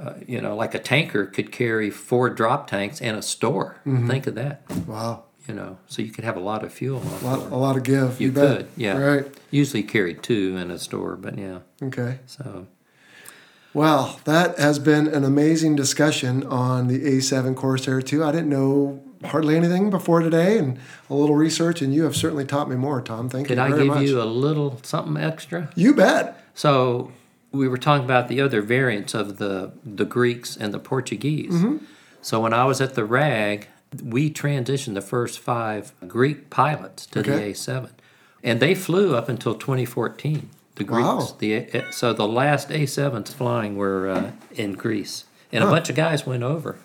uh, 0.00 0.14
you 0.26 0.40
know, 0.40 0.56
like 0.56 0.74
a 0.74 0.78
tanker 0.78 1.26
could 1.26 1.52
carry 1.52 1.90
four 1.90 2.30
drop 2.30 2.66
tanks 2.66 3.00
and 3.02 3.14
a 3.16 3.20
store. 3.22 3.76
Mm-hmm. 3.86 4.08
Think 4.08 4.26
of 4.26 4.34
that. 4.36 4.62
wow. 4.86 5.24
You 5.46 5.54
know, 5.54 5.78
so 5.86 6.02
you 6.02 6.10
could 6.10 6.24
have 6.24 6.36
a 6.36 6.40
lot 6.40 6.62
of 6.62 6.72
fuel 6.74 7.02
A 7.22 7.24
lot, 7.24 7.38
a 7.52 7.56
lot 7.56 7.76
of 7.76 7.82
give. 7.82 8.20
You 8.20 8.30
bet. 8.32 8.56
could, 8.56 8.68
yeah. 8.76 8.98
Right. 8.98 9.26
Usually 9.50 9.82
carried 9.82 10.22
two 10.22 10.56
in 10.58 10.70
a 10.70 10.78
store, 10.78 11.16
but 11.16 11.38
yeah. 11.38 11.60
Okay. 11.82 12.18
So 12.26 12.66
Well, 13.74 14.20
that 14.24 14.58
has 14.58 14.78
been 14.78 15.06
an 15.08 15.24
amazing 15.24 15.74
discussion 15.76 16.44
on 16.46 16.88
the 16.88 17.00
A7 17.00 17.54
Corsair 17.56 18.02
2. 18.02 18.22
I 18.24 18.32
didn't 18.32 18.50
know 18.50 19.02
hardly 19.24 19.56
anything 19.56 19.90
before 19.90 20.20
today 20.20 20.58
and 20.58 20.78
a 21.10 21.14
little 21.14 21.34
research, 21.36 21.80
and 21.82 21.94
you 21.94 22.04
have 22.04 22.14
certainly 22.14 22.44
taught 22.44 22.68
me 22.68 22.76
more, 22.76 23.00
Tom. 23.00 23.28
Thank 23.30 23.48
you. 23.48 23.56
could 23.56 23.68
you 23.68 23.74
I 23.74 23.78
give 23.78 23.86
much. 23.86 24.02
you 24.02 24.20
a 24.20 24.24
little 24.24 24.78
something 24.82 25.16
extra? 25.22 25.70
you 25.74 25.94
bet. 25.94 26.44
So 26.54 27.10
we 27.52 27.68
were 27.68 27.78
talking 27.78 28.04
about 28.04 28.28
the 28.28 28.40
other 28.40 28.62
variants 28.62 29.14
of 29.14 29.38
the 29.38 29.72
the 29.84 30.04
Greeks 30.04 30.56
and 30.56 30.72
the 30.72 30.78
Portuguese. 30.78 31.52
Mm-hmm. 31.52 31.84
So 32.20 32.40
when 32.40 32.52
I 32.52 32.64
was 32.64 32.80
at 32.80 32.94
the 32.94 33.04
RAG, 33.04 33.68
we 34.02 34.30
transitioned 34.30 34.94
the 34.94 35.00
first 35.00 35.38
five 35.38 35.92
Greek 36.06 36.50
pilots 36.50 37.06
to 37.06 37.22
the 37.22 37.30
A7, 37.30 37.90
and 38.42 38.60
they 38.60 38.74
flew 38.74 39.14
up 39.14 39.28
until 39.28 39.54
2014. 39.54 40.50
The 40.74 40.84
Greeks. 40.84 41.02
Wow. 41.02 41.36
The 41.38 41.84
so 41.90 42.12
the 42.12 42.28
last 42.28 42.68
A7s 42.68 43.32
flying 43.34 43.76
were 43.76 44.08
uh, 44.08 44.30
in 44.54 44.72
Greece, 44.72 45.24
and 45.50 45.64
a 45.64 45.66
bunch 45.66 45.90
of 45.90 45.96
guys 45.96 46.26
went 46.26 46.42
over 46.42 46.78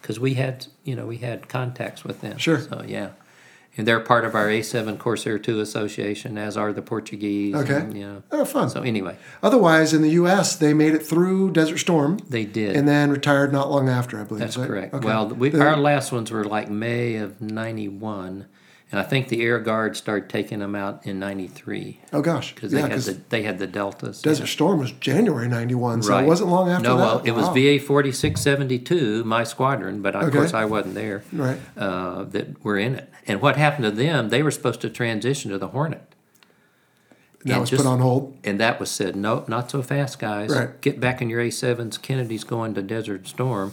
because 0.00 0.18
we 0.18 0.34
had 0.34 0.66
you 0.84 0.96
know 0.96 1.06
we 1.06 1.18
had 1.18 1.48
contacts 1.48 2.04
with 2.04 2.20
them. 2.20 2.38
Sure. 2.38 2.60
So 2.60 2.82
yeah. 2.86 3.10
And 3.78 3.86
they're 3.86 4.00
part 4.00 4.24
of 4.24 4.34
our 4.34 4.48
A7 4.48 4.98
Corsair 4.98 5.38
2 5.38 5.60
Association, 5.60 6.36
as 6.36 6.56
are 6.56 6.72
the 6.72 6.82
Portuguese. 6.82 7.54
Okay. 7.54 7.76
and, 7.76 7.96
you 7.96 8.06
know. 8.06 8.22
Oh, 8.32 8.44
fun. 8.44 8.68
So 8.68 8.82
anyway, 8.82 9.16
Otherwise, 9.42 9.94
in 9.94 10.02
the 10.02 10.10
U.S., 10.10 10.56
they 10.56 10.74
made 10.74 10.94
it 10.94 11.06
through 11.06 11.52
Desert 11.52 11.78
Storm 11.78 12.18
they 12.28 12.44
did. 12.44 12.74
and 12.76 12.88
then 12.88 13.10
retired 13.10 13.52
not 13.52 13.70
long 13.70 13.88
after, 13.88 14.20
I 14.20 14.24
believe. 14.24 14.40
That's 14.40 14.56
that- 14.56 14.66
correct. 14.66 14.94
okay. 14.94 15.06
Well, 15.06 15.28
we, 15.28 15.54
our 15.58 15.76
last 15.76 16.10
ones 16.10 16.30
were 16.32 16.44
like 16.44 16.68
May 16.68 17.14
of 17.16 17.40
'91, 17.40 18.46
and 18.90 18.98
I 18.98 19.02
think 19.02 19.28
the 19.28 19.42
Air 19.42 19.58
Guard 19.58 19.96
started 19.96 20.30
taking 20.30 20.60
them 20.60 20.74
out 20.74 21.06
in 21.06 21.18
'93 21.18 22.00
oh, 22.12 22.22
gosh. 22.22 22.54
because 22.54 22.72
Yeah, 22.72 22.76
they 22.76 22.82
had 22.82 22.88
because 22.90 23.06
the 23.06 23.20
they 23.28 23.42
had 23.42 23.58
the 23.58 23.66
deltas. 23.66 24.22
Desert 24.22 24.46
Storm 24.46 24.78
was 24.78 24.92
January 24.92 25.46
91, 25.48 26.02
so 26.02 26.10
Right. 26.10 26.24
it 26.24 26.26
wasn't 26.26 26.50
long 26.50 26.70
after 26.70 26.84
no, 26.88 26.96
that. 26.96 27.02
No, 27.02 27.06
well, 27.16 27.22
it 27.24 27.32
was 27.32 27.46
Wow. 27.46 27.52
VA 27.54 27.78
4672, 27.78 29.24
my 29.24 29.44
squadron, 29.44 30.00
but 30.02 30.14
of 30.16 30.24
Okay. 30.24 30.38
course 30.38 30.54
I 30.54 30.64
wasn't 30.64 30.94
there. 30.94 31.22
Right. 31.32 31.58
Uh, 31.76 32.24
that 32.24 32.64
were 32.64 32.78
in 32.78 32.94
it, 32.96 33.12
and 33.26 33.42
what 33.42 33.56
happened 33.56 33.84
to 33.84 33.90
them? 33.90 34.30
They 34.30 34.42
were 34.42 34.50
supposed 34.50 34.80
to 34.82 34.90
transition 34.90 35.50
to 35.50 35.58
the 35.58 35.68
Hornet. 35.68 36.02
That 37.44 37.52
and 37.52 37.60
was 37.60 37.70
just- 37.70 37.82
put 37.84 37.88
on 37.88 38.00
hold. 38.00 38.36
And 38.42 38.58
that 38.58 38.80
was 38.80 38.90
said, 38.90 39.14
no, 39.14 39.44
not 39.46 39.70
so 39.70 39.80
fast, 39.80 40.18
guys. 40.18 40.50
Right. 40.50 40.80
Get 40.80 40.98
back 40.98 41.22
in 41.22 41.30
your 41.30 41.40
A7s. 41.40 41.96
Kennedy's 41.96 42.42
going 42.44 42.74
to 42.74 42.82
Desert 42.82 43.28
Storm. 43.28 43.72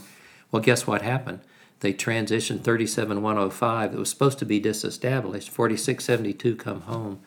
Well, 0.51 0.61
guess 0.61 0.85
what 0.85 1.01
happened? 1.01 1.39
They 1.81 1.93
transitioned 1.93 2.63
37105 2.63 3.91
that 3.91 3.97
was 3.99 4.09
supposed 4.09 4.39
to 4.39 4.45
be 4.45 4.59
disestablished. 4.59 5.49
4672 5.49 6.55
come 6.55 6.81
home. 6.81 7.19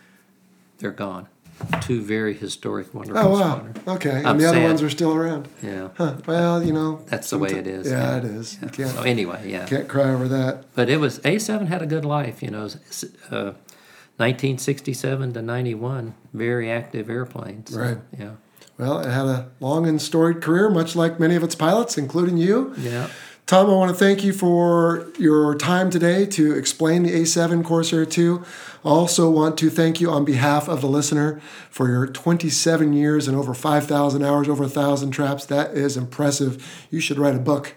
They're 0.79 0.91
gone. 0.91 1.29
Two 1.81 2.03
very 2.03 2.35
historic, 2.35 2.95
wonderful 2.95 3.21
Oh, 3.21 3.31
wow. 3.41 3.67
Okay. 3.89 4.19
I'm 4.19 4.27
and 4.27 4.41
the 4.41 4.49
other 4.49 4.63
ones 4.63 4.81
are 4.81 4.91
still 4.91 5.13
around. 5.13 5.49
Yeah. 5.61 5.89
Huh. 5.97 6.15
Well, 6.25 6.63
you 6.63 6.73
know. 6.73 7.03
That's 7.07 7.31
the 7.31 7.39
way 7.39 7.51
it 7.51 7.67
is. 7.67 7.91
Yeah, 7.91 8.19
it 8.19 8.25
is. 8.25 8.59
Can't, 8.73 8.91
So 8.93 9.03
anyway, 9.03 9.51
yeah. 9.51 9.67
can't 9.67 9.89
cry 9.89 10.11
over 10.11 10.29
that. 10.29 10.73
But 10.75 10.89
it 10.89 10.99
was 10.99 11.19
A7 11.21 11.67
had 11.67 11.83
a 11.83 11.87
good 11.87 12.05
life, 12.05 12.43
you 12.43 12.51
know. 12.51 12.69
Uh, 13.31 13.53
1967 14.19 15.33
to 15.35 15.43
91, 15.43 16.15
very 16.33 16.71
active 16.71 17.11
airplanes. 17.11 17.73
So, 17.73 17.81
Right. 17.81 17.99
Yeah. 18.19 18.33
Well, 18.79 19.01
it 19.01 19.11
had 19.11 19.27
a 19.27 19.51
long 19.59 19.89
and 19.89 20.01
storied 20.01 20.41
career, 20.41 20.71
much 20.71 20.95
like 20.95 21.19
many 21.19 21.35
of 21.35 21.43
its 21.43 21.57
pilots, 21.57 21.99
including 21.99 22.37
you. 22.37 22.73
Yeah. 22.79 23.09
Tom, 23.49 23.71
I 23.71 23.73
want 23.73 23.89
to 23.91 23.97
thank 23.97 24.25
you 24.25 24.35
for 24.35 25.11
your 25.19 25.55
time 25.55 25.89
today 25.89 26.27
to 26.27 26.53
explain 26.53 27.05
the 27.05 27.13
A7 27.13 27.65
Corsair 27.65 28.05
2. 28.05 28.45
I 28.85 28.89
also 28.91 29.31
want 29.31 29.57
to 29.57 29.71
thank 29.71 30.03
you 30.03 30.11
on 30.11 30.27
behalf 30.27 30.69
of 30.69 30.83
the 30.83 30.87
listener 30.87 31.41
for 31.71 31.89
your 31.89 32.07
27 32.07 32.93
years 32.93 33.27
and 33.27 33.35
over 33.35 33.55
5,000 33.55 34.23
hours, 34.23 34.51
over 34.51 34.65
1,000 34.65 35.13
traps. 35.13 35.47
That 35.47 35.71
is 35.71 35.97
impressive. 35.97 36.87
You 36.91 37.01
should 37.01 37.19
write 37.19 37.37
a 37.37 37.39
book. 37.39 37.75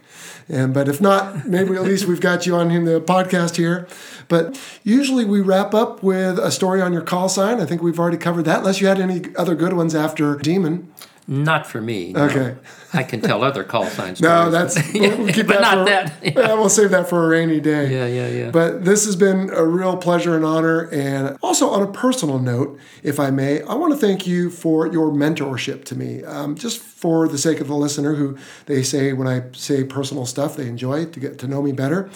And 0.49 0.73
but 0.73 0.89
if 0.89 0.99
not, 0.99 1.47
maybe 1.47 1.73
at 1.77 1.83
least 1.83 2.05
we've 2.05 2.19
got 2.19 2.45
you 2.45 2.53
on 2.57 2.69
in 2.69 2.83
the 2.83 2.99
podcast 2.99 3.55
here. 3.55 3.87
But 4.27 4.59
usually 4.83 5.23
we 5.23 5.39
wrap 5.39 5.73
up 5.73 6.03
with 6.03 6.37
a 6.37 6.51
story 6.51 6.81
on 6.81 6.91
your 6.91 7.01
call 7.01 7.29
sign. 7.29 7.61
I 7.61 7.65
think 7.65 7.81
we've 7.81 7.97
already 7.97 8.17
covered 8.17 8.43
that, 8.43 8.59
unless 8.59 8.81
you 8.81 8.87
had 8.87 8.99
any 8.99 9.33
other 9.37 9.55
good 9.55 9.71
ones 9.71 9.95
after 9.95 10.35
Demon. 10.35 10.91
Not 11.29 11.65
for 11.65 11.79
me. 11.79 12.11
no. 12.11 12.57
I 12.93 13.03
can 13.03 13.21
tell 13.21 13.43
other 13.43 13.63
call 13.63 13.85
sign 13.85 14.15
stories. 14.15 14.21
No, 14.21 14.51
that's 14.51 14.75
we'll, 14.93 15.17
we'll 15.17 15.33
keep 15.33 15.47
but 15.47 15.59
that 15.59 15.61
not 15.61 15.77
for, 15.79 15.85
that. 15.85 16.35
Yeah, 16.35 16.53
we'll 16.53 16.69
save 16.69 16.91
that 16.91 17.09
for 17.09 17.25
a 17.25 17.27
rainy 17.27 17.59
day. 17.59 17.91
Yeah, 17.91 18.05
yeah, 18.05 18.27
yeah. 18.27 18.51
But 18.51 18.85
this 18.85 19.05
has 19.05 19.15
been 19.15 19.49
a 19.51 19.65
real 19.65 19.97
pleasure 19.97 20.35
and 20.35 20.43
honor. 20.43 20.89
And 20.91 21.37
also, 21.41 21.69
on 21.69 21.81
a 21.81 21.91
personal 21.91 22.39
note, 22.39 22.79
if 23.03 23.19
I 23.19 23.29
may, 23.29 23.61
I 23.61 23.75
want 23.75 23.93
to 23.93 23.99
thank 23.99 24.27
you 24.27 24.49
for 24.49 24.87
your 24.87 25.11
mentorship 25.11 25.85
to 25.85 25.95
me. 25.95 26.23
Um, 26.23 26.55
just 26.55 26.79
for 26.79 27.27
the 27.27 27.37
sake 27.37 27.59
of 27.61 27.67
the 27.67 27.75
listener, 27.75 28.15
who 28.15 28.37
they 28.65 28.83
say 28.83 29.13
when 29.13 29.27
I 29.27 29.43
say 29.53 29.83
personal 29.83 30.25
stuff, 30.25 30.55
they 30.55 30.67
enjoy 30.67 31.05
to 31.05 31.19
get 31.19 31.39
to 31.39 31.47
know 31.47 31.61
me 31.61 31.71
better. 31.71 32.09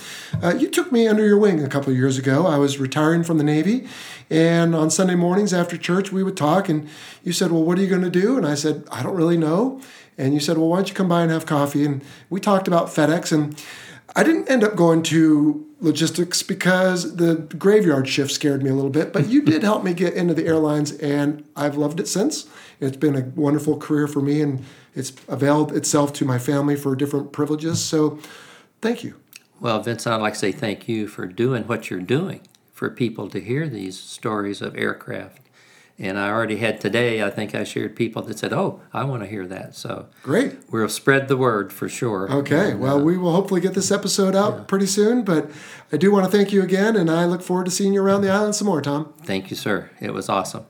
Uh, 0.44 0.56
you 0.56 0.70
took 0.70 0.92
me 0.92 1.08
under 1.08 1.26
your 1.26 1.38
wing 1.38 1.64
a 1.64 1.70
couple 1.70 1.92
of 1.92 1.98
years 1.98 2.18
ago. 2.18 2.46
I 2.46 2.58
was 2.58 2.78
retiring 2.80 3.24
from 3.24 3.38
the 3.38 3.44
Navy. 3.44 3.88
And 4.30 4.76
on 4.76 4.90
Sunday 4.90 5.16
mornings 5.16 5.54
after 5.54 5.78
church, 5.78 6.12
we 6.12 6.24
would 6.24 6.36
talk. 6.36 6.68
And 6.68 6.90
you 7.24 7.32
said, 7.32 7.52
Well, 7.52 7.64
what 7.64 7.78
are 7.78 7.82
you 7.82 7.88
going 7.88 8.02
to 8.02 8.10
do? 8.10 8.38
And 8.38 8.46
I 8.46 8.56
said, 8.56 8.84
I 8.92 9.04
don't 9.04 9.16
really 9.16 9.38
know. 9.38 9.82
And 10.18 10.34
you 10.34 10.40
said, 10.40 10.58
Well, 10.58 10.70
why 10.70 10.78
don't 10.78 10.90
you 10.90 10.96
come 10.96 11.10
by 11.10 11.22
and 11.22 11.32
have 11.32 11.46
coffee? 11.46 11.86
And 11.86 12.04
we 12.30 12.40
talked 12.40 12.68
about 12.68 12.88
FedEx. 12.88 13.32
And 13.32 13.62
I 14.16 14.24
didn't 14.24 14.50
end 14.50 14.64
up 14.64 14.76
going 14.76 15.04
to 15.04 15.66
logistics 15.82 16.42
because 16.42 17.18
the 17.18 17.36
graveyard 17.58 18.08
shift 18.08 18.32
scared 18.32 18.64
me 18.64 18.70
a 18.70 18.74
little 18.74 18.90
bit, 18.90 19.12
but 19.12 19.28
you 19.28 19.42
did 19.42 19.64
help 19.64 19.84
me 19.84 19.94
get 19.94 20.14
into 20.14 20.34
the 20.34 20.46
airlines, 20.46 20.94
and 20.94 21.44
I've 21.56 21.76
loved 21.76 22.00
it 22.00 22.08
since. 22.08 22.48
It's 22.80 22.98
been 22.98 23.16
a 23.16 23.22
wonderful 23.36 23.78
career 23.78 24.08
for 24.08 24.22
me, 24.22 24.42
and 24.42 24.64
it's 24.94 25.14
availed 25.28 25.76
itself 25.76 26.14
to 26.14 26.26
my 26.26 26.40
family 26.40 26.76
for 26.76 26.96
different 26.96 27.34
privileges. 27.34 27.84
So, 27.84 28.20
thank 28.82 29.04
you. 29.04 29.16
Well, 29.60 29.82
Vince, 29.82 30.08
I'd 30.08 30.22
like 30.22 30.34
to 30.34 30.40
say 30.40 30.52
thank 30.52 30.88
you 30.88 31.08
for 31.08 31.26
doing 31.26 31.64
what 31.64 31.90
you're 31.90 32.00
doing 32.00 32.42
for 32.74 32.90
people 32.90 33.30
to 33.30 33.40
hear 33.40 33.68
these 33.68 34.00
stories 34.00 34.62
of 34.62 34.76
aircraft. 34.76 35.45
And 35.98 36.20
I 36.20 36.30
already 36.30 36.58
had 36.58 36.82
today, 36.82 37.24
I 37.24 37.30
think 37.30 37.56
I 37.56 37.64
shared 37.64 37.96
people 37.96 38.22
that 38.24 38.38
said, 38.38 38.52
Oh, 38.52 38.82
I 38.94 39.06
want 39.06 39.24
to 39.24 39.30
hear 39.30 39.48
that. 39.48 39.76
So 39.76 40.08
Great. 40.24 40.58
we'll 40.70 40.90
spread 40.90 41.30
the 41.30 41.38
word 41.38 41.72
for 41.72 41.88
sure. 41.88 42.30
Okay, 42.30 42.72
And, 42.72 42.82
well, 42.82 42.98
uh, 42.98 43.04
we 43.04 43.18
will 43.18 43.32
hopefully 43.32 43.62
get 43.62 43.74
this 43.76 43.92
episode 43.92 44.36
out 44.36 44.68
pretty 44.68 44.88
soon, 44.88 45.24
but 45.24 45.50
I 45.94 45.98
do 45.98 46.12
want 46.12 46.26
to 46.30 46.32
thank 46.38 46.52
you 46.52 46.62
again, 46.62 46.98
and 46.98 47.10
I 47.10 47.26
look 47.26 47.42
forward 47.42 47.66
to 47.66 47.72
seeing 47.72 47.94
you 47.94 48.02
around 48.04 48.22
the 48.24 48.30
island 48.30 48.56
some 48.56 48.68
more, 48.68 48.82
Tom. 48.82 49.14
thank 49.24 49.50
you, 49.50 49.56
sir. 49.56 49.90
It 50.02 50.14
was 50.14 50.28
awesome. 50.28 50.66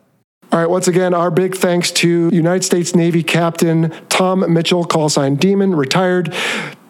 All 0.52 0.60
right, 0.60 0.70
once 0.70 0.88
again, 0.88 1.14
our 1.16 1.32
big 1.32 1.56
thanks 1.56 1.92
to 1.94 2.30
United 2.32 2.64
States 2.64 2.94
Navy 2.94 3.24
Captain 3.24 3.90
Tom 4.10 4.54
Mitchell, 4.54 4.86
call 4.86 5.10
sign 5.10 5.36
Demon, 5.36 5.76
retired. 5.76 6.34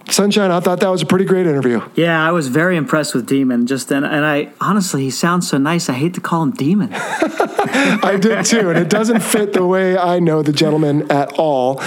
Sunshine, 0.09 0.51
I 0.51 0.59
thought 0.59 0.79
that 0.81 0.89
was 0.89 1.01
a 1.01 1.05
pretty 1.05 1.25
great 1.25 1.47
interview. 1.47 1.81
Yeah, 1.95 2.25
I 2.25 2.31
was 2.31 2.47
very 2.47 2.77
impressed 2.77 3.15
with 3.15 3.25
Demon. 3.25 3.65
Just 3.65 3.91
and, 3.91 4.05
and 4.05 4.23
I 4.23 4.51
honestly, 4.61 5.03
he 5.03 5.09
sounds 5.09 5.49
so 5.49 5.57
nice. 5.57 5.89
I 5.89 5.93
hate 5.93 6.13
to 6.13 6.21
call 6.21 6.43
him 6.43 6.51
Demon. 6.51 6.89
I 6.93 8.17
did 8.21 8.45
too, 8.45 8.69
and 8.69 8.77
it 8.77 8.89
doesn't 8.89 9.21
fit 9.21 9.53
the 9.53 9.65
way 9.65 9.97
I 9.97 10.19
know 10.19 10.43
the 10.43 10.53
gentleman 10.53 11.11
at 11.11 11.33
all. 11.39 11.81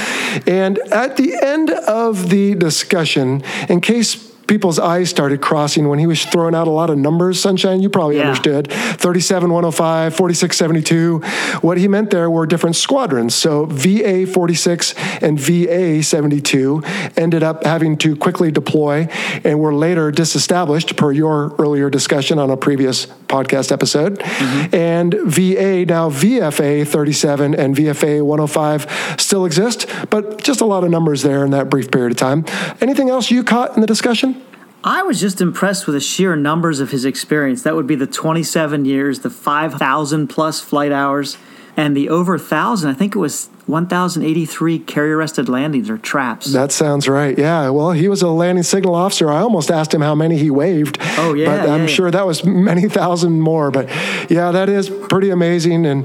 And 0.47 0.79
at 0.91 1.16
the 1.16 1.35
end 1.43 1.71
of 1.71 2.31
the 2.31 2.55
discussion, 2.57 3.43
in 3.69 3.81
case 3.81 4.28
people's 4.49 4.79
eyes 4.79 5.09
started 5.11 5.41
crossing 5.41 5.89
when 5.89 5.99
he 5.99 6.07
was 6.07 6.25
throwing 6.25 6.55
out 6.55 6.67
a 6.67 6.71
lot 6.71 6.91
of 6.91 6.99
numbers, 6.99 7.39
Sunshine, 7.41 7.81
you 7.81 7.89
probably 7.89 8.17
Yeah. 8.17 8.23
understood 8.23 8.69
37, 8.73 9.53
105, 9.53 10.15
46, 10.15 10.57
72. 10.57 11.21
What 11.61 11.79
he 11.79 11.87
meant 11.87 12.11
there 12.11 12.31
were 12.31 12.47
different 12.47 12.75
squadrons. 12.75 13.35
So 13.35 13.67
VA 13.67 14.25
46 14.27 14.95
and 15.21 15.39
VA 15.39 16.03
72 16.03 16.83
ended 17.17 17.43
up 17.43 17.65
having 17.65 17.97
to 17.99 18.17
quickly 18.17 18.51
deploy 18.51 19.07
and 19.45 19.61
were 19.61 19.75
later 19.75 20.11
disestablished 20.11 20.97
per 20.97 21.13
your 21.13 21.55
earlier 21.59 21.91
discussion 21.91 22.39
on 22.39 22.51
a 22.51 22.57
previous 22.57 23.07
podcast 23.29 23.71
episode. 23.71 24.19
Mm-hmm. 24.19 24.75
And 24.75 25.15
VA, 25.27 25.85
now 25.85 26.09
VFA 26.09 26.87
37 26.87 27.55
and 27.55 27.77
VFA 27.77 28.23
105 28.23 29.15
still 29.19 29.45
exist, 29.45 29.87
but 30.09 30.43
just 30.43 30.63
a 30.63 30.65
lot 30.65 30.85
of 30.85 30.91
numbers 30.91 31.23
there 31.23 31.45
in 31.45 31.51
that 31.51 31.69
brief 31.69 31.91
period 31.91 32.13
of 32.13 32.17
time. 32.17 32.47
Anything 32.81 33.11
else 33.11 33.31
you 33.31 33.45
caught 33.45 33.75
in 33.75 33.83
the 33.83 33.87
discussion? 33.87 34.38
I 34.85 35.03
was 35.03 35.20
just 35.20 35.41
impressed 35.41 35.87
with 35.87 35.95
the 35.95 36.01
sheer 36.01 36.37
numbers 36.37 36.79
of 36.79 36.93
his 36.93 37.05
experience. 37.05 37.62
That 37.62 37.74
would 37.74 37.89
be 37.89 37.97
the 37.97 38.07
27 38.07 38.85
years, 38.85 39.20
the 39.20 39.31
5,000 39.31 40.29
plus 40.29 40.61
flight 40.61 40.93
hours, 40.93 41.37
and 41.79 41.97
the 41.97 42.09
over 42.09 42.33
1,000. 42.33 42.91
I 42.91 42.93
think 42.93 43.14
it 43.14 43.20
was 43.20 43.49
1,083 43.66 44.81
carrier 44.81 45.16
arrested 45.16 45.49
landings 45.49 45.89
or 45.89 45.97
traps. 45.97 46.53
That 46.53 46.72
sounds 46.72 47.09
right. 47.09 47.39
Yeah. 47.39 47.70
Well, 47.70 47.93
he 47.93 48.09
was 48.09 48.20
a 48.20 48.29
landing 48.29 48.64
signal 48.64 48.97
officer. 48.97 49.31
I 49.31 49.39
almost 49.41 49.70
asked 49.70 49.95
him 49.95 50.01
how 50.01 50.16
many 50.16 50.39
he 50.39 50.51
waved. 50.51 50.99
Oh, 51.18 51.35
yeah, 51.35 51.47
But 51.47 51.68
I'm 51.70 51.83
yeah, 51.83 51.87
sure 51.87 52.11
that 52.11 52.26
was 52.26 52.45
many 52.45 52.89
thousand 52.89 53.41
more. 53.41 53.70
But 53.70 53.89
yeah, 54.29 54.51
that 54.51 54.68
is 54.68 54.91
pretty 54.91 55.31
amazing. 55.31 55.87
And, 55.87 56.05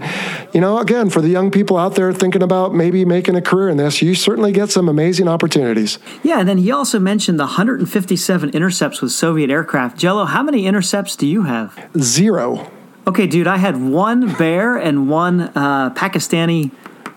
you 0.53 0.61
know, 0.61 0.77
again, 0.77 1.09
for 1.09 1.21
the 1.21 1.29
young 1.29 1.49
people 1.49 1.75
out 1.77 1.95
there 1.95 2.13
thinking 2.13 2.43
about 2.43 2.75
maybe 2.75 3.03
making 3.03 3.35
a 3.35 3.41
career 3.41 3.69
in 3.69 3.77
this, 3.77 3.99
you 3.99 4.13
certainly 4.13 4.51
get 4.51 4.69
some 4.69 4.87
amazing 4.87 5.27
opportunities. 5.27 5.97
yeah, 6.21 6.39
and 6.39 6.47
then 6.47 6.59
he 6.59 6.71
also 6.71 6.99
mentioned 6.99 7.39
the 7.39 7.45
157 7.45 8.49
intercepts 8.51 9.01
with 9.01 9.11
Soviet 9.11 9.49
aircraft. 9.49 9.97
Jello, 9.97 10.25
how 10.25 10.43
many 10.43 10.67
intercepts 10.67 11.15
do 11.15 11.25
you 11.25 11.43
have? 11.43 11.79
Zero. 11.97 12.69
Okay, 13.05 13.27
dude, 13.27 13.47
I 13.47 13.57
had 13.57 13.75
one 13.81 14.33
bear 14.35 14.77
and 14.77 15.09
one 15.09 15.41
uh, 15.41 15.93
Pakistani 15.93 16.71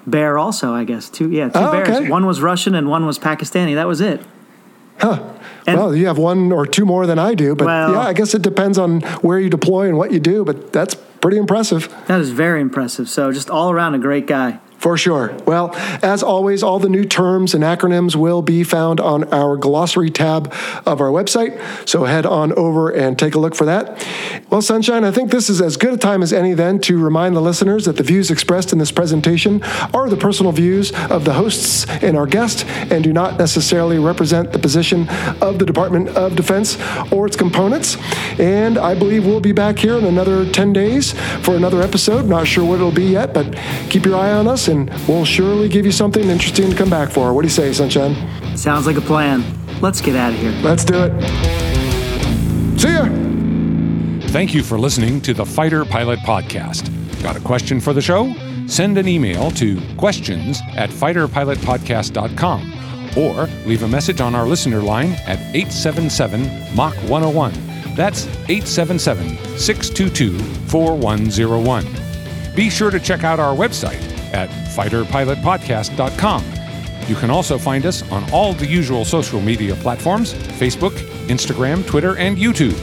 bear. 0.07 0.37
Also, 0.39 0.74
I 0.74 0.84
guess 0.84 1.09
two. 1.09 1.30
Yeah, 1.30 1.49
two 1.49 1.59
Oh, 1.61 1.72
bears. 1.72 1.89
okay. 1.89 2.11
One 2.11 2.26
was 2.26 2.41
Russian 2.41 2.74
and 2.74 2.89
one 2.89 3.07
was 3.07 3.18
Pakistani. 3.18 3.74
That 3.76 3.87
was 3.87 4.01
it. 4.01 4.20
And- 5.68 5.78
well, 5.80 5.95
you 5.97 6.07
have 6.07 6.16
one 6.18 6.53
or 6.53 6.64
two 6.66 6.84
more 6.84 7.07
than 7.07 7.18
I 7.18 7.34
do. 7.34 7.55
But 7.57 7.66
Well- 7.66 7.93
yeah, 7.93 8.01
I 8.01 8.12
guess 8.12 8.34
it 8.34 8.43
depends 8.43 8.78
on 8.78 9.01
where 9.22 9.39
you 9.39 9.51
deploy 9.51 9.89
and 9.89 9.97
what 9.99 10.12
you 10.12 10.20
do. 10.20 10.45
But 10.45 10.72
that's 10.72 10.95
pretty 11.20 11.39
impressive. 11.39 11.93
That 12.07 12.20
is 12.20 12.30
very 12.30 12.61
impressive. 12.61 13.09
So, 13.09 13.32
just 13.32 13.51
all 13.51 13.70
around 13.72 13.95
a 13.95 13.99
great 13.99 14.26
guy. 14.26 14.61
For 14.79 14.97
sure. 14.97 15.37
Well, 15.47 15.74
as 16.03 16.22
always, 16.22 16.62
all 16.62 16.79
the 16.79 16.89
new 16.89 17.05
terms 17.05 17.55
and 17.55 17.64
acronyms 17.64 18.14
will 18.14 18.43
be 18.43 18.62
found 18.62 19.01
on 19.01 19.24
our 19.33 19.57
glossary 19.57 20.11
tab 20.11 20.53
of 20.85 21.01
our 21.01 21.09
website. 21.09 21.59
So 21.89 22.05
head 22.05 22.27
on 22.27 22.53
over 22.53 22.91
and 22.91 23.18
take 23.18 23.35
a 23.35 23.39
look 23.39 23.55
for 23.55 23.64
that. 23.64 24.07
Well, 24.51 24.62
Sunshine, 24.62 25.03
I 25.05 25.11
think 25.11 25.31
this 25.31 25.49
is 25.49 25.61
as 25.61 25.77
good 25.77 25.95
a 25.95 25.97
time 25.97 26.22
as 26.22 26.33
any 26.33 26.53
then 26.55 26.79
to 26.83 27.03
remind 27.03 27.35
the 27.35 27.41
listeners 27.41 27.87
that 27.87 27.97
the 27.97 28.03
views 28.03 28.31
expressed 28.31 28.72
in 28.72 28.79
this 28.79 28.93
presentation 28.93 29.62
are 29.95 30.09
the 30.09 30.16
personal 30.16 30.53
views 30.53 30.93
of 31.11 31.24
the 31.24 31.33
hosts 31.33 31.87
and 32.03 32.16
our 32.16 32.27
guest 32.27 32.64
and 32.66 33.03
do 33.03 33.12
not 33.12 33.39
necessarily 33.39 33.99
represent 33.99 34.53
the 34.53 34.59
position 34.59 35.09
of 35.41 35.59
the 35.59 35.66
Department 35.66 36.11
of 36.11 36.37
Defense 36.37 36.79
or 37.11 37.27
its 37.27 37.37
components. 37.37 37.97
And 38.39 38.79
I 38.79 38.95
believe 38.95 39.27
we'll 39.27 39.41
be 39.41 39.53
back 39.53 39.79
here 39.79 39.97
in 39.97 40.05
another 40.05 40.49
10 40.51 40.72
days 40.72 41.12
for 41.43 41.57
another 41.57 41.83
episode. 41.83 42.27
Not 42.27 42.47
sure 42.47 42.64
what 42.64 42.77
it'll 42.77 42.93
be 42.93 43.07
yet, 43.07 43.33
but 43.33 43.57
keep 43.89 44.05
your 44.05 44.16
eye 44.16 44.33
on 44.33 44.47
us 44.47 44.65
and 44.68 44.90
we'll 45.08 45.24
surely 45.24 45.68
give 45.68 45.84
you 45.86 45.92
something 45.92 46.28
interesting 46.28 46.70
to 46.70 46.76
come 46.76 46.90
back 46.90 47.10
for. 47.10 47.32
What 47.32 47.42
do 47.42 47.46
you 47.46 47.52
say, 47.52 47.72
Sunshine? 47.72 48.14
Sounds 48.56 48.86
like 48.86 48.96
a 48.96 49.00
plan. 49.00 49.44
Let's 49.80 50.00
get 50.00 50.16
out 50.16 50.32
of 50.32 50.38
here. 50.38 50.52
Let's 50.62 50.84
do 50.84 50.94
it. 51.04 51.12
See 52.78 52.88
ya. 52.88 53.04
Thank 54.28 54.54
you 54.54 54.62
for 54.62 54.78
listening 54.78 55.20
to 55.22 55.34
the 55.34 55.44
Fighter 55.44 55.84
Pilot 55.84 56.18
Podcast. 56.20 56.90
Got 57.22 57.36
a 57.36 57.40
question 57.40 57.80
for 57.80 57.92
the 57.92 58.02
show? 58.02 58.34
Send 58.66 58.98
an 58.98 59.06
email 59.08 59.50
to 59.52 59.80
questions 59.96 60.60
at 60.74 60.90
fighterpilotpodcast.com 60.90 62.72
or 63.16 63.46
leave 63.66 63.82
a 63.82 63.88
message 63.88 64.20
on 64.20 64.34
our 64.34 64.46
listener 64.46 64.80
line 64.80 65.12
at 65.26 65.38
877 65.54 66.74
Mach 66.74 66.94
101. 67.08 67.52
That's 67.94 68.26
877 68.48 69.38
622 69.58 70.38
4101. 70.68 71.86
Be 72.54 72.68
sure 72.68 72.90
to 72.90 73.00
check 73.00 73.24
out 73.24 73.40
our 73.40 73.54
website 73.54 74.15
at 74.33 74.49
fighterpilotpodcast.com. 74.74 76.45
You 77.09 77.14
can 77.14 77.31
also 77.31 77.57
find 77.59 77.87
us 77.87 78.03
on 78.11 78.29
all 78.33 78.53
the 78.53 78.66
usual 78.66 79.05
social 79.05 79.41
media 79.41 79.74
platforms 79.77 80.35
Facebook, 80.35 80.93
Instagram, 81.29 81.87
Twitter, 81.87 82.16
and 82.16 82.37
YouTube. 82.37 82.77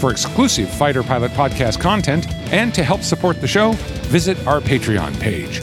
For 0.00 0.10
exclusive 0.10 0.68
Fighter 0.68 1.02
Pilot 1.02 1.32
Podcast 1.32 1.80
content 1.80 2.28
and 2.52 2.74
to 2.74 2.84
help 2.84 3.02
support 3.02 3.40
the 3.40 3.48
show, 3.48 3.72
visit 4.08 4.38
our 4.46 4.60
Patreon 4.60 5.18
page. 5.18 5.62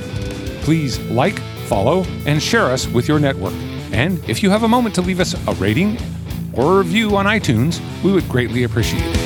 Please 0.63 0.99
like, 1.11 1.39
follow, 1.67 2.03
and 2.25 2.41
share 2.41 2.65
us 2.65 2.87
with 2.87 3.07
your 3.07 3.19
network. 3.19 3.53
And 3.91 4.27
if 4.27 4.41
you 4.41 4.49
have 4.49 4.63
a 4.63 4.67
moment 4.67 4.95
to 4.95 5.01
leave 5.01 5.19
us 5.19 5.35
a 5.47 5.53
rating 5.53 5.97
or 6.53 6.73
a 6.73 6.77
review 6.79 7.15
on 7.15 7.25
iTunes, 7.25 7.79
we 8.03 8.11
would 8.11 8.27
greatly 8.27 8.63
appreciate 8.63 9.03
it. 9.05 9.22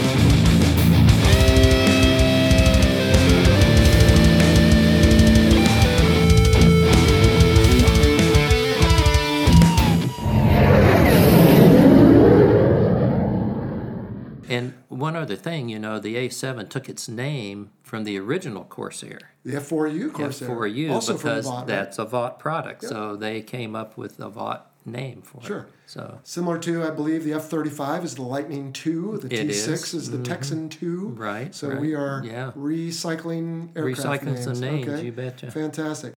One 15.28 15.38
other 15.38 15.42
thing, 15.42 15.70
you 15.70 15.80
know, 15.80 16.00
the 16.00 16.16
A7 16.16 16.70
took 16.70 16.88
its 16.90 17.08
name 17.10 17.72
from 17.84 18.04
the 18.04 18.18
original 18.20 18.64
Corsair, 18.64 19.20
The 19.44 19.54
F4U 19.56 20.12
Corsair. 20.14 20.50
F4U, 20.50 20.92
Also 20.92 21.14
from 21.18 21.30
because 21.30 21.46
Vought, 21.46 21.58
right? 21.60 21.68
that's 21.68 22.00
a 22.00 22.06
Vought 22.06 22.40
product. 22.40 22.84
So 22.84 23.16
they 23.16 23.42
came 23.42 23.76
up 23.76 23.98
with 23.98 24.20
a 24.20 24.30
Vought 24.30 24.72
name 24.86 25.22
for 25.22 25.42
Sure. 25.44 25.60
it. 25.60 25.66
So 25.86 26.20
Similar 26.24 26.58
to, 26.60 26.84
I 26.86 26.90
believe, 26.92 27.24
the 27.24 27.34
F 27.34 27.50
35 27.50 28.04
is 28.06 28.16
the 28.16 28.22
Lightning 28.24 28.72
2, 28.74 29.20
the 29.24 29.28
It 29.34 29.48
T6 29.50 29.94
is. 29.94 30.10
Mm-hmm. 30.10 30.18
the 30.18 30.24
Texan 30.30 30.70
2. 30.70 31.08
Right, 31.10 31.54
So 31.56 31.70
right. 31.70 31.80
we 31.82 31.94
are 31.96 32.22
Yeah. 32.26 32.52
recycling 32.58 33.70
aircraft 33.76 34.24
Recycling 34.24 34.38
some 34.44 34.60
names, 34.60 34.88
Okay. 34.88 35.06
you 35.06 35.12
betcha. 35.12 35.52
Fantastic. 35.52 36.14